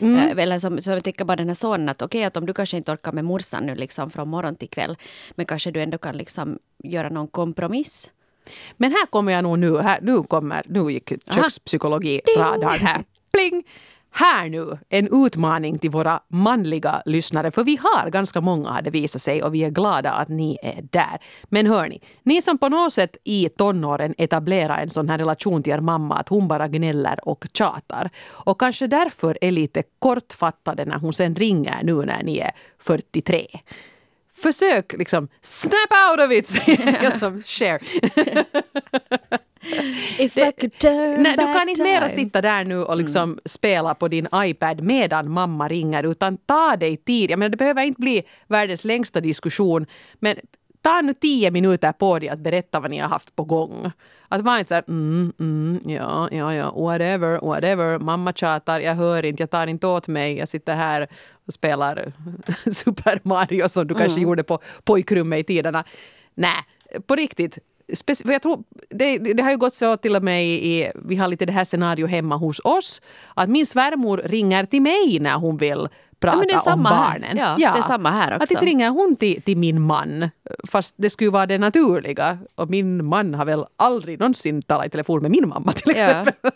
Mm. 0.00 0.16
Eh, 0.16 0.42
eller 0.42 0.58
som, 0.58 0.82
som 0.82 0.92
jag 0.92 1.04
tänker 1.04 1.24
bara 1.24 1.36
den 1.36 1.48
här 1.48 1.54
sonen 1.54 1.88
att 1.88 2.02
okej 2.02 2.18
okay, 2.18 2.26
att 2.26 2.36
om 2.36 2.46
du 2.46 2.54
kanske 2.54 2.76
inte 2.76 2.92
orkar 2.92 3.12
med 3.12 3.24
morsan 3.24 3.66
nu 3.66 3.74
liksom 3.74 4.10
från 4.10 4.28
morgon 4.28 4.56
till 4.56 4.68
kväll. 4.68 4.96
Men 5.30 5.46
kanske 5.46 5.70
du 5.70 5.82
ändå 5.82 5.98
kan 5.98 6.16
liksom 6.16 6.58
göra 6.84 7.08
någon 7.08 7.28
kompromiss. 7.28 8.10
Men 8.76 8.92
här 8.92 9.06
kommer 9.06 9.32
jag 9.32 9.42
nog 9.42 9.58
nu, 9.58 9.78
här, 9.78 10.00
nu 10.02 10.22
kommer, 10.22 10.62
nu 10.66 10.92
gick 10.92 11.12
kökspsykologi-radarn 11.34 12.78
här. 12.78 13.04
Pling! 13.32 13.64
Här 14.18 14.48
nu 14.48 14.78
en 14.88 15.24
utmaning 15.26 15.78
till 15.78 15.90
våra 15.90 16.20
manliga 16.28 17.02
lyssnare. 17.06 17.50
För 17.50 17.64
vi 17.64 17.76
har 17.82 18.10
ganska 18.10 18.40
många 18.40 18.70
har 18.70 18.82
det 18.82 18.90
visat 18.90 19.22
sig 19.22 19.42
och 19.42 19.54
vi 19.54 19.64
är 19.64 19.70
glada 19.70 20.10
att 20.10 20.28
ni 20.28 20.58
är 20.62 20.82
där. 20.82 21.18
Men 21.44 21.66
hörni, 21.66 22.00
ni 22.22 22.42
som 22.42 22.58
på 22.58 22.68
något 22.68 22.92
sätt 22.92 23.16
i 23.24 23.48
tonåren 23.48 24.14
etablerar 24.18 24.82
en 24.82 24.90
sån 24.90 25.08
här 25.08 25.18
relation 25.18 25.62
till 25.62 25.72
er 25.72 25.80
mamma 25.80 26.16
att 26.16 26.28
hon 26.28 26.48
bara 26.48 26.68
gnäller 26.68 27.28
och 27.28 27.46
tjatar. 27.52 28.10
Och 28.26 28.60
kanske 28.60 28.86
därför 28.86 29.38
är 29.40 29.50
lite 29.50 29.82
kortfattade 29.98 30.84
när 30.84 30.98
hon 30.98 31.12
sen 31.12 31.34
ringer 31.34 31.82
nu 31.82 31.94
när 31.94 32.22
ni 32.22 32.38
är 32.38 32.50
43 32.78 33.46
försök 34.42 34.92
liksom 34.98 35.28
snap 35.42 35.92
out 36.10 36.26
of 36.26 36.32
it, 36.32 36.48
säger 36.48 37.02
jag 37.02 37.18
som 37.18 37.42
share. 37.42 37.78
If 40.18 40.34
det, 40.34 40.48
I 40.48 40.52
could 40.60 40.78
turn 40.78 41.22
nej, 41.22 41.36
Du 41.36 41.42
kan 41.42 41.68
inte 41.68 41.82
mera 41.82 42.08
sitta 42.08 42.40
där 42.40 42.64
nu 42.64 42.84
och 42.84 42.96
liksom 42.96 43.22
mm. 43.22 43.38
spela 43.44 43.94
på 43.94 44.08
din 44.08 44.28
iPad 44.34 44.80
medan 44.80 45.30
mamma 45.30 45.68
ringer 45.68 46.02
utan 46.02 46.36
ta 46.36 46.76
dig 46.76 46.96
tid. 46.96 47.30
Jag 47.30 47.38
menar, 47.38 47.50
det 47.50 47.56
behöver 47.56 47.82
inte 47.82 48.00
bli 48.00 48.22
världens 48.46 48.84
längsta 48.84 49.20
diskussion 49.20 49.86
men 50.14 50.36
ta 50.82 51.00
nu 51.00 51.14
tio 51.14 51.50
minuter 51.50 51.92
på 51.92 52.18
dig 52.18 52.28
att 52.28 52.38
berätta 52.38 52.80
vad 52.80 52.90
ni 52.90 52.98
har 52.98 53.08
haft 53.08 53.36
på 53.36 53.44
gång. 53.44 53.90
Att 54.28 54.40
vara 54.40 54.58
inte 54.58 54.68
så 54.68 54.74
här, 54.74 54.84
mm, 54.88 55.32
mm, 55.40 55.80
ja, 55.86 56.28
ja, 56.30 56.54
ja, 56.54 56.70
whatever, 56.70 57.40
whatever, 57.40 57.98
mamma 57.98 58.32
tjatar, 58.32 58.80
jag 58.80 58.94
hör 58.94 59.24
inte, 59.24 59.42
jag 59.42 59.50
tar 59.50 59.66
inte 59.66 59.86
åt 59.86 60.08
mig, 60.08 60.38
jag 60.38 60.48
sitter 60.48 60.74
här 60.74 61.08
och 61.46 61.52
spelar 61.52 62.12
Super 62.72 63.20
Mario 63.22 63.68
som 63.68 63.86
du 63.86 63.94
mm. 63.94 64.04
kanske 64.06 64.20
gjorde 64.20 64.42
på 64.42 64.58
pojkrummet 64.84 65.38
i 65.38 65.44
tiderna. 65.44 65.84
Nej, 66.34 66.64
på 67.06 67.14
riktigt, 67.14 67.58
för 68.24 68.32
jag 68.32 68.42
tror, 68.42 68.64
det, 68.90 69.18
det, 69.18 69.42
har 69.42 69.50
ju 69.50 69.56
gått 69.56 69.74
så 69.74 69.96
till 69.96 70.16
och 70.16 70.22
med 70.22 70.46
i, 70.46 70.92
vi 70.94 71.16
har 71.16 71.28
lite 71.28 71.46
det 71.46 71.52
här 71.52 71.64
scenario 71.64 72.06
hemma 72.06 72.36
hos 72.36 72.60
oss, 72.64 73.00
att 73.34 73.48
min 73.48 73.66
svärmor 73.66 74.20
ringer 74.24 74.64
till 74.64 74.82
mig 74.82 75.18
när 75.20 75.34
hon 75.34 75.56
vill 75.56 75.88
prata 76.20 76.44
ja, 76.48 76.74
om 76.74 76.82
barnen. 76.82 77.36
Ja, 77.36 77.56
ja, 77.58 77.72
det 77.72 77.78
är 77.78 77.82
samma 77.82 78.10
här 78.10 78.32
också. 78.32 78.42
Att 78.42 78.50
inte 78.50 78.64
ringer 78.64 78.90
hon 78.90 79.16
till, 79.16 79.42
till 79.42 79.56
min 79.56 79.80
man, 79.80 80.30
fast 80.70 80.94
det 80.98 81.10
skulle 81.10 81.30
vara 81.30 81.46
det 81.46 81.58
naturliga. 81.58 82.38
Och 82.54 82.70
min 82.70 83.04
man 83.04 83.34
har 83.34 83.44
väl 83.44 83.64
aldrig 83.76 84.18
någonsin 84.18 84.62
talat 84.62 84.86
i 84.86 84.90
telefon 84.90 85.22
med 85.22 85.30
min 85.30 85.48
mamma 85.48 85.72
till 85.72 85.90
exempel. 85.90 86.34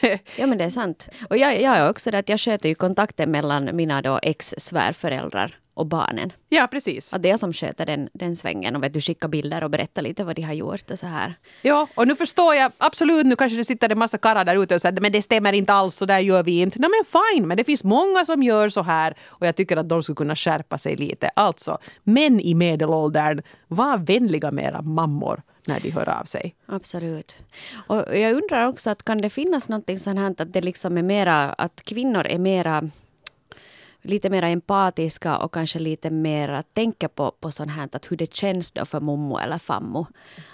Ja, 0.00 0.18
ja 0.36 0.46
men 0.46 0.58
det 0.58 0.64
är 0.64 0.70
sant. 0.70 1.08
Och 1.30 1.36
jag, 1.36 1.60
jag 1.60 1.76
är 1.76 1.90
också 1.90 2.10
det 2.10 2.18
att 2.18 2.28
jag 2.28 2.40
sköter 2.40 2.68
ju 2.68 2.74
kontakten 2.74 3.30
mellan 3.30 3.76
mina 3.76 4.02
då 4.02 4.18
ex-svärföräldrar 4.22 5.56
och 5.82 5.86
barnen. 5.86 6.32
Ja, 6.48 6.66
precis. 6.70 7.14
Att 7.14 7.22
det 7.22 7.30
är 7.30 7.36
som 7.36 7.52
sköter 7.52 7.86
den, 7.86 8.08
den 8.12 8.36
svängen 8.36 8.76
och 8.76 8.82
vet 8.82 8.94
du, 8.94 9.00
skickar 9.00 9.28
bilder 9.28 9.64
och 9.64 9.70
berättar 9.70 10.02
lite 10.02 10.24
vad 10.24 10.36
de 10.36 10.42
har 10.42 10.52
gjort 10.52 10.90
och 10.90 10.98
så 10.98 11.06
här. 11.06 11.34
Ja, 11.62 11.88
och 11.94 12.08
nu 12.08 12.16
förstår 12.16 12.54
jag 12.54 12.72
absolut, 12.78 13.26
nu 13.26 13.36
kanske 13.36 13.56
det 13.56 13.64
sitter 13.64 13.92
en 13.92 13.98
massa 13.98 14.18
karlar 14.18 14.44
där 14.44 14.62
ute 14.62 14.74
och 14.74 14.80
säger 14.80 15.00
men 15.00 15.12
det 15.12 15.22
stämmer 15.22 15.52
inte 15.52 15.72
alls, 15.72 15.96
så 15.96 16.06
där 16.06 16.18
gör 16.18 16.42
vi 16.42 16.60
inte. 16.60 16.78
Nej 16.78 16.90
men 16.90 17.04
fine, 17.04 17.48
men 17.48 17.56
det 17.56 17.64
finns 17.64 17.84
många 17.84 18.24
som 18.24 18.42
gör 18.42 18.68
så 18.68 18.82
här 18.82 19.14
och 19.24 19.46
jag 19.46 19.56
tycker 19.56 19.76
att 19.76 19.88
de 19.88 20.02
skulle 20.02 20.16
kunna 20.16 20.36
skärpa 20.36 20.78
sig 20.78 20.96
lite. 20.96 21.28
Alltså, 21.28 21.78
män 22.02 22.40
i 22.40 22.54
medelåldern, 22.54 23.42
var 23.68 23.98
vänliga 23.98 24.50
med 24.50 24.64
era 24.64 24.82
mammor 24.82 25.42
när 25.66 25.80
de 25.80 25.90
hör 25.90 26.08
av 26.08 26.24
sig. 26.24 26.54
Absolut. 26.66 27.44
Och 27.86 28.16
jag 28.16 28.32
undrar 28.32 28.66
också 28.66 28.90
att 28.90 29.02
kan 29.02 29.18
det 29.18 29.30
finnas 29.30 29.68
någonting 29.68 29.98
sånt 29.98 30.18
här 30.18 30.34
att 30.38 30.52
det 30.52 30.60
liksom 30.60 30.98
är 30.98 31.02
mera, 31.02 31.52
att 31.52 31.82
kvinnor 31.84 32.26
är 32.26 32.38
mera 32.38 32.90
lite 34.02 34.30
mer 34.30 34.42
empatiska 34.42 35.36
och 35.36 35.54
kanske 35.54 35.78
lite 35.78 36.10
mer 36.10 36.62
tänker 36.72 37.08
på, 37.08 37.30
på 37.40 37.50
sånt 37.50 37.70
här 37.72 37.88
att 37.92 38.10
hur 38.10 38.16
det 38.16 38.34
känns 38.34 38.72
då 38.72 38.84
för 38.84 39.00
mommo 39.00 39.38
eller 39.38 39.58
fammo. 39.58 40.06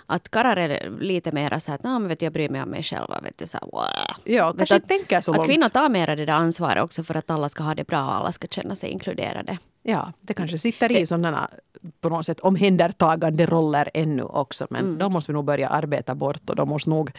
Att 0.06 0.28
karlar 0.28 0.56
är 0.56 0.90
lite 1.00 1.32
mer 1.32 1.58
så 1.58 1.72
att 1.72 1.82
nah, 1.82 1.98
men 1.98 2.08
vet 2.08 2.22
jag 2.22 2.32
bryr 2.32 2.48
mig 2.48 2.62
om 2.62 2.68
mig 2.68 2.82
själv. 2.82 3.06
Vet 3.22 3.38
du, 3.38 3.46
så 3.46 3.58
här. 3.62 3.68
Ja, 4.24 4.54
kanske 4.56 4.76
att, 4.76 4.88
tänker 4.88 5.20
så 5.20 5.30
att 5.30 5.36
långt. 5.36 5.48
kvinnor 5.48 5.68
tar 5.68 5.88
mer 5.88 6.16
det 6.16 6.24
där 6.26 6.32
ansvaret 6.32 6.82
också 6.82 7.02
för 7.02 7.14
att 7.14 7.30
alla 7.30 7.48
ska 7.48 7.62
ha 7.62 7.74
det 7.74 7.86
bra 7.86 8.04
och 8.06 8.14
alla 8.14 8.32
ska 8.32 8.48
känna 8.48 8.74
sig 8.74 8.90
inkluderade. 8.90 9.58
Ja, 9.82 10.12
det 10.20 10.34
kanske 10.34 10.58
sitter 10.58 10.92
i 10.92 11.06
sådana 11.06 11.48
på 12.00 12.08
något 12.08 12.26
sätt 12.26 12.40
omhändertagande 12.40 13.46
roller 13.46 13.90
ännu 13.94 14.22
också. 14.22 14.66
Men 14.70 14.84
Mm. 14.84 14.98
de 14.98 15.12
måste 15.12 15.32
vi 15.32 15.34
nog 15.34 15.44
börja 15.44 15.68
arbeta 15.68 16.14
bort 16.14 16.50
och 16.50 16.56
de 16.56 16.68
måste 16.68 16.90
nog 16.90 17.10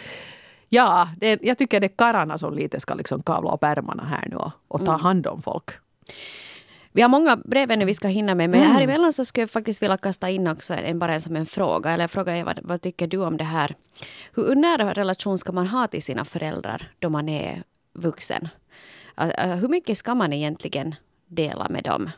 Ja, 0.72 1.10
det, 1.18 1.40
jag 1.44 1.58
tycker 1.58 1.80
det 1.80 1.86
är 1.86 1.98
karlarna 1.98 2.38
som 2.38 2.54
lite 2.54 2.80
ska 2.80 2.94
liksom 2.94 3.22
kavla 3.24 3.54
upp 3.54 3.64
ärmarna 3.64 4.04
här 4.04 4.28
nu 4.30 4.36
och, 4.36 4.52
och 4.68 4.80
Mm. 4.80 4.86
ta 4.86 4.98
hand 4.98 5.28
om 5.28 5.42
folk. 5.42 5.70
Vi 6.92 7.02
har 7.02 7.10
många 7.10 7.36
brev 7.36 7.72
ännu 7.72 7.86
vi 7.86 7.94
ska 7.94 8.08
hinna 8.08 8.36
med, 8.36 8.50
men 8.50 8.60
Mm. 8.60 8.72
här 8.72 8.82
emellan 8.82 9.14
så 9.14 9.26
skulle 9.26 9.42
jag 9.44 9.50
faktiskt 9.52 9.82
vilja 9.84 9.98
kasta 9.98 10.30
in 10.30 10.48
också 10.48 10.74
en, 10.74 11.00
bara 11.00 11.14
en 11.14 11.22
som 11.22 11.36
en 11.36 11.46
fråga. 11.46 11.92
Eller 11.92 12.08
fråga 12.08 12.38
Eva, 12.38 12.56
vad 12.62 12.82
tycker 12.82 13.08
du 13.08 13.18
om 13.18 13.38
det 13.38 13.44
här? 13.44 13.76
Hur 14.36 14.56
nära 14.56 14.94
relation 14.94 15.38
ska 15.38 15.52
man 15.52 15.68
ha 15.68 15.88
till 15.88 16.04
sina 16.04 16.26
föräldrar 16.26 16.92
då 17.00 17.10
man 17.10 17.30
är 17.30 17.64
vuxen? 17.94 18.48
Ä, 19.18 19.56
Hur 19.56 19.68
mycket 19.68 19.98
ska 19.98 20.16
man 20.16 20.34
egentligen 20.34 20.96
dela 21.28 21.68
med 21.70 21.84
dem? 21.84 22.10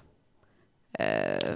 Eh, 1.01 1.51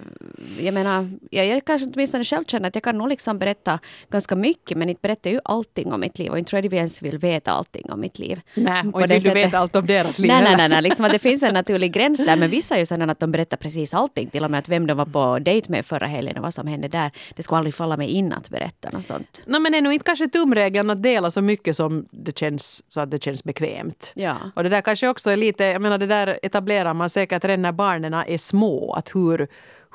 jag 0.59 0.73
menar, 0.73 1.09
jag, 1.31 1.45
jag 1.45 1.65
kanske 1.65 1.87
åtminstone 1.93 2.23
själv 2.23 2.43
känner 2.45 2.67
att 2.67 2.75
jag 2.75 2.83
kan 2.83 2.97
nog 2.97 3.09
liksom 3.09 3.39
berätta 3.39 3.79
ganska 4.09 4.35
mycket, 4.35 4.77
men 4.77 4.89
inte 4.89 4.99
berättar 5.01 5.29
ju 5.29 5.39
allting 5.43 5.93
om 5.93 5.99
mitt 5.99 6.19
liv. 6.19 6.31
Och 6.31 6.37
inte 6.39 6.49
tror 6.49 6.57
jag 6.63 6.71
de 6.71 6.77
ens 6.77 7.01
vill 7.01 7.17
veta 7.17 7.51
allting 7.51 7.91
om 7.91 7.99
mitt 7.99 8.19
liv. 8.19 8.41
Nej, 8.53 8.79
och 8.93 9.01
inte 9.01 9.07
det 9.07 9.13
vill 9.13 9.23
du 9.23 9.33
veta 9.33 9.57
allt 9.57 9.75
om 9.75 9.85
deras 9.85 10.19
liv 10.19 10.27
Nej, 10.27 10.43
nej, 10.43 10.57
nej, 10.57 10.69
nej. 10.69 10.81
Liksom 10.81 11.05
att 11.05 11.11
det 11.11 11.19
finns 11.19 11.43
en 11.43 11.53
naturlig 11.61 11.93
gräns 11.93 12.25
där. 12.25 12.35
Men 12.35 12.49
vissa 12.49 12.75
är 12.75 12.79
ju 12.79 12.85
sådana 12.85 13.11
att 13.11 13.19
de 13.19 13.31
berättar 13.31 13.57
precis 13.57 13.93
allting. 13.93 14.29
Till 14.29 14.43
och 14.43 14.51
med 14.51 14.59
att 14.59 14.69
vem 14.69 14.87
de 14.87 14.97
var 14.97 15.05
på 15.05 15.39
dejt 15.39 15.71
med 15.71 15.85
förra 15.85 16.07
helgen 16.07 16.37
och 16.37 16.43
vad 16.43 16.53
som 16.53 16.67
hände 16.67 16.87
där. 16.87 17.11
Det 17.35 17.43
skulle 17.43 17.57
aldrig 17.57 17.73
falla 17.75 17.97
mig 17.97 18.09
in 18.09 18.33
att 18.33 18.49
berätta 18.49 18.89
något 18.91 19.05
sånt. 19.05 19.43
No, 19.45 19.59
men 19.59 19.73
ännu 19.73 19.93
inte 19.93 20.03
kanske 20.03 20.27
tumregeln 20.27 20.89
att 20.89 21.03
dela 21.03 21.31
så 21.31 21.41
mycket 21.41 21.75
som 21.77 22.05
det 22.11 22.37
känns, 22.37 22.83
så 22.87 22.99
att 22.99 23.11
det 23.11 23.23
känns 23.23 23.43
bekvämt. 23.43 24.11
Ja. 24.15 24.35
Och 24.55 24.63
det 24.63 24.69
där 24.69 24.81
kanske 24.81 25.07
också 25.07 25.29
är 25.29 25.37
lite, 25.37 25.63
jag 25.63 25.81
menar 25.81 25.97
det 25.97 26.07
där 26.07 26.39
etablerar 26.43 26.93
man 26.93 27.09
säkert 27.09 27.45
redan 27.45 27.61
när 27.61 27.71
barnen 27.71 28.13
är 28.13 28.37
små. 28.37 28.93
Att 28.93 29.15
hur, 29.15 29.34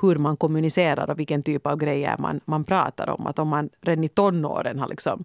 hur 0.03 0.17
man 0.17 0.37
kommunicerar 0.37 1.11
och 1.11 1.19
vilken 1.19 1.43
typ 1.43 1.67
av 1.67 1.77
grejer 1.77 2.17
man, 2.19 2.41
man 2.45 2.65
pratar 2.65 3.09
om. 3.09 3.27
Att 3.27 3.39
om 3.39 3.49
man 3.49 3.71
redan 3.81 4.05
i 4.05 4.09
tonåren 4.09 4.79
har 4.79 4.89
liksom 4.89 5.25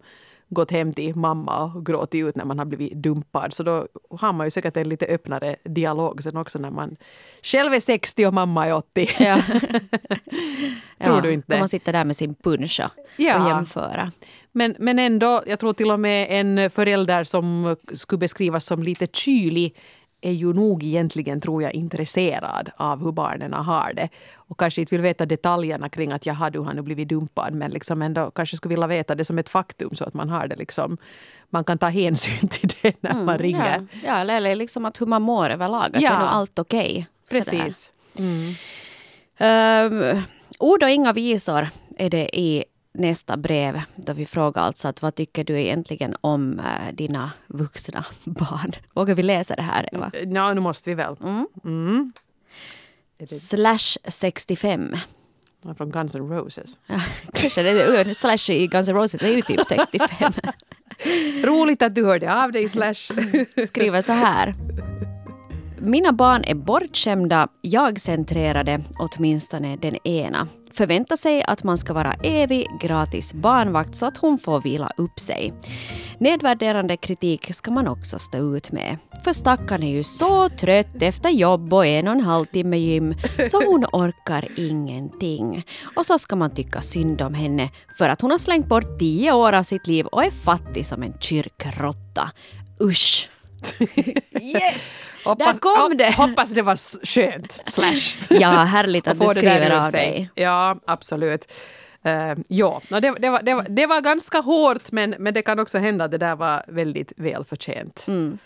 gått 0.49 0.71
hem 0.71 0.93
till 0.93 1.15
mamma 1.15 1.63
och 1.63 1.86
gråtit 1.86 2.25
ut 2.25 2.36
när 2.36 2.45
man 2.45 2.60
har 2.60 2.65
blivit 2.65 2.93
dumpad. 2.93 3.54
Så 3.54 3.63
då 3.63 3.88
har 4.10 4.34
man 4.34 4.47
ju 4.47 4.51
säkert 4.51 4.78
en 4.78 4.89
lite 4.89 5.06
öppnare 5.06 5.56
dialog 5.63 6.23
sen 6.23 6.38
också 6.38 6.60
när 6.60 6.71
man 6.71 6.95
själv 7.43 7.73
är 7.73 7.80
60 7.80 8.25
och 8.25 8.34
mamma 8.34 8.65
är 8.67 8.73
80. 8.73 9.10
Ja. 10.97 11.06
Tror 11.06 11.21
du 11.21 11.34
inte 11.34 11.54
det? 11.54 11.60
man 11.60 11.69
sitta 11.69 11.91
där 11.91 12.06
med 12.06 12.15
sin 12.15 12.36
puncha 12.36 12.91
Ja. 13.17 13.43
och 13.43 13.49
jämföra. 13.49 14.12
Men, 14.51 14.75
men 14.80 14.99
ändå, 14.99 15.43
jag 15.47 15.60
tror 15.60 15.73
till 15.73 15.91
och 15.91 15.99
med 15.99 16.28
en 16.30 16.69
förälder 16.69 17.23
som 17.23 17.75
skulle 17.93 18.19
beskrivas 18.19 18.65
som 18.65 18.84
lite 18.84 19.08
kylig 19.08 19.75
är 20.27 20.31
ju 20.31 20.53
nog 20.53 20.83
egentligen, 20.83 21.41
tror 21.41 21.63
jag, 21.63 21.73
intresserad 21.73 22.69
av 22.77 23.03
hur 23.03 23.11
barnen 23.11 23.53
har 23.53 23.93
det. 23.95 24.09
Och 24.35 24.59
kanske 24.59 24.81
inte 24.81 24.95
vill 24.95 25.01
veta 25.01 25.25
detaljerna 25.25 25.89
kring 25.89 26.11
att 26.11 26.25
jaha, 26.25 26.49
du 26.49 26.59
har 26.59 26.73
nu 26.73 26.81
blivit 26.81 27.07
dumpad. 27.09 27.53
Men 27.53 27.71
liksom 27.71 28.01
ändå 28.01 28.31
kanske 28.31 28.57
skulle 28.57 28.69
vilja 28.75 28.88
veta 28.88 29.15
det 29.15 29.25
som 29.25 29.38
ett 29.39 29.49
faktum 29.49 29.95
så 29.95 30.03
att 30.05 30.13
man 30.13 30.29
har 30.29 30.47
det 30.47 30.55
liksom. 30.55 30.97
Man 31.49 31.63
kan 31.63 31.77
ta 31.77 31.88
hänsyn 31.89 32.47
till 32.47 32.69
det 32.81 32.95
när 33.03 33.23
man 33.23 33.38
ringer. 33.38 33.75
Mm, 33.75 33.88
Ja, 34.03 34.25
ja 34.25 34.35
eller, 34.35 34.55
liksom 34.55 34.85
att 34.85 35.01
hur 35.01 35.05
man 35.05 35.21
mår 35.21 35.49
överlag. 35.49 35.95
Att 35.97 36.01
Ja. 36.01 36.11
är 36.13 36.19
nog 36.19 36.27
allt 36.27 36.59
okej. 36.59 37.07
Sådär. 37.29 37.41
Precis. 37.43 37.91
Mm. 38.19 38.53
Ehm, 39.38 40.21
ord 40.59 40.83
och 40.83 40.89
inga 40.89 41.13
visor 41.13 41.69
är 41.97 42.09
det 42.09 42.38
i 42.39 42.63
nästa 42.97 43.38
brev. 43.38 43.81
Där 43.95 44.13
vi 44.13 44.25
frågar 44.25 44.62
alltså 44.62 44.88
att 44.88 45.01
vad 45.01 45.15
tycker 45.15 45.43
du 45.43 45.62
egentligen 45.62 46.15
om 46.21 46.60
eh, 46.60 46.93
dina 46.93 47.31
vuxna 47.47 48.05
barn? 48.23 48.71
Vågar 48.93 49.15
vi 49.15 49.23
läsa 49.23 49.55
det 49.55 49.62
här 49.62 49.89
Eva? 49.91 50.12
Ja, 50.25 50.53
nu 50.53 50.62
måste 50.62 50.89
vi 50.89 50.93
väl. 50.95 51.15
Mm. 51.63 52.13
Slash 53.27 53.97
65. 54.08 54.95
Från 55.77 55.91
Guns 55.91 56.15
N' 56.15 56.29
Roses. 56.29 56.77
Kanske 57.34 57.63
det 57.63 57.69
är 57.69 58.13
slash 58.13 58.53
i 58.53 58.67
Guns 58.67 58.89
N' 58.89 58.95
Roses 58.95 59.21
är 59.21 59.36
ju 59.36 59.41
typ 59.41 59.65
65. 59.65 60.34
Roligt 61.43 61.81
att 61.81 61.95
du 61.95 62.05
hörde 62.05 62.43
av 62.43 62.51
dig, 62.51 62.69
Slash. 62.69 62.93
Skriver 63.67 64.01
så 64.01 64.12
här. 64.12 64.55
Mina 65.88 66.13
barn 66.13 66.43
är 66.43 66.56
bortskämda, 66.56 67.48
jag-centrerade, 67.62 68.82
åtminstone 69.00 69.76
den 69.76 70.08
ena. 70.08 70.48
Förväntar 70.71 71.15
sig 71.15 71.43
att 71.43 71.63
man 71.63 71.78
ska 71.78 71.93
vara 71.93 72.13
evig 72.13 72.67
gratis 72.82 73.34
barnvakt 73.34 73.95
så 73.95 74.06
att 74.06 74.17
hon 74.17 74.38
får 74.38 74.62
vila 74.62 74.91
upp 74.98 75.19
sig. 75.19 75.54
Nedvärderande 76.19 76.98
kritik 76.98 77.54
ska 77.54 77.71
man 77.71 77.88
också 77.88 78.19
stå 78.19 78.56
ut 78.56 78.71
med. 78.71 78.98
För 79.24 79.34
stackarn 79.34 79.84
är 79.84 79.95
ju 79.95 80.04
så 80.04 80.50
trött 80.50 81.02
efter 81.02 81.30
jobb 81.30 81.74
och 81.74 81.86
en 81.86 82.08
och 82.08 82.13
en 82.13 82.21
halv 82.21 82.45
timme 82.45 82.78
gym 82.78 83.15
så 83.52 83.65
hon 83.65 83.86
orkar 83.86 84.48
ingenting. 84.58 85.65
Och 85.95 86.06
så 86.06 86.19
ska 86.19 86.36
man 86.36 86.56
tycka 86.56 86.82
synd 86.82 87.21
om 87.21 87.34
henne 87.34 87.69
för 87.98 88.10
att 88.10 88.21
hon 88.21 88.32
har 88.32 88.38
slängt 88.38 88.67
bort 88.67 89.00
tio 89.00 89.32
år 89.32 89.54
av 89.54 89.63
sitt 89.63 89.88
liv 89.88 90.06
och 90.06 90.24
är 90.24 90.32
fattig 90.32 90.86
som 90.86 91.04
en 91.04 91.13
kyrkråtta. 91.19 92.32
Usch! 92.82 93.30
Yes! 94.41 95.12
Där 95.38 95.60
kom 95.60 95.97
det! 95.97 96.12
Hoppas 96.15 96.51
det 96.51 96.62
var 96.62 97.06
skönt, 97.06 97.60
Slash. 97.67 98.17
Ja, 98.30 98.49
härligt 98.49 99.08
att 99.08 99.19
du 99.19 99.28
skriver 99.28 99.69
av 99.69 99.84
sig. 99.84 99.91
dig. 99.91 100.30
Ja, 100.36 100.78
absolut. 100.86 101.51
Uh, 102.05 102.43
ja, 102.47 102.81
no, 102.89 102.99
det, 102.99 103.15
det, 103.19 103.29
var, 103.29 103.41
det, 103.41 103.53
var, 103.53 103.65
det 103.69 103.85
var 103.85 104.01
ganska 104.01 104.39
hårt 104.39 104.91
men, 104.91 105.15
men 105.19 105.33
det 105.33 105.41
kan 105.41 105.59
också 105.59 105.77
hända 105.77 106.05
att 106.05 106.11
det 106.11 106.17
där 106.17 106.35
var 106.35 106.63
väldigt 106.67 107.13
välförtjänt. 107.17 108.03
Mm. 108.07 108.37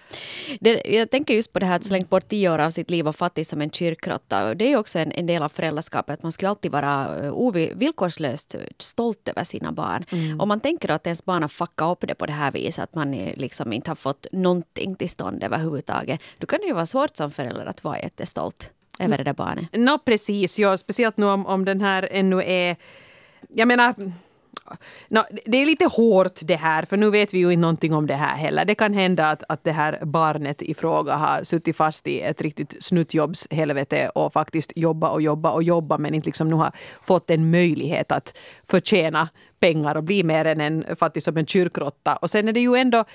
Det, 0.59 0.81
jag 0.85 1.09
tänker 1.09 1.33
just 1.33 1.53
på 1.53 1.59
det 1.59 1.65
här 1.65 1.75
att 1.75 1.83
slängt 1.83 2.09
bort 2.09 2.27
tio 2.27 2.51
år 2.51 2.59
av 2.59 2.69
sitt 2.69 2.89
liv 2.89 3.07
och 3.07 3.15
fattig 3.15 3.47
som 3.47 3.61
en 3.61 3.71
kyrkråtta. 3.71 4.55
Det 4.55 4.65
är 4.65 4.69
ju 4.69 4.77
också 4.77 4.99
en, 4.99 5.11
en 5.11 5.25
del 5.25 5.43
av 5.43 5.49
föräldraskapet. 5.49 6.13
att 6.13 6.23
Man 6.23 6.31
skulle 6.31 6.49
alltid 6.49 6.71
vara 6.71 7.19
eh, 7.23 7.33
ovi, 7.33 7.71
villkorslöst 7.75 8.55
stolt 8.77 9.27
över 9.27 9.43
sina 9.43 9.71
barn. 9.71 10.05
Om 10.39 10.47
man 10.47 10.59
tänker 10.59 10.91
att 10.91 11.07
ens 11.07 11.25
barn 11.25 11.41
har 11.41 11.49
fuckat 11.49 11.91
upp 11.91 12.07
det 12.07 12.15
på 12.15 12.25
det 12.25 12.33
här 12.33 12.51
viset, 12.51 12.83
att 12.83 12.95
man 12.95 13.13
eh, 13.13 13.37
liksom 13.37 13.73
inte 13.73 13.89
har 13.89 13.95
fått 13.95 14.27
någonting 14.31 14.95
till 14.95 15.09
stånd 15.09 15.43
överhuvudtaget. 15.43 16.21
Då 16.37 16.47
kan 16.47 16.59
det 16.59 16.67
ju 16.67 16.73
vara 16.73 16.85
svårt 16.85 17.17
som 17.17 17.31
förälder 17.31 17.65
att 17.65 17.83
vara 17.83 17.99
jättestolt 17.99 18.71
över 18.99 19.17
det 19.17 19.23
där 19.23 19.33
barnet. 19.33 19.65
Nå 19.73 19.97
precis, 19.97 20.59
ja, 20.59 20.77
speciellt 20.77 21.17
nu 21.17 21.25
om, 21.25 21.45
om 21.45 21.65
den 21.65 21.81
här 21.81 22.09
ännu 22.11 22.43
är... 22.43 22.75
Jag 23.53 23.67
menar... 23.67 23.95
No, 25.07 25.19
det 25.45 25.57
är 25.57 25.65
lite 25.65 25.85
hårt 25.85 26.39
det 26.41 26.55
här, 26.55 26.85
för 26.85 26.97
nu 26.97 27.09
vet 27.09 27.33
vi 27.33 27.39
ju 27.39 27.51
inte 27.51 27.62
någonting 27.62 27.93
om 27.93 28.07
det 28.07 28.15
här 28.15 28.35
heller. 28.35 28.65
Det 28.65 28.75
kan 28.75 28.93
hända 28.93 29.29
att, 29.29 29.43
att 29.49 29.63
det 29.63 29.71
här 29.71 29.99
barnet 30.05 30.62
i 30.62 30.73
fråga 30.73 31.15
har 31.15 31.43
suttit 31.43 31.75
fast 31.75 32.07
i 32.07 32.21
ett 32.21 32.41
riktigt 32.41 32.83
snuttjobbshelvete 32.83 34.09
och 34.09 34.33
faktiskt 34.33 34.73
jobba 34.75 35.09
och 35.09 35.21
jobba 35.21 35.51
och 35.51 35.63
jobba 35.63 35.97
men 35.97 36.13
inte 36.13 36.25
liksom 36.25 36.49
nu 36.49 36.55
har 36.55 36.71
fått 37.01 37.29
en 37.29 37.51
möjlighet 37.51 38.12
att 38.12 38.38
förtjäna 38.63 39.29
pengar 39.59 39.95
och 39.95 40.03
bli 40.03 40.23
mer 40.23 40.45
än 40.45 40.62
en 40.62 40.95
fattig 40.95 41.23
som 41.23 41.38
en 41.38 41.45
kyrkrotta. 41.45 42.15
Och 42.15 42.29
sen 42.29 42.47
är 42.47 42.53
det 42.53 42.59
ju 42.59 42.75
ändå 42.75 43.05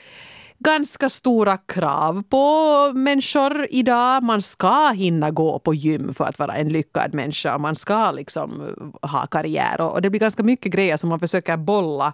ganska 0.64 1.08
stora 1.08 1.56
krav 1.56 2.22
på 2.28 2.92
människor 2.94 3.66
idag. 3.70 4.22
Man 4.22 4.42
ska 4.42 4.90
hinna 4.90 5.30
gå 5.30 5.58
på 5.58 5.74
gym 5.74 6.14
för 6.14 6.24
att 6.24 6.38
vara 6.38 6.56
en 6.56 6.68
lyckad 6.68 7.14
människa. 7.14 7.58
Man 7.58 7.76
ska 7.76 8.10
liksom 8.10 8.50
eh, 9.02 9.10
ha 9.10 9.26
karriär 9.26 9.80
och, 9.80 10.02
det 10.02 10.10
blir 10.10 10.20
ganska 10.20 10.42
mycket 10.42 10.72
grejer 10.72 10.96
som 10.96 11.08
man 11.08 11.20
försöker 11.20 11.56
bolla. 11.56 12.12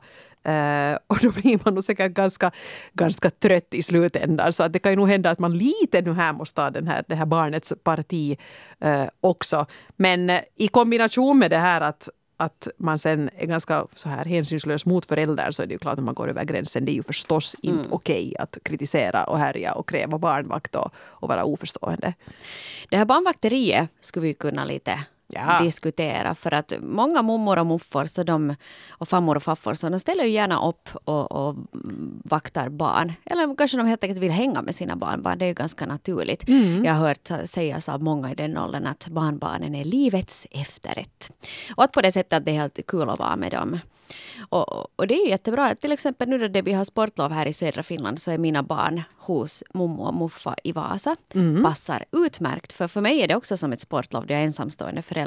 Uh, 0.48 0.98
och 1.06 1.18
då 1.22 1.30
blir 1.30 1.60
man 1.64 1.74
nog 1.74 1.84
säkert 1.84 2.12
ganska, 2.12 2.50
ganska 2.92 3.30
trött 3.30 3.74
i 3.74 3.82
slutändan. 3.82 4.52
Så 4.52 4.62
att 4.62 4.72
det 4.72 4.78
kan 4.78 4.92
ju 4.92 4.96
nog 4.96 5.08
hända 5.08 5.30
att 5.30 5.38
man 5.38 5.58
lite 5.58 6.00
nu 6.00 6.12
här 6.12 6.32
måste 6.32 6.56
ta 6.56 6.70
den 6.70 6.86
här, 6.86 7.04
det 7.08 7.14
här 7.14 7.26
barnets 7.26 7.72
parti 7.84 8.38
uh, 8.84 9.04
också. 9.20 9.66
Men 9.96 10.30
uh, 10.30 10.38
i 10.56 10.68
kombination 10.68 11.38
med 11.38 11.50
det 11.50 11.58
här 11.58 11.80
att 11.80 12.08
att 12.40 12.68
man 12.76 12.98
sen 12.98 13.30
är 13.36 13.46
ganska 13.46 13.86
så 13.94 14.08
här 14.08 14.24
hänsynslös 14.24 14.86
mot 14.86 15.06
föräldrar 15.06 15.50
så 15.50 15.62
är 15.62 15.66
det 15.66 15.72
ju 15.72 15.78
klart 15.78 15.98
att 15.98 16.04
man 16.04 16.14
går 16.14 16.28
över 16.28 16.44
gränsen. 16.44 16.84
Det 16.84 16.92
är 16.92 16.94
ju 16.94 17.02
förstås 17.02 17.56
inte 17.62 17.88
okej 17.90 18.36
att 18.38 18.58
kritisera 18.62 19.24
och 19.24 19.38
härja 19.38 19.72
och 19.72 19.88
kräva 19.88 20.18
barnvakt 20.18 20.74
och, 20.74 20.90
och 20.96 21.28
vara 21.28 21.44
oförstående. 21.44 22.14
Det 22.90 22.96
här 22.96 23.04
barnvakteriet 23.04 23.88
skulle 24.00 24.26
vi 24.26 24.34
kunna 24.34 24.64
lite 24.64 25.04
Ja. 25.32 25.58
diskutera. 25.62 26.34
För 26.34 26.54
att 26.54 26.72
många 26.82 27.22
mummor 27.22 27.58
och 27.58 27.66
muffar 27.66 28.06
så 28.06 28.22
de, 28.22 28.54
och 28.90 29.08
farmor 29.08 29.36
och 29.36 29.42
farfar 29.42 29.74
så 29.74 29.88
de 29.88 29.98
ställer 30.00 30.24
ju 30.24 30.30
gärna 30.30 30.68
upp 30.68 30.88
och, 31.04 31.32
och 31.32 31.56
vaktar 32.24 32.68
barn. 32.68 33.12
Eller 33.24 33.56
kanske 33.56 33.76
de 33.76 33.86
helt 33.86 34.04
enkelt 34.04 34.20
vill 34.20 34.30
hänga 34.30 34.62
med 34.62 34.74
sina 34.74 34.96
barnbarn. 34.96 35.38
Det 35.38 35.44
är 35.44 35.48
ju 35.48 35.54
ganska 35.54 35.86
naturligt. 35.86 36.44
Jag 36.84 36.94
har 36.94 37.08
hört 37.08 37.30
sägas 37.44 37.88
av 37.88 38.02
många 38.02 38.30
i 38.32 38.34
den 38.34 38.56
åldern 38.58 38.86
att 38.86 39.08
barnbarnen 39.08 39.74
är 39.74 39.84
livets 39.84 40.46
efterrätt. 40.50 41.30
Och 41.76 41.84
att 41.84 41.92
på 41.92 42.00
det 42.00 42.12
sättet 42.12 42.32
att 42.32 42.44
det 42.44 42.50
är 42.50 42.60
helt 42.60 42.86
kul 42.86 43.10
att 43.10 43.18
vara 43.18 43.36
med 43.36 43.52
dem. 43.52 43.78
Och, 44.48 44.98
och 44.98 45.06
det 45.06 45.14
är 45.14 45.24
ju 45.24 45.30
jättebra. 45.30 45.74
Till 45.74 45.92
exempel 45.92 46.28
nu 46.28 46.48
när 46.48 46.62
vi 46.62 46.72
har 46.72 46.84
sportlov 46.84 47.32
här 47.32 47.46
i 47.46 47.52
södra 47.52 47.82
Finland 47.82 48.20
så 48.20 48.30
är 48.30 48.38
mina 48.38 48.62
barn 48.62 49.02
hos 49.18 49.62
mommo 49.74 50.02
och 50.02 50.14
muffa 50.14 50.54
i 50.64 50.72
Vasa. 50.72 51.16
Passar 51.62 52.04
utmärkt. 52.12 52.72
För 52.72 52.88
för 52.88 53.00
mig 53.00 53.20
är 53.22 53.28
det 53.28 53.34
också 53.36 53.56
som 53.56 53.72
ett 53.72 53.80
sportlov 53.80 54.24
jag 54.28 54.40
är 54.40 54.44
ensamstående 54.44 55.02
förälder. 55.02 55.19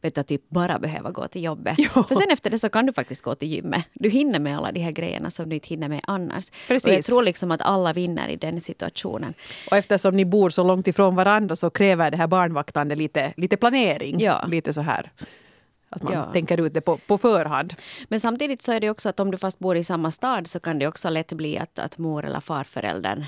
Vet 0.00 0.14
du, 0.14 0.20
att 0.20 0.26
typ 0.26 0.48
bara 0.48 0.78
behöva 0.78 1.10
gå 1.10 1.26
till 1.26 1.44
jobbet. 1.44 1.76
För 1.92 2.14
sen 2.14 2.30
efter 2.30 2.50
det 2.50 2.58
så 2.58 2.68
kan 2.68 2.86
du 2.86 2.92
faktiskt 2.92 3.22
gå 3.22 3.34
till 3.34 3.48
gymmet. 3.48 3.84
Du 3.94 4.08
hinner 4.10 4.38
med 4.38 4.56
alla 4.56 4.72
de 4.72 4.80
här 4.80 4.90
grejerna 4.92 5.30
som 5.30 5.48
du 5.48 5.54
inte 5.54 5.68
hinner 5.68 5.88
med 5.88 6.00
annars. 6.06 6.50
Precis. 6.68 6.86
Och 6.86 6.92
jag 6.92 7.04
tror 7.04 7.22
liksom 7.22 7.50
att 7.50 7.60
alla 7.60 7.92
vinner 7.92 8.28
i 8.28 8.36
den 8.36 8.60
situationen. 8.60 9.34
Och 9.70 9.76
eftersom 9.76 10.16
ni 10.16 10.24
bor 10.24 10.50
så 10.50 10.62
långt 10.62 10.86
ifrån 10.88 11.16
varandra 11.16 11.56
så 11.56 11.70
kräver 11.70 12.10
det 12.10 12.16
här 12.16 12.26
barnvaktande 12.26 12.94
lite, 12.94 13.32
lite 13.36 13.56
planering. 13.56 14.20
Ja. 14.20 14.44
Lite 14.46 14.72
så 14.72 14.80
här. 14.80 15.12
Att 15.90 16.02
man 16.02 16.12
Ja. 16.12 16.24
tänker 16.32 16.60
ut 16.60 16.74
det 16.74 16.80
på, 16.80 16.96
på 17.06 17.18
förhand. 17.18 17.74
Men 18.08 18.20
samtidigt 18.20 18.62
så 18.62 18.72
är 18.72 18.80
det 18.80 18.90
också 18.90 19.08
att 19.08 19.20
om 19.20 19.30
du 19.30 19.38
fast 19.38 19.58
bor 19.58 19.76
i 19.76 19.84
samma 19.84 20.10
stad 20.10 20.46
så 20.46 20.60
kan 20.60 20.78
det 20.78 20.86
också 20.86 21.10
lätt 21.10 21.32
bli 21.32 21.58
att, 21.58 21.78
att 21.78 21.98
mor 21.98 22.24
eller 22.24 22.40
farföräldern 22.40 23.24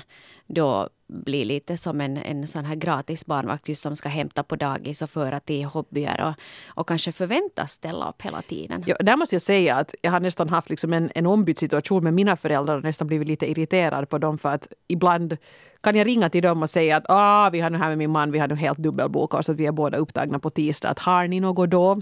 då 0.47 0.89
blir 1.09 1.45
lite 1.45 1.77
som 1.77 2.01
en, 2.01 2.17
en 2.17 2.47
sån 2.47 2.65
här 2.65 2.75
gratis 2.75 3.25
barnvakt 3.25 3.69
just 3.69 3.81
som 3.81 3.95
ska 3.95 4.09
hämta 4.09 4.43
på 4.43 4.55
dagis 4.55 5.01
och 5.01 5.09
föra 5.09 5.39
till 5.39 5.65
hobbyer 5.65 6.21
och, 6.21 6.33
och 6.79 6.87
kanske 6.87 7.11
förväntas 7.11 7.71
ställa 7.71 8.09
upp 8.09 8.21
hela 8.21 8.41
tiden. 8.41 8.83
Ja, 8.87 8.95
där 8.99 9.17
måste 9.17 9.35
jag 9.35 9.41
säga 9.41 9.75
att 9.75 9.95
jag 10.01 10.11
har 10.11 10.19
nästan 10.19 10.49
haft 10.49 10.69
liksom 10.69 10.93
en, 10.93 11.11
en 11.15 11.25
ombytt 11.25 11.59
situation 11.59 12.03
med 12.03 12.13
mina 12.13 12.37
föräldrar 12.37 12.77
och 12.77 12.83
nästan 12.83 13.07
blivit 13.07 13.27
lite 13.27 13.51
irriterad 13.51 14.09
på 14.09 14.17
dem 14.17 14.37
för 14.37 14.49
att 14.49 14.67
ibland 14.87 15.37
kan 15.81 15.95
jag 15.95 16.07
ringa 16.07 16.29
till 16.29 16.43
dem 16.43 16.63
och 16.63 16.69
säga 16.69 16.97
att 16.97 17.05
ah, 17.09 17.49
vi 17.49 17.59
har 17.59 17.69
nu 17.69 17.77
här 17.77 17.89
med 17.89 17.97
min 17.97 18.11
man, 18.11 18.31
vi 18.31 18.39
har 18.39 18.47
nu 18.47 18.55
helt 18.55 18.77
dubbelbokat 18.77 19.45
så 19.45 19.51
att 19.51 19.57
vi 19.57 19.65
är 19.65 19.71
båda 19.71 19.97
upptagna 19.97 20.39
på 20.39 20.49
tisdag. 20.49 20.89
Att 20.89 20.99
har 20.99 21.27
ni 21.27 21.39
något 21.39 21.69
då? 21.69 22.01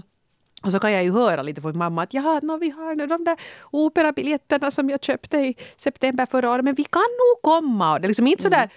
Och 0.62 0.72
så 0.72 0.78
kan 0.78 0.92
jag 0.92 1.04
ju 1.04 1.12
höra 1.12 1.42
lite 1.42 1.60
min 1.60 1.78
mamma 1.78 2.02
att 2.02 2.14
ja, 2.14 2.40
no, 2.42 2.56
vi 2.56 2.70
har 2.70 2.94
nu 2.94 3.06
de 3.06 3.24
där 3.24 3.36
operabiljetterna 3.70 4.70
som 4.70 4.90
jag 4.90 5.04
köpte 5.04 5.38
i 5.38 5.56
september 5.76 6.26
förra 6.26 6.50
året, 6.50 6.64
men 6.64 6.74
vi 6.74 6.84
kan 6.84 7.02
nog 7.02 7.42
komma. 7.42 7.92
Och 7.92 8.00
det 8.00 8.06
är 8.06 8.08
liksom 8.08 8.26
inte 8.26 8.42
sådär 8.42 8.70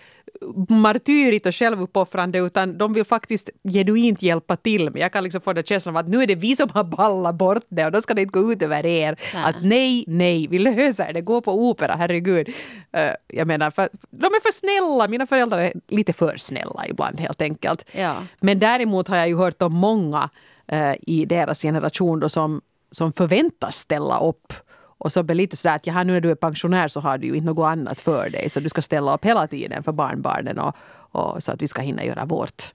martyrigt 0.69 1.45
och 1.45 1.55
självuppoffrande 1.55 2.39
utan 2.39 2.77
de 2.77 2.93
vill 2.93 3.05
faktiskt 3.05 3.49
genuint 3.63 4.21
hjälpa 4.21 4.55
till. 4.57 4.89
Men 4.89 5.01
jag 5.01 5.13
kan 5.13 5.23
liksom 5.23 5.41
få 5.41 5.53
den 5.53 5.63
känslan 5.63 5.95
av 5.95 5.99
att 5.99 6.07
nu 6.07 6.23
är 6.23 6.27
det 6.27 6.35
vi 6.35 6.55
som 6.55 6.69
har 6.69 6.83
ballat 6.83 7.35
bort 7.35 7.63
det 7.69 7.85
och 7.85 7.91
då 7.91 8.01
ska 8.01 8.13
det 8.13 8.21
inte 8.21 8.39
gå 8.39 8.51
ut 8.51 8.61
över 8.61 8.85
er. 8.85 9.19
Nej. 9.33 9.43
Att 9.43 9.55
nej, 9.63 10.03
nej, 10.07 10.47
vi 10.47 10.59
löser 10.59 11.13
det. 11.13 11.21
Gå 11.21 11.41
på 11.41 11.69
opera, 11.69 11.95
herregud. 11.95 12.49
Eh, 12.91 13.11
jag 13.27 13.47
menar, 13.47 13.71
för, 13.71 13.89
de 14.09 14.25
är 14.25 14.41
för 14.41 14.51
snälla. 14.51 15.07
Mina 15.07 15.27
föräldrar 15.27 15.59
är 15.59 15.73
lite 15.87 16.13
för 16.13 16.37
snälla 16.37 16.87
ibland 16.87 17.19
helt 17.19 17.41
enkelt. 17.41 17.85
Ja. 17.91 18.15
Men 18.39 18.59
däremot 18.59 19.07
har 19.07 19.17
jag 19.17 19.27
ju 19.27 19.37
hört 19.37 19.61
om 19.61 19.73
många 19.73 20.29
eh, 20.67 20.93
i 21.01 21.25
deras 21.25 21.61
generation 21.61 22.19
då 22.19 22.29
som, 22.29 22.61
som 22.91 23.13
förväntas 23.13 23.75
ställa 23.75 24.19
upp. 24.19 24.53
Och 25.03 25.11
så 25.11 25.23
blir 25.23 25.35
lite 25.35 25.57
sådär 25.57 25.75
att 25.75 25.85
nu 25.85 26.13
när 26.13 26.21
du 26.21 26.31
är 26.31 26.35
pensionär 26.35 26.87
så 26.87 26.99
har 26.99 27.17
du 27.17 27.27
ju 27.27 27.33
inte 27.33 27.45
något 27.45 27.67
annat 27.67 27.99
för 27.99 28.29
dig. 28.29 28.49
Så 28.49 28.59
du 28.59 28.69
ska 28.69 28.81
ställa 28.81 29.13
upp 29.13 29.25
hela 29.25 29.47
tiden 29.47 29.83
för 29.83 29.91
barnbarnen 29.91 30.59
och, 30.59 30.75
och 31.11 31.43
så 31.43 31.51
att 31.51 31.61
vi 31.61 31.67
ska 31.67 31.81
hinna 31.81 32.05
göra 32.05 32.25
vårt. 32.25 32.73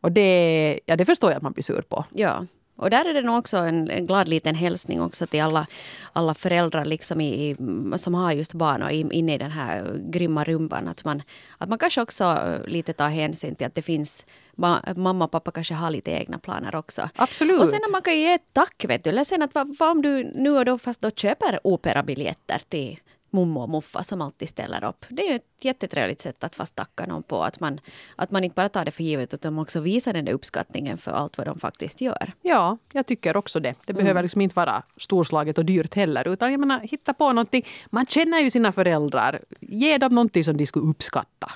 Och 0.00 0.12
det, 0.12 0.80
ja, 0.86 0.96
det 0.96 1.04
förstår 1.04 1.30
jag 1.30 1.36
att 1.36 1.42
man 1.42 1.52
blir 1.52 1.64
sur 1.64 1.82
på. 1.82 2.04
Ja. 2.10 2.46
Och 2.76 2.90
där 2.90 3.04
är 3.04 3.14
det 3.14 3.22
nog 3.22 3.38
också 3.38 3.56
en, 3.56 3.90
en 3.90 4.06
glad 4.06 4.28
liten 4.28 4.54
hälsning 4.54 5.00
också 5.00 5.26
till 5.26 5.42
alla, 5.42 5.66
alla 6.12 6.34
föräldrar 6.34 6.84
liksom 6.84 7.20
i, 7.20 7.50
i, 7.50 7.56
som 7.96 8.14
har 8.14 8.32
just 8.32 8.52
barn 8.54 8.82
och 8.82 8.90
in- 8.92 9.12
inne 9.12 9.34
i 9.34 9.38
den 9.38 9.50
här 9.50 9.96
grymma 10.10 10.44
rumban. 10.44 10.88
Att 10.88 11.04
man, 11.04 11.22
att 11.58 11.68
man 11.68 11.78
kanske 11.78 12.02
också 12.02 12.24
eh, 12.24 12.68
lite 12.70 12.92
tar 12.92 13.08
hänsyn 13.08 13.54
till 13.54 13.66
att 13.66 13.74
det 13.74 13.82
finns 13.82 14.26
ma- 14.56 14.98
mamma 14.98 15.24
och 15.24 15.30
pappa 15.30 15.50
kanske 15.50 15.74
har 15.74 15.90
lite 15.90 16.10
egna 16.10 16.38
planer 16.38 16.76
också. 16.76 17.08
Absolut. 17.16 17.60
Och 17.60 17.68
sen 17.68 17.80
att 17.86 17.92
man 17.92 18.02
kan 18.02 18.12
ju 18.14 18.20
ge 18.20 18.32
ett 18.34 18.48
tack, 18.52 18.84
vet 18.88 19.04
du. 19.04 19.10
Eller 19.10 19.24
sen 19.24 19.42
att 19.42 19.54
vad, 19.54 19.76
vad 19.78 19.90
om 19.90 20.02
du 20.02 20.24
nu 20.34 20.50
och 20.50 20.64
då 20.64 20.78
fast 20.78 21.00
då 21.00 21.10
köper 21.10 21.60
operabiljetter 21.64 22.60
till 22.68 22.98
mommo 23.34 23.62
och 23.62 23.68
muffa 23.70 24.02
som 24.02 24.20
alltid 24.20 24.48
ställer 24.48 24.84
upp. 24.84 25.04
Det 25.08 25.22
är 25.22 25.30
ju 25.30 25.36
ett 25.36 25.64
jättetrevligt 25.64 26.20
sätt 26.20 26.44
att 26.44 26.54
fast 26.54 26.76
tacka 26.76 27.06
någon 27.06 27.22
på. 27.22 27.44
Att 27.44 27.60
man, 27.60 27.80
att 28.16 28.30
man 28.30 28.44
inte 28.44 28.54
bara 28.54 28.68
tar 28.68 28.84
det 28.84 28.90
för 28.90 29.04
givet 29.04 29.34
utan 29.34 29.58
också 29.58 29.80
visar 29.80 30.12
den 30.12 30.24
där 30.24 30.32
uppskattningen 30.32 30.98
för 30.98 31.10
allt 31.10 31.38
vad 31.38 31.46
de 31.46 31.58
faktiskt 31.58 32.00
gör. 32.00 32.32
Ja, 32.42 32.78
jag 32.92 33.06
tycker 33.06 33.36
också 33.36 33.60
det. 33.60 33.74
Det 33.86 33.92
behöver 33.92 34.22
liksom 34.22 34.40
inte 34.40 34.56
vara 34.56 34.82
storslaget 34.96 35.58
och 35.58 35.64
dyrt 35.64 35.94
heller. 35.94 36.28
Utan 36.28 36.50
jag 36.50 36.60
menar, 36.60 36.80
hitta 36.80 37.14
på 37.14 37.32
någonting. 37.32 37.66
Man 37.90 38.06
känner 38.06 38.38
ju 38.38 38.50
sina 38.50 38.72
föräldrar. 38.72 39.40
Ge 39.60 39.98
dem 39.98 40.14
någonting 40.14 40.44
som 40.44 40.56
de 40.56 40.66
skulle 40.66 40.86
uppskatta. 40.86 41.52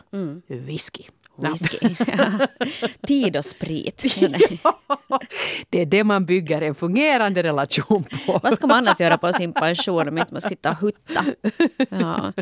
Whisky. 0.46 1.02
Ja. 1.42 1.48
Whisky. 1.50 1.78
Ja. 2.18 2.46
Tid 3.06 3.36
och 3.36 3.44
sprit. 3.44 4.04
Det 5.70 5.80
är 5.82 5.86
det 5.86 6.04
man 6.04 6.26
bygger 6.26 6.62
en 6.62 6.74
fungerande 6.74 7.42
relation 7.42 8.04
på. 8.26 8.40
Vad 8.42 8.54
ska 8.54 8.66
man 8.66 8.76
annars 8.76 9.00
göra 9.00 9.18
på 9.18 9.32
sin 9.32 9.52
pension 9.52 10.08
om 10.08 10.18
inte 10.18 10.32
man 10.34 10.40
sitta 10.42 10.70
och 10.70 10.76
hutta? 10.76 11.24
Ja. 11.90 12.32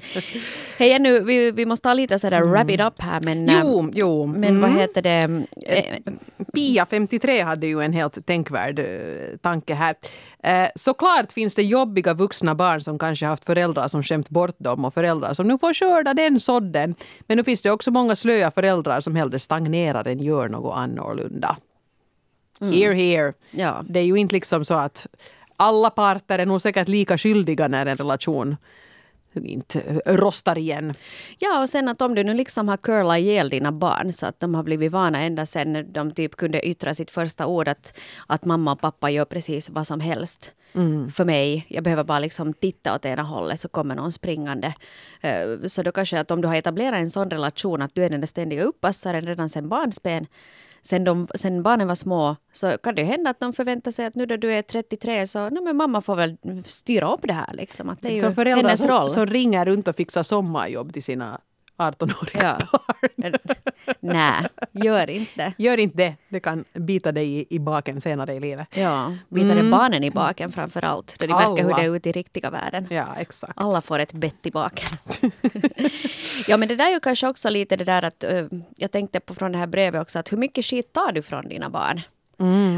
Hej, 0.79 0.99
nu, 0.99 1.21
vi, 1.21 1.51
vi 1.51 1.67
måste 1.67 1.83
ta 1.85 1.95
lite 1.95 2.19
sådär 2.19 2.41
wrap 2.45 2.71
it 2.71 2.81
up 2.81 2.95
här. 2.99 3.21
Men, 3.21 3.37
Mm. 3.49 3.61
Jo, 3.63 3.91
jo. 3.95 4.27
men 4.27 4.61
vad 4.61 4.71
heter 4.71 5.03
det? 5.03 5.45
Eh, 5.67 5.85
Pia, 6.55 6.87
53, 6.87 7.43
hade 7.43 7.67
ju 7.67 7.81
en 7.83 7.93
helt 7.93 8.27
tänkvärd 8.27 8.79
eh, 8.79 9.37
tanke 9.43 9.75
här. 9.75 9.95
Eh, 10.47 10.69
såklart 10.75 11.33
finns 11.33 11.55
det 11.55 11.63
jobbiga 11.63 12.15
vuxna 12.15 12.55
barn 12.55 12.81
som 12.81 12.99
kanske 12.99 13.27
haft 13.27 13.45
föräldrar 13.45 13.89
som 13.89 14.03
skämt 14.03 14.31
bort 14.31 14.55
dem 14.59 14.85
och 14.85 14.95
föräldrar 14.95 15.35
som 15.35 15.49
nu 15.49 15.59
får 15.59 15.75
skörda 15.75 16.15
den 16.15 16.41
sådden. 16.41 16.95
Men 17.21 17.37
nu 17.37 17.45
finns 17.45 17.63
det 17.63 17.71
också 17.71 17.91
många 17.91 18.17
slöa 18.17 18.51
föräldrar 18.51 19.01
som 19.01 19.17
hellre 19.17 19.39
stagnerar 19.39 20.09
än 20.09 20.23
gör 20.23 20.49
något 20.49 20.77
annorlunda. 20.77 21.57
Here, 22.61 22.95
here. 22.95 23.33
Ja. 23.51 23.85
Det 23.89 24.01
är 24.01 24.05
ju 24.05 24.17
inte 24.17 24.35
liksom 24.35 24.65
så 24.65 24.75
att 24.75 25.07
alla 25.57 25.91
parter 25.91 26.39
är 26.39 26.47
nog 26.47 26.63
säkert 26.63 26.89
lika 26.89 27.19
skyldiga 27.19 27.69
när 27.69 27.87
en 27.87 27.97
relation 27.97 28.57
inte 29.45 29.81
rostar 30.07 30.59
igen. 30.59 30.93
Ja, 31.39 31.61
och 31.61 31.69
sen 31.69 31.89
att 31.89 32.03
om 32.03 32.15
du 32.15 32.25
nu 32.25 32.35
liksom 32.35 32.69
har 32.69 32.77
curlat 32.77 33.19
ihjäl 33.19 33.51
dina 33.51 33.73
barn 33.73 34.13
så 34.13 34.27
att 34.27 34.41
de 34.41 34.55
har 34.55 34.63
blivit 34.63 34.93
vana 34.93 35.21
ända 35.23 35.47
sen 35.47 35.93
de 35.93 36.13
typ 36.13 36.37
kunde 36.37 36.67
yttra 36.69 36.95
sitt 36.95 37.11
första 37.11 37.47
ord 37.47 37.69
att, 37.69 37.99
att 38.27 38.45
mamma 38.45 38.73
och 38.73 38.81
pappa 38.81 39.11
gör 39.11 39.25
precis 39.25 39.71
vad 39.71 39.87
som 39.87 40.01
helst 40.01 40.53
för 41.15 41.25
mig. 41.25 41.67
Jag 41.69 41.85
behöver 41.85 42.05
bara 42.05 42.19
liksom 42.19 42.53
titta 42.53 42.95
åt 42.95 43.05
ena 43.05 43.23
hållet 43.23 43.61
så 43.61 43.69
kommer 43.69 43.95
någon 43.95 44.13
springande. 44.13 44.75
Eh, 45.21 45.47
Så 45.67 45.83
då 45.83 45.93
kanske 45.93 46.21
att 46.21 46.31
om 46.31 46.41
du 46.41 46.49
har 46.49 46.55
etablerat 46.55 46.95
en 46.99 47.11
sån 47.11 47.31
relation 47.31 47.83
att 47.83 47.95
du 47.95 48.05
är 48.05 48.11
den 48.11 48.21
där 48.21 48.27
ständiga 48.27 48.63
uppassaren 48.63 49.27
redan 49.27 49.49
sen 49.49 49.69
barnsben 49.69 50.27
Sen, 50.87 51.05
de, 51.05 51.27
sen 51.35 51.63
barnen 51.63 51.89
var 51.89 51.95
små 51.95 52.37
så 52.53 52.79
kan 52.79 52.95
det 52.95 53.01
ju 53.03 53.07
hända 53.07 53.31
att 53.31 53.41
de 53.41 53.53
förväntar 53.53 53.91
sig 53.91 54.07
att 54.07 54.15
nu 54.15 54.27
när 54.27 54.37
du 54.37 54.53
är 54.53 54.63
33 54.63 55.27
så 55.27 55.49
nej, 55.51 55.63
men 55.63 55.77
mamma 55.77 56.01
får 56.01 56.17
väl 56.17 56.37
styra 56.67 57.13
upp 57.13 57.21
det 57.23 57.33
här. 57.33 57.55
Liksom. 57.55 57.89
Att 57.89 58.03
det 58.03 58.09
är 58.09 58.13
ju 58.13 58.21
Som 58.21 58.35
föräldrar 58.35 58.63
hennes 58.63 58.81
som, 58.81 58.89
roll. 58.89 59.11
som 59.11 59.27
ringer 59.27 59.65
runt 59.65 59.89
och 59.89 59.97
fixar 59.97 60.23
sommarjobb 60.23 60.93
till 60.93 61.03
sina 61.03 61.41
18-åriga 61.77 62.59
Ja. 62.61 62.67
barn. 62.73 63.33
Nej, 64.01 64.47
gör 64.73 65.11
inte. 65.11 65.53
Gör 65.59 65.79
inte 65.79 65.97
det. 65.97 66.17
Det 66.29 66.41
kan 66.41 66.65
bita 66.73 67.13
dig 67.13 67.39
i, 67.39 67.47
i 67.51 67.59
baken 67.59 68.01
senare 68.01 68.35
i 68.35 68.41
livet. 68.41 68.69
Ja, 68.75 69.17
bita 69.29 69.53
mm. 69.53 69.71
barnen 69.71 70.05
i 70.05 70.11
baken 70.11 70.53
framför 70.53 70.85
allt. 70.85 71.17
Då 71.19 71.27
de 71.27 71.33
verkar 71.33 71.63
hur 71.65 71.73
Alla. 71.73 71.77
det 71.77 71.83
är 71.83 71.97
ute 71.97 72.09
i 72.09 72.13
riktiga 72.13 72.51
världen. 72.51 72.87
Ja, 72.91 73.07
exakt. 73.19 73.53
Alla 73.57 73.81
får 73.81 73.99
ett 73.99 74.13
bett 74.13 74.47
i 74.47 74.51
baken. 74.51 74.89
ja, 76.49 76.57
men 76.57 76.69
det 76.69 76.77
där 76.77 76.87
är 76.87 76.91
ju 76.91 77.01
kanske 77.01 77.29
också 77.29 77.51
lite 77.51 77.77
det 77.77 77.85
där 77.85 78.03
att 78.03 78.25
eh, 78.25 78.47
jag 78.77 78.93
tänkte 78.93 79.21
på 79.21 79.35
från 79.35 79.53
det 79.53 79.59
här 79.59 79.67
brevet 79.67 80.03
också 80.03 80.19
att 80.19 80.33
hur 80.33 80.37
mycket 80.37 80.65
skit 80.65 80.93
tar 80.93 81.13
du 81.13 81.23
från 81.23 81.49
dina 81.49 81.71
barn? 81.71 82.01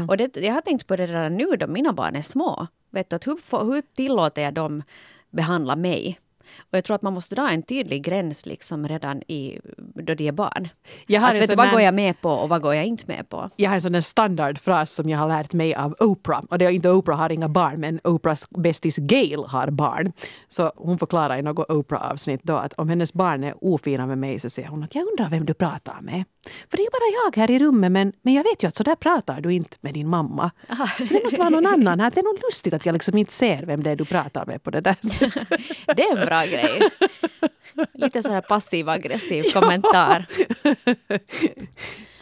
Och 0.09 0.17
det, 0.17 0.37
jag 0.37 0.53
har 0.53 0.61
tänkt 0.61 0.87
på 0.87 0.95
det 0.95 1.07
redan 1.07 1.37
nu 1.37 1.45
då 1.45 1.67
mina 1.67 1.93
barn 1.93 2.15
är 2.15 2.21
små. 2.21 2.67
Vet 2.89 3.09
du, 3.09 3.15
att 3.15 3.27
hur, 3.27 3.65
hur 3.73 3.81
tillåter 3.95 4.41
jag 4.41 4.53
dem 4.53 4.83
behandla 5.29 5.75
mig? 5.75 6.19
Och 6.59 6.77
jag 6.77 6.83
tror 6.83 6.95
att 6.95 7.01
man 7.01 7.13
måste 7.13 7.35
dra 7.35 7.49
en 7.49 7.63
tydlig 7.63 8.03
gräns 8.03 8.45
liksom 8.45 8.87
redan 8.87 9.21
i, 9.21 9.59
då 9.77 10.13
de 10.13 10.27
är 10.27 10.31
barn. 10.31 10.69
Jag 11.07 11.21
har 11.21 11.35
Att 11.35 11.41
vet 11.41 11.55
vad 11.55 11.71
går 11.71 11.81
jag 11.81 11.93
med 11.93 12.21
på 12.21 12.29
och 12.29 12.49
vad 12.49 12.61
går 12.61 12.75
jag 12.75 12.85
inte 12.85 13.03
med 13.07 13.29
på? 13.29 13.49
Jag 13.55 13.69
har 13.69 13.75
en 13.75 13.81
sån 13.81 13.91
där 13.91 14.01
standardfras 14.01 14.91
som 14.93 15.09
jag 15.09 15.19
har 15.19 15.27
lärt 15.27 15.53
mig 15.53 15.75
av 15.75 15.95
Oprah. 15.99 16.43
Och 16.49 16.57
det 16.57 16.65
är 16.65 16.69
inte 16.69 16.89
Oprah 16.89 17.17
har 17.17 17.31
inga 17.31 17.49
barn, 17.49 17.79
men 17.79 17.99
Oprahs 18.03 18.49
bästis 18.49 18.97
Gail 18.97 19.43
har 19.47 19.69
barn. 19.69 20.11
Så 20.47 20.71
hon 20.75 20.97
förklarar 20.97 21.37
i 21.37 21.41
något 21.41 21.69
Oprah-avsnitt 21.69 22.43
då 22.43 22.55
att 22.55 22.73
om 22.73 22.89
hennes 22.89 23.13
barn 23.13 23.43
är 23.43 23.63
ofina 23.63 24.05
med 24.05 24.17
mig 24.17 24.39
så 24.39 24.49
säger 24.49 24.69
hon 24.69 24.83
att 24.83 24.95
jag 24.95 25.07
undrar 25.07 25.29
vem 25.29 25.45
du 25.45 25.53
pratar 25.53 26.01
med. 26.01 26.23
För 26.43 26.77
det 26.77 26.83
är 26.83 26.91
bara 26.91 27.23
jag 27.23 27.41
här 27.41 27.51
i 27.51 27.59
rummet, 27.59 27.91
men, 27.91 28.13
men 28.21 28.33
jag 28.33 28.43
vet 28.43 28.63
ju 28.63 28.67
att 28.67 28.75
så 28.75 28.83
där 28.83 28.95
pratar 28.95 29.41
du 29.41 29.53
inte 29.53 29.77
med 29.81 29.93
din 29.93 30.07
mamma. 30.07 30.51
Så 30.97 31.13
det 31.13 31.23
måste 31.23 31.39
vara 31.39 31.49
någon 31.49 31.65
annan 31.65 31.99
här. 31.99 32.11
Det 32.11 32.19
är 32.19 32.23
nog 32.23 32.39
lustigt 32.49 32.73
att 32.73 32.85
jag 32.85 32.93
liksom 32.93 33.17
inte 33.17 33.33
ser 33.33 33.65
vem 33.65 33.83
det 33.83 33.89
är 33.89 33.95
du 33.95 34.05
pratar 34.05 34.45
med 34.45 34.63
på 34.63 34.71
det 34.71 34.81
där 34.81 34.95
sättet. 35.01 35.47
Det 35.95 36.03
är 36.03 36.17
en 36.17 36.25
bra 36.25 36.45
grej. 36.45 36.81
Lite 37.93 38.23
så 38.23 38.31
här 38.31 38.41
passiv 38.41 38.89
aggressiv 38.89 39.43
kommentar. 39.53 40.25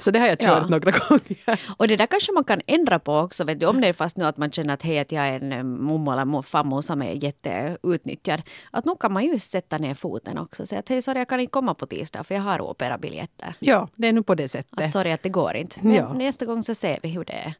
Så 0.07 0.11
det 0.11 0.19
har 0.19 0.27
jag 0.27 0.39
kört 0.39 0.47
Ja. 0.63 0.67
några 0.67 0.91
gånger. 1.09 1.59
Och 1.77 1.87
det 1.87 1.95
där 1.97 2.05
kanske 2.07 2.31
man 2.31 2.43
kan 2.43 2.61
ändra 2.67 2.99
på 2.99 3.13
också. 3.17 3.43
Vet 3.43 3.59
du, 3.59 3.65
om 3.65 3.81
det 3.81 3.87
är 3.87 3.93
fast 3.93 4.17
nu 4.17 4.25
att 4.25 4.37
man 4.37 4.51
känner 4.51 4.73
att 4.73 4.83
hej, 4.83 4.99
att 4.99 5.11
jag 5.11 5.27
är 5.27 5.35
en 5.39 5.51
eh, 5.51 5.63
mommo 5.63 6.11
eller 6.11 6.25
mo- 6.25 6.41
farmor 6.41 6.81
som 6.81 7.01
är 7.01 7.11
jätteutnyttjad. 7.23 8.41
Att 8.71 8.85
nu 8.85 8.91
kan 8.99 9.13
man 9.13 9.23
ju 9.25 9.39
sätta 9.39 9.77
ner 9.77 9.93
foten 9.93 10.37
också 10.37 10.61
och 10.63 10.67
säga 10.67 10.79
att 10.79 10.89
hej, 10.89 11.01
sorry, 11.01 11.19
jag 11.19 11.27
kan 11.27 11.39
inte 11.39 11.51
komma 11.51 11.73
på 11.73 11.85
tisdag 11.85 12.23
för 12.23 12.35
jag 12.35 12.41
har 12.41 12.61
operabiljetter. 12.61 13.55
Ja, 13.59 13.87
det 13.95 14.07
är 14.07 14.13
nu 14.13 14.23
på 14.23 14.35
det 14.35 14.47
sättet. 14.47 14.81
Att 14.81 14.91
sorry 14.91 15.11
att 15.11 15.23
det 15.23 15.29
går 15.29 15.55
inte. 15.55 15.79
Men 15.81 15.95
Ja. 15.95 16.13
nästa 16.13 16.45
gång 16.45 16.63
så 16.63 16.75
ser 16.75 16.99
vi 17.03 17.09
hur 17.09 17.25
det 17.25 17.33
är. 17.33 17.53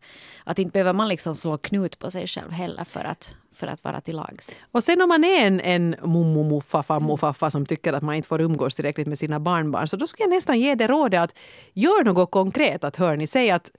Att 0.44 0.60
inte 0.60 0.72
behöver 0.72 0.94
man 0.94 1.08
liksom 1.08 1.36
slå 1.36 1.58
knut 1.58 2.00
på 2.00 2.12
sig 2.12 2.28
själv 2.28 2.52
heller 2.52 2.84
för 2.84 3.04
att, 3.04 3.36
för 3.58 3.68
att 3.68 3.84
vara 3.84 4.02
till 4.02 4.16
lags. 4.16 4.58
Och 4.72 4.84
sen 4.84 5.02
om 5.02 5.10
man 5.10 5.24
är 5.24 5.48
en, 5.48 5.60
en 5.60 5.96
mommo, 6.04 6.44
muffa, 6.44 6.84
farmor, 6.84 7.18
faffa 7.18 7.52
som 7.52 7.66
tycker 7.66 7.94
att 7.94 8.04
man 8.04 8.16
inte 8.16 8.28
får 8.28 8.42
umgås 8.42 8.76
tillräckligt 8.76 9.08
med 9.08 9.20
sina 9.20 9.40
barnbarn 9.40 9.88
så 9.88 9.98
då 9.98 10.08
skulle 10.08 10.24
jag 10.24 10.36
nästan 10.36 10.60
ge 10.60 10.76
det 10.76 10.88
rådet 10.88 11.22
att 11.22 11.38
gör 11.74 12.04
något 12.04 12.32
konkret. 12.32 12.84
Att 12.84 12.96
hör 12.96 13.18
ni, 13.18 13.28
säg 13.28 13.52
att 13.52 13.72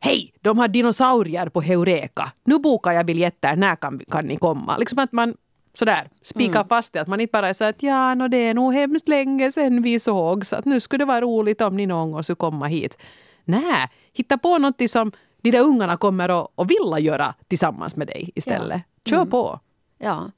Hej, 0.00 0.32
de 0.40 0.58
har 0.58 0.68
dinosaurier 0.68 1.48
på 1.48 1.60
Heureka. 1.60 2.32
Nu 2.44 2.58
bokar 2.58 2.92
jag 2.92 3.06
biljetter, 3.06 3.56
när 3.56 3.76
kan, 3.76 4.00
kan 4.10 4.26
ni 4.26 4.36
komma? 4.36 4.76
Liksom 4.76 4.98
att 4.98 5.12
man 5.12 5.34
sådär 5.74 6.08
spikar 6.22 6.64
fast 6.68 6.92
det. 6.92 7.00
Att 7.00 7.08
man 7.08 7.20
inte 7.20 7.32
bara 7.32 7.48
är 7.48 7.52
så 7.52 7.64
att 7.64 7.82
ja, 7.82 8.14
no, 8.14 8.28
det 8.28 8.36
är 8.36 8.54
nog 8.54 8.74
hemskt 8.74 9.08
länge 9.08 9.52
sedan 9.52 9.82
vi 9.82 10.00
sågs. 10.00 10.52
Att 10.52 10.64
nu 10.64 10.80
skulle 10.80 11.04
det 11.04 11.08
vara 11.08 11.20
roligt 11.20 11.60
om 11.60 11.76
ni 11.76 11.86
någon 11.86 12.12
gång 12.12 12.24
skulle 12.24 12.36
komma 12.36 12.66
hit. 12.66 12.98
Nej, 13.44 13.88
hitta 14.12 14.38
på 14.38 14.58
något 14.58 14.90
som 14.90 15.12
de 15.42 15.50
där 15.50 15.60
ungarna 15.60 15.96
kommer 15.96 16.28
att, 16.28 16.52
att 16.56 16.70
vilja 16.70 16.98
göra 16.98 17.34
tillsammans 17.48 17.96
med 17.96 18.06
dig 18.06 18.30
istället. 18.34 18.82
Kör 19.08 19.24
på. 19.24 19.60
Ja. 19.98 20.30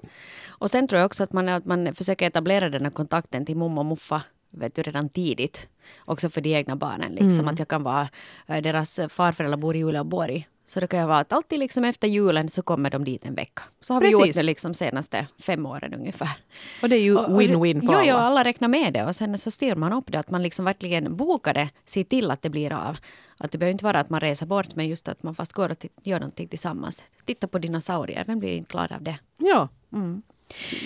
Och 0.49 0.71
sen 0.71 0.89
tror 0.89 0.99
jag 0.99 1.07
också 1.07 1.23
att 1.23 1.33
man, 1.33 1.49
att 1.49 1.65
man 1.65 1.95
försöker 1.95 2.27
etablera 2.27 2.69
den 2.69 2.85
här 2.85 2.91
kontakten 2.91 3.47
till 3.47 3.57
momma 3.57 3.81
och 3.81 3.87
muffa 3.87 4.23
vet 4.51 4.75
du, 4.75 4.83
redan 4.83 5.09
tidigt. 5.09 5.69
Också 6.05 6.31
för 6.31 6.41
de 6.41 6.55
egna 6.55 6.77
barnen. 6.77 7.13
Liksom. 7.13 7.49
Att 7.49 7.59
jag 7.59 7.69
kan 7.69 7.83
vara, 7.83 8.09
eh, 8.47 8.63
deras 8.63 9.01
farföräldrar 9.09 9.57
bor 9.57 9.77
i 9.77 9.85
Uleåborg. 9.85 10.49
Så 10.71 10.81
det 10.81 10.87
kan 10.87 11.01
jag 11.01 11.07
vara 11.07 11.19
att 11.19 11.33
alltid 11.33 11.59
liksom 11.59 11.85
efter 11.85 12.09
julen 12.09 12.49
så 12.49 12.63
kommer 12.63 12.91
de 12.91 13.05
dit 13.05 13.25
en 13.27 13.35
vecka. 13.35 13.63
Så 13.81 13.95
har 13.95 14.01
vi 14.01 14.07
Precis. 14.11 14.27
gjort 14.27 14.35
det 14.35 14.43
liksom 14.43 14.75
senaste 14.75 15.27
fem 15.39 15.67
åren 15.67 15.95
ungefär. 15.95 16.31
Och 16.83 16.89
det 16.89 16.97
är 16.97 17.01
ju 17.01 17.17
win-win 17.17 17.87
för 17.87 17.93
jo, 17.93 18.01
Jo, 18.05 18.15
alla. 18.15 18.19
alla 18.19 18.45
räknar 18.45 18.69
med 18.69 18.93
det 18.93 19.05
och 19.05 19.17
sen 19.17 19.39
så 19.39 19.51
styr 19.51 19.75
man 19.75 19.93
upp 19.93 20.13
det. 20.13 20.19
Att 20.19 20.31
man 20.31 20.43
liksom 20.43 20.65
verkligen 20.65 21.17
bokar 21.17 21.55
det, 21.55 21.71
ser 21.85 22.05
till 22.05 22.31
att 22.31 22.43
det 22.43 22.51
blir 22.51 22.73
av. 22.73 22.99
Att 23.39 23.53
det 23.53 23.59
behöver 23.59 23.73
inte 23.73 23.85
vara 23.85 24.01
att 24.01 24.11
man 24.11 24.21
reser 24.21 24.47
bort 24.47 24.75
men 24.75 24.89
just 24.89 25.09
att 25.09 25.23
man 25.23 25.35
fast 25.35 25.53
går 25.53 25.71
och 25.71 25.87
gör 26.03 26.21
någonting 26.21 26.49
tillsammans. 26.49 27.03
Titta 27.25 27.49
på 27.49 27.59
dinosaurier, 27.59 28.25
vem 28.27 28.39
blir 28.39 28.57
inte 28.57 28.73
glad 28.73 28.93
av 28.93 29.03
det? 29.03 29.19
Ja. 29.39 29.69
Mm. 29.93 30.23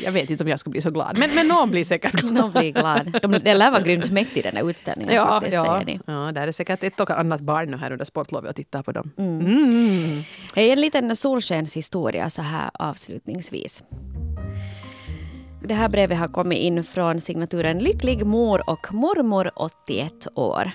Jag 0.04 0.12
vet 0.12 0.30
inte 0.30 0.44
om 0.44 0.50
jag 0.50 0.60
skulle 0.60 0.72
bli 0.72 0.82
så 0.82 0.90
glad, 0.90 1.18
men, 1.18 1.34
men 1.34 1.48
någon 1.48 1.70
blir 1.70 1.84
säkert 1.84 2.12
glad. 2.12 2.32
Någon 2.34 2.50
blir 2.50 2.72
glad. 2.72 3.18
De, 3.22 3.32
det 3.32 3.54
lär 3.54 3.70
vara 3.70 3.82
grymt 3.82 4.10
mäktig 4.10 4.42
den 4.42 4.54
där 4.54 4.70
utställningen 4.70 5.14
Ja, 5.14 5.26
faktiskt, 5.26 5.54
ja. 5.54 5.82
säger 5.84 6.00
ja, 6.06 6.32
där 6.32 6.48
är 6.48 6.52
säkert 6.52 6.84
ett 6.84 7.00
och 7.00 7.10
annat 7.10 7.40
barn 7.40 7.70
nu 7.70 7.76
här 7.76 7.92
under 7.92 8.04
sportlovet 8.04 8.50
och 8.50 8.56
tittar 8.56 8.82
på 8.82 8.92
dem. 8.92 9.10
Hej, 10.54 10.70
En 10.70 10.80
liten 10.80 11.16
solskenshistoria 11.16 12.30
så 12.30 12.42
här 12.42 12.70
avslutningsvis. 12.74 13.84
Det 15.68 15.74
här 15.74 15.88
brevet 15.88 16.18
har 16.18 16.28
kommit 16.28 16.58
in 16.58 16.84
från 16.84 17.20
signaturen 17.20 17.78
Lycklig 17.78 18.26
mor 18.26 18.70
och 18.70 18.94
mormor 18.94 19.50
81 19.54 20.26
år. 20.34 20.70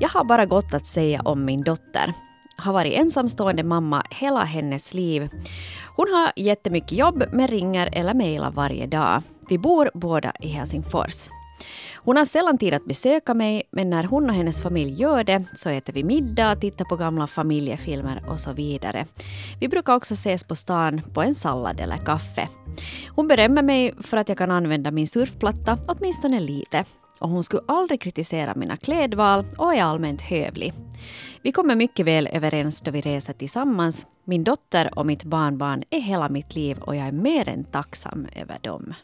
Jag 0.00 0.08
har 0.08 0.24
bara 0.24 0.46
gott 0.46 0.74
att 0.74 0.86
säga 0.86 1.20
om 1.24 1.44
min 1.44 1.62
dotter. 1.64 2.12
Har 2.56 2.72
varit 2.72 2.98
ensamstående 2.98 3.62
mamma 3.62 4.02
hela 4.10 4.44
hennes 4.44 4.94
liv. 4.94 5.28
Hon 5.96 6.08
har 6.12 6.32
jättemycket 6.36 6.92
jobb 6.92 7.24
men 7.32 7.48
ringer 7.48 7.88
eller 7.92 8.14
mejlar 8.14 8.50
varje 8.50 8.86
dag. 8.86 9.22
Vi 9.48 9.58
bor 9.58 9.90
båda 9.94 10.32
i 10.40 10.48
Helsingfors. 10.48 11.28
Hon 11.94 12.16
har 12.16 12.24
sällan 12.24 12.58
tid 12.58 12.74
att 12.74 12.84
besöka 12.84 13.34
mig, 13.34 13.62
men 13.70 13.90
när 13.90 14.04
hon 14.04 14.30
och 14.30 14.36
hennes 14.36 14.62
familj 14.62 15.00
gör 15.00 15.24
det 15.24 15.44
så 15.54 15.68
äter 15.70 15.92
vi 15.92 16.04
middag, 16.04 16.56
tittar 16.56 16.84
på 16.84 16.96
gamla 16.96 17.26
familjefilmer 17.26 18.24
och 18.28 18.40
så 18.40 18.52
vidare. 18.52 19.06
Vi 19.60 19.68
brukar 19.68 19.94
också 19.94 20.14
ses 20.14 20.44
på 20.44 20.54
stan 20.54 21.02
på 21.14 21.22
en 21.22 21.34
sallad 21.34 21.80
eller 21.80 21.96
kaffe. 21.96 22.48
Hon 23.08 23.28
berömmer 23.28 23.62
mig 23.62 23.94
för 24.00 24.16
att 24.16 24.28
jag 24.28 24.38
kan 24.38 24.50
använda 24.50 24.90
min 24.90 25.06
surfplatta, 25.06 25.78
åtminstone 25.88 26.40
lite. 26.40 26.84
Och 27.18 27.28
hon 27.28 27.42
skulle 27.42 27.62
aldrig 27.68 28.00
kritisera 28.00 28.54
mina 28.54 28.76
klädval 28.76 29.44
och 29.58 29.74
är 29.74 29.82
allmänt 29.82 30.22
hövlig. 30.22 30.72
Vi 31.42 31.52
kommer 31.52 31.76
mycket 31.76 32.06
väl 32.06 32.28
överens 32.32 32.80
då 32.80 32.90
vi 32.90 33.00
reser 33.00 33.32
tillsammans. 33.32 34.06
Min 34.24 34.44
dotter 34.44 34.98
och 34.98 35.06
mitt 35.06 35.24
barnbarn 35.24 35.82
är 35.90 36.00
hela 36.00 36.28
mitt 36.28 36.54
liv 36.54 36.78
och 36.80 36.96
jag 36.96 37.06
är 37.06 37.12
mer 37.12 37.48
än 37.48 37.64
tacksam 37.64 38.26
över 38.36 38.58
dem. 38.62 38.94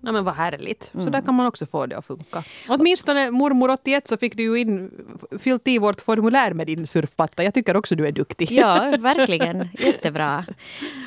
Ja, 0.00 0.12
men 0.12 0.24
vad 0.24 0.34
härligt. 0.34 0.90
Så 0.92 1.10
där 1.10 1.20
kan 1.20 1.34
man 1.34 1.46
också 1.46 1.66
få 1.66 1.86
det 1.86 1.98
att 1.98 2.06
funka. 2.06 2.44
Åtminstone 2.68 3.30
mormor 3.30 3.70
81 3.70 4.08
så 4.08 4.16
fick 4.16 4.36
du 4.36 4.42
ju 4.42 4.58
in, 4.58 4.90
fyllt 5.38 5.68
i 5.68 5.78
vårt 5.78 6.00
formulär 6.00 6.52
med 6.52 6.66
din 6.66 6.86
surfplatta. 6.86 7.44
Jag 7.44 7.54
tycker 7.54 7.76
också 7.76 7.94
du 7.96 8.06
är 8.06 8.12
duktig. 8.12 8.52
Ja, 8.52 8.96
verkligen. 8.98 9.68
Jättebra. 9.78 10.44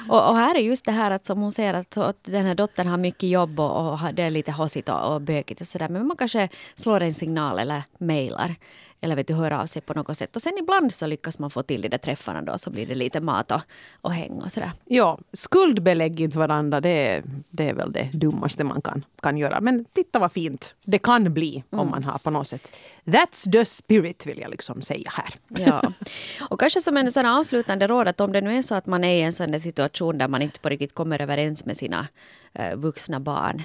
Och, 0.10 0.30
och 0.30 0.36
här 0.36 0.56
är 0.56 0.60
just 0.60 0.86
det 0.86 0.92
här 0.92 1.12
att 1.12 1.26
som 1.26 1.40
hon 1.40 1.52
säger 1.52 1.74
att, 1.74 1.98
att 1.98 2.24
den 2.24 2.46
här 2.46 2.56
dottern 2.56 2.88
har 2.88 2.98
mycket 2.98 3.30
jobb 3.30 3.60
och, 3.60 3.92
och 3.92 4.00
det 4.14 4.24
är 4.24 4.32
lite 4.32 4.52
hossigt 4.52 4.90
och, 4.90 5.14
och 5.14 5.22
bökigt 5.22 5.62
och 5.62 5.68
sådär. 5.68 5.90
Men 5.90 6.08
man 6.08 6.18
kanske 6.18 6.50
slår 6.76 7.02
en 7.02 7.14
signal 7.14 7.60
eller 7.60 7.84
mejlar. 7.98 8.56
Eller 9.04 9.16
vet 9.16 9.28
du, 9.28 9.34
hör 9.34 9.52
av 9.52 9.66
sig 9.66 9.82
på 9.82 9.94
något 9.94 10.18
sätt. 10.18 10.36
Och 10.36 10.42
sen 10.42 10.54
ibland 10.60 10.94
så 10.94 11.08
lyckas 11.08 11.40
man 11.40 11.50
få 11.50 11.64
till 11.64 11.82
de 11.82 11.90
där 11.90 11.98
träffarna 11.98 12.42
då. 12.42 12.58
Så 12.58 12.70
blir 12.70 12.86
det 12.86 12.96
lite 12.96 13.22
mat 13.22 13.52
och, 13.52 13.62
och 14.02 14.14
häng 14.14 14.42
och 14.42 14.52
sådär. 14.52 14.72
Ja, 14.86 15.20
skuldbelägg 15.34 16.20
inte 16.20 16.38
varandra, 16.38 16.82
det 16.82 16.90
är, 16.90 17.24
det 17.50 17.70
är 17.70 17.74
väl 17.74 17.92
det 17.92 18.10
dummaste 18.14 18.64
man 18.64 18.82
kan, 18.82 19.06
kan 19.22 19.38
göra. 19.38 19.62
Men 19.62 19.86
titta 19.86 20.20
vad 20.20 20.32
fint 20.32 20.76
det 20.84 21.00
kan 21.00 21.34
bli 21.34 21.64
om 21.70 21.90
man 21.90 22.04
har 22.04 22.18
på 22.18 22.30
något 22.30 22.48
sätt. 22.48 22.72
That's 23.06 23.52
the 23.52 23.66
spirit 23.66 24.26
vill 24.26 24.40
jag 24.40 24.52
liksom 24.52 24.82
säga 24.82 25.12
här. 25.14 25.36
Ja. 25.48 25.94
Och 26.50 26.60
kanske 26.60 26.82
som 26.82 26.98
en 26.98 27.12
sån 27.12 27.26
avslutande 27.26 27.88
råd 27.88 28.08
att 28.08 28.22
om 28.22 28.32
det 28.32 28.42
nu 28.42 28.56
är 28.56 28.62
så 28.62 28.76
att 28.76 28.86
man 28.86 29.04
är 29.04 29.16
i 29.16 29.22
en 29.22 29.34
sån 29.34 29.52
där 29.52 29.60
situation 29.60 30.18
där 30.18 30.28
man 30.28 30.42
inte 30.42 30.60
på 30.60 30.70
riktigt 30.70 30.96
kommer 30.96 31.22
överens 31.22 31.66
med 31.66 31.78
sina 31.78 32.08
eh, 32.54 32.76
vuxna 32.76 33.20
barn 33.20 33.64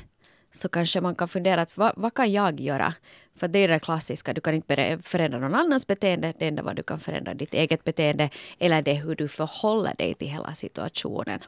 så 0.57 0.69
kanske 0.69 1.01
man 1.01 1.15
kan 1.15 1.29
fundera 1.29 1.63
att 1.63 1.77
vad, 1.77 1.93
vad 1.97 2.15
kan 2.15 2.33
jag 2.33 2.61
göra? 2.61 2.95
För 3.37 3.49
det 3.49 3.59
är 3.59 3.69
det 3.69 3.79
klassiska, 3.79 4.35
du 4.35 4.41
kan 4.41 4.55
inte 4.55 4.99
förändra 5.03 5.39
någon 5.39 5.55
annans 5.55 5.87
beteende, 5.87 6.33
det 6.39 6.47
enda 6.47 6.63
vad 6.63 6.77
du 6.77 6.83
kan 6.83 7.01
förändra 7.01 7.35
ditt 7.35 7.55
eget 7.55 7.85
beteende 7.85 8.31
eller 8.59 8.83
det 8.83 8.91
är 8.91 9.03
hur 9.03 9.15
du 9.15 9.29
förhåller 9.29 9.95
dig 9.95 10.15
till 10.15 10.29
hela 10.29 10.55
situationen. 10.55 11.41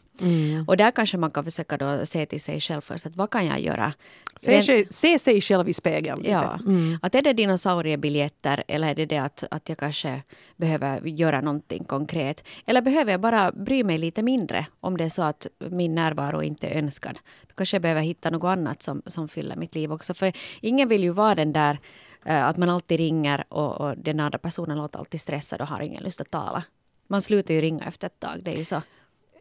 Och 0.66 0.76
där 0.76 0.90
kanske 0.90 1.16
man 1.18 1.31
kan 1.31 1.44
försöka 1.44 1.76
då 1.76 2.07
se 2.07 2.26
till 2.26 2.40
sig 2.40 2.61
själv 2.61 2.81
först, 2.81 3.07
att 3.07 3.16
vad 3.16 3.31
kan 3.31 3.46
jag 3.46 3.61
göra? 3.61 3.92
Se, 4.40 4.62
sig- 4.62 4.87
se 4.90 5.18
sig 5.18 5.40
själv 5.40 5.68
i 5.68 5.74
spegeln. 5.74 6.22
Ja, 6.24 6.59
att 7.02 7.14
är 7.14 7.22
det 7.22 7.33
dinosauriebiljetter 7.33 8.64
eller 8.68 8.88
är 8.90 8.94
det 8.94 9.07
det 9.07 9.18
att, 9.18 9.44
att 9.50 9.68
jag 9.68 9.78
kanske 9.78 10.22
behöver 10.57 11.00
göra 11.07 11.40
någonting 11.40 11.85
konkret? 11.85 12.44
Eller 12.66 12.81
behöver 12.83 13.11
jag 13.12 13.20
bara 13.20 13.52
bry 13.52 13.85
mig 13.85 13.98
lite 13.98 14.22
mindre 14.22 14.66
om 14.81 14.96
det 14.96 15.04
är 15.04 15.09
så 15.09 15.22
att 15.22 15.46
min 15.59 15.94
närvaro 15.94 16.42
inte 16.42 16.66
är 16.66 16.78
önskad? 16.78 17.18
Då 17.48 17.54
kanske 17.54 17.74
jag 17.74 17.83
behöver 17.83 18.02
hitta 18.02 18.31
något 18.31 18.48
annat 18.48 18.83
som, 18.83 19.02
som 19.07 19.28
fyller 19.28 19.57
mitt 19.57 19.74
liv 19.74 19.92
också. 19.92 20.14
För 20.14 20.33
ingen 20.61 20.88
vill 20.88 21.02
ju 21.02 21.11
vara 21.11 21.35
den 21.35 21.52
där 21.52 21.78
eh, 22.24 22.44
att 22.46 22.57
man 22.57 22.70
alltid 22.70 22.98
ringer 22.98 23.44
och, 23.48 23.81
och 23.81 23.98
den 23.98 24.20
andra 24.20 24.38
personen 24.38 24.78
låter 24.78 24.98
alltid 24.98 25.20
stressad 25.20 25.61
och 25.61 25.68
har 25.68 25.81
ingen 25.81 26.02
lust 26.02 26.20
att 26.20 26.31
tala. 26.31 26.62
Man 27.07 27.20
slutar 27.20 27.54
ju 27.54 27.61
ringa 27.61 27.85
efter 27.85 28.07
ett 28.07 28.20
tag, 28.20 28.40
det 28.42 28.50
är 28.52 28.57
ju 28.57 28.64
så. 28.64 28.83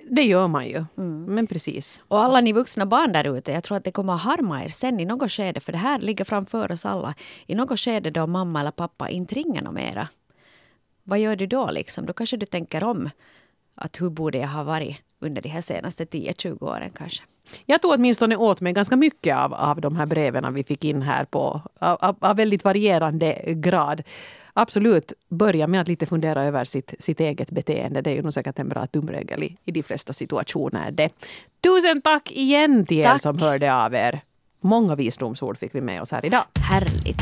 Det 0.10 0.24
gör 0.24 0.48
man 0.48 0.68
ju. 0.68 0.86
Men 1.28 1.48
precis. 1.48 2.02
Och 2.08 2.20
alla 2.20 2.42
ni 2.42 2.54
vuxna 2.54 2.86
barn 2.86 3.12
där 3.12 3.38
ute, 3.38 3.52
jag 3.52 3.64
tror 3.64 3.78
att 3.78 3.84
det 3.84 3.92
kommer 3.92 4.14
att 4.14 4.22
harma 4.22 4.64
er 4.64 4.70
sen 4.70 5.00
i 5.00 5.06
något 5.06 5.32
skede, 5.32 5.60
för 5.60 5.72
det 5.72 5.78
här 5.78 6.00
ligger 6.00 6.26
framför 6.26 6.72
oss 6.72 6.86
alla. 6.86 7.16
I 7.46 7.56
något 7.56 7.80
skede 7.80 8.10
då 8.10 8.28
mamma 8.28 8.60
eller 8.60 8.72
pappa 8.72 9.10
inte 9.10 9.36
ringer 9.36 9.62
något 9.62 9.74
mera. 9.74 10.08
Vad 11.04 11.20
gör 11.20 11.36
du 11.36 11.48
då 11.48 11.72
liksom? 11.72 12.06
Då 12.06 12.14
kanske 12.14 12.38
du 12.38 12.46
tänker 12.46 12.84
om. 12.84 13.10
Att 13.76 14.02
hur 14.02 14.10
borde 14.10 14.38
jag 14.38 14.48
ha 14.48 14.64
varit 14.64 14.98
under 15.20 15.42
de 15.42 15.50
här 15.50 15.62
senaste 15.62 16.06
10-20 16.06 16.64
åren 16.64 16.90
kanske. 16.90 17.24
Jag 17.66 17.82
tog 17.82 17.92
åtminstone 17.92 18.36
åt 18.36 18.62
mig 18.62 18.74
ganska 18.74 18.96
mycket 18.96 19.38
av, 19.38 19.54
av 19.54 19.82
de 19.82 19.96
här 19.96 20.06
breven 20.06 20.54
vi 20.54 20.64
fick 20.64 20.84
in 20.84 21.02
här 21.02 21.26
på 21.26 21.62
av, 21.80 22.16
av 22.20 22.36
väldigt 22.36 22.64
varierande 22.64 23.44
grad. 23.48 24.04
Absolut, 24.60 25.14
börja 25.30 25.68
med 25.68 25.82
att 25.82 25.88
lite 25.88 26.06
fundera 26.06 26.44
över 26.44 26.66
sitt, 26.66 26.94
sitt 27.00 27.20
eget 27.20 27.52
beteende. 27.52 28.02
Det 28.02 28.10
är 28.10 28.16
ju 28.16 28.22
nog 28.22 28.34
säkert 28.34 28.60
en 28.60 28.70
bra 28.70 28.88
tumregel 28.88 29.44
i, 29.44 29.58
i 29.66 29.72
de 29.72 29.84
flesta 29.84 30.14
situationer. 30.14 30.92
Det. 30.92 31.10
Tusen 31.64 32.02
tack 32.02 32.32
igen 32.32 32.86
till 32.86 33.00
er 33.00 33.04
Tack. 33.04 33.22
som 33.22 33.40
hörde 33.40 33.74
av 33.76 33.94
er. 33.94 34.22
Många 34.62 34.96
visdomsord 34.96 35.58
fick 35.58 35.76
vi 35.76 35.82
med 35.82 36.02
oss 36.02 36.12
här 36.12 36.26
idag. 36.26 36.44
Härligt! 36.60 37.22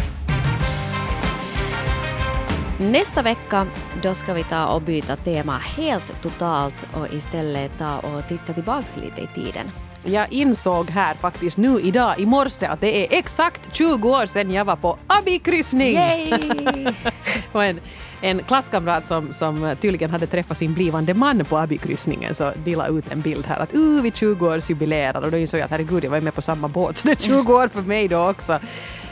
Nästa 2.80 3.22
vecka 3.22 3.68
då 4.04 4.14
ska 4.14 4.34
vi 4.34 4.44
ta 4.44 4.68
och 4.68 4.82
byta 4.82 5.16
tema 5.16 5.58
helt 5.58 6.22
totalt 6.22 6.88
och 6.94 7.14
istället 7.14 7.72
ta 7.78 8.00
och 8.00 8.28
titta 8.28 8.54
tillbaks 8.54 8.98
lite 8.98 9.22
i 9.22 9.28
tiden. 9.36 9.72
Jag 10.08 10.34
insåg 10.34 10.90
här 10.90 11.16
faktiskt 11.16 11.58
nu 11.58 11.80
idag 11.80 12.20
i 12.20 12.26
morse 12.26 12.66
att 12.66 12.82
det 12.82 13.06
är 13.06 13.18
exakt 13.18 13.76
20 13.76 14.10
år 14.10 14.26
sedan 14.26 14.52
jag 14.52 14.66
var 14.66 14.76
på 14.76 14.98
abikryssning. 15.08 15.98
Och 17.52 17.66
en, 17.66 17.80
en 18.22 18.44
klasskamrat 18.44 19.06
som, 19.06 19.34
som 19.34 19.76
tydligen 19.82 20.10
hade 20.10 20.28
träffat 20.28 20.58
sin 20.58 20.74
blivande 20.74 21.14
man 21.14 21.46
på 21.46 21.58
abikryssningen 21.58 22.36
så 22.36 22.52
delade 22.64 23.00
ut 23.00 23.12
en 23.12 23.22
bild 23.22 23.46
här 23.46 23.60
att 23.60 23.76
uh, 23.76 24.02
vi 24.02 24.12
20 24.12 24.48
års 24.48 24.70
jubilerar 24.70 25.22
och 25.22 25.32
då 25.32 25.38
insåg 25.38 25.60
jag 25.60 25.66
att 25.66 25.72
herregud 25.72 26.04
jag 26.04 26.10
var 26.12 26.22
med 26.22 26.34
på 26.34 26.42
samma 26.42 26.68
båt 26.68 26.98
så 26.98 27.08
det 27.08 27.12
är 27.12 27.28
20 27.28 27.54
år 27.54 27.68
för 27.68 27.82
mig 27.82 28.08
då 28.08 28.30
också. 28.30 28.60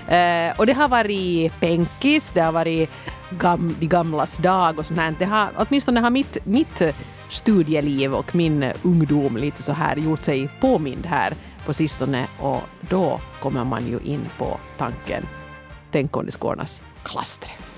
Eh, 0.07 0.59
och 0.59 0.65
det 0.65 0.73
har 0.73 0.87
varit 0.87 1.59
penkis, 1.59 2.31
det 2.33 2.41
har 2.41 2.51
varit 2.51 2.89
gam, 3.29 3.75
de 3.79 3.87
gamlas 3.87 4.37
dag 4.37 4.79
och 4.79 4.85
sånt 4.85 4.99
här. 4.99 5.15
Det 5.19 5.25
har, 5.25 5.49
åtminstone 5.55 5.99
har 5.99 6.09
mitt, 6.09 6.37
mitt 6.45 6.81
studieliv 7.33 8.13
och 8.13 8.35
min 8.35 8.71
ungdom 8.83 9.37
lite 9.37 9.63
så 9.63 9.73
här 9.73 9.95
gjort 9.95 10.21
sig 10.21 10.49
påmind 10.61 11.05
här 11.05 11.33
på 11.65 11.73
sistone 11.73 12.27
och 12.39 12.61
då 12.89 13.19
kommer 13.39 13.63
man 13.63 13.87
ju 13.87 13.99
in 13.99 14.25
på 14.37 14.59
tanken 14.77 15.25
Tänk 15.93 16.17
om 16.17 16.25
det 16.25 16.31
klassträff. 17.03 17.72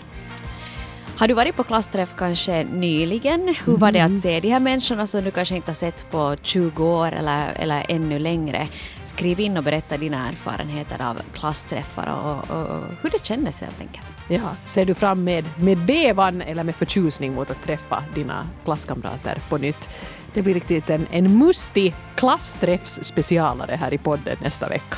Har 1.17 1.28
du 1.28 1.34
varit 1.34 1.56
på 1.56 1.63
klassträff 1.63 2.15
kanske 2.17 2.63
nyligen? 2.63 3.56
Hur 3.65 3.78
var 3.78 3.91
det 3.91 3.99
att 3.99 4.19
se 4.19 4.39
de 4.39 4.49
här 4.49 4.60
människorna 4.60 5.08
som 5.08 5.23
du 5.23 5.32
kanske 5.32 5.56
inte 5.56 5.69
har 5.69 5.75
sett 5.75 6.12
på 6.12 6.36
20 6.41 6.86
år 6.86 7.12
eller, 7.12 7.54
eller 7.56 7.86
ännu 7.89 8.19
längre? 8.19 8.67
Skriv 9.04 9.39
in 9.39 9.58
och 9.58 9.63
berätta 9.63 9.97
dina 9.97 10.30
erfarenheter 10.30 11.01
av 11.01 11.21
klassträffar 11.34 12.08
och, 12.08 12.58
och, 12.58 12.67
och 12.67 12.84
hur 13.01 13.10
det 13.10 13.25
kändes 13.25 13.62
helt 13.62 13.82
enkelt. 13.82 14.06
Ja, 14.28 14.49
ser 14.65 14.86
du 14.86 14.93
fram 14.93 15.23
med, 15.23 15.45
med 15.60 15.78
bevan 15.78 16.41
eller 16.41 16.63
med 16.63 16.75
förtjusning 16.75 17.34
mot 17.34 17.51
att 17.51 17.63
träffa 17.63 18.04
dina 18.15 18.47
klasskamrater 18.65 19.41
på 19.49 19.58
nytt? 19.58 19.89
Det 20.34 20.41
blir 20.41 20.54
riktigt 20.54 20.89
en, 20.89 21.07
en 21.11 21.38
mustig 21.38 21.95
klassträffsspecialare 22.16 23.76
här 23.82 23.93
i 23.93 23.97
podden 23.97 24.38
nästa 24.41 24.70
vecka. 24.70 24.97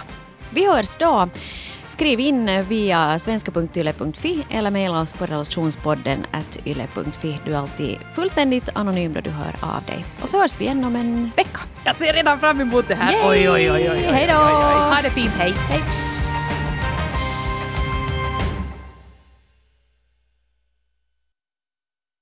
Vi 0.49 0.68
hörs 0.68 0.95
då. 0.95 1.30
Skriv 1.98 2.20
in 2.20 2.64
via 2.70 3.20
svenska.yle.fi 3.20 4.45
eller 4.50 4.72
mejla 4.72 5.02
oss 5.02 5.14
på 5.14 5.26
relationspodden 5.26 6.26
yle.fi. 6.66 7.39
Du 7.45 7.54
är 7.54 7.58
alltid 7.58 7.98
fullständigt 8.16 8.70
anonym 8.74 9.14
då 9.14 9.22
du 9.22 9.30
hör 9.30 9.56
av 9.62 9.84
dig. 9.84 10.06
Och 10.22 10.30
så 10.30 10.41
hörs 10.41 10.60
vi 10.60 10.66
igen 10.66 10.84
om 10.84 10.95
en 10.95 11.32
vecka. 11.36 11.60
Jag 11.84 11.95
ser 11.95 12.14
redan 12.14 12.39
fram 12.39 12.62
emot 12.62 12.88
det 12.88 12.95
här. 12.95 13.14
Yay! 13.14 13.22
Oj, 13.30 13.50
oj, 13.50 13.72
oj, 13.72 13.72
oj, 13.72 13.89
oj, 13.91 14.06
oj, 14.08 14.14
Hej 14.14 14.28
då! 14.28 14.34
oj, 14.34 14.54
oj. 14.56 14.95
Ha 14.95 15.02
det 15.04 15.10
fint, 15.10 15.32
hej! 15.38 15.54
Hej! 15.70 15.84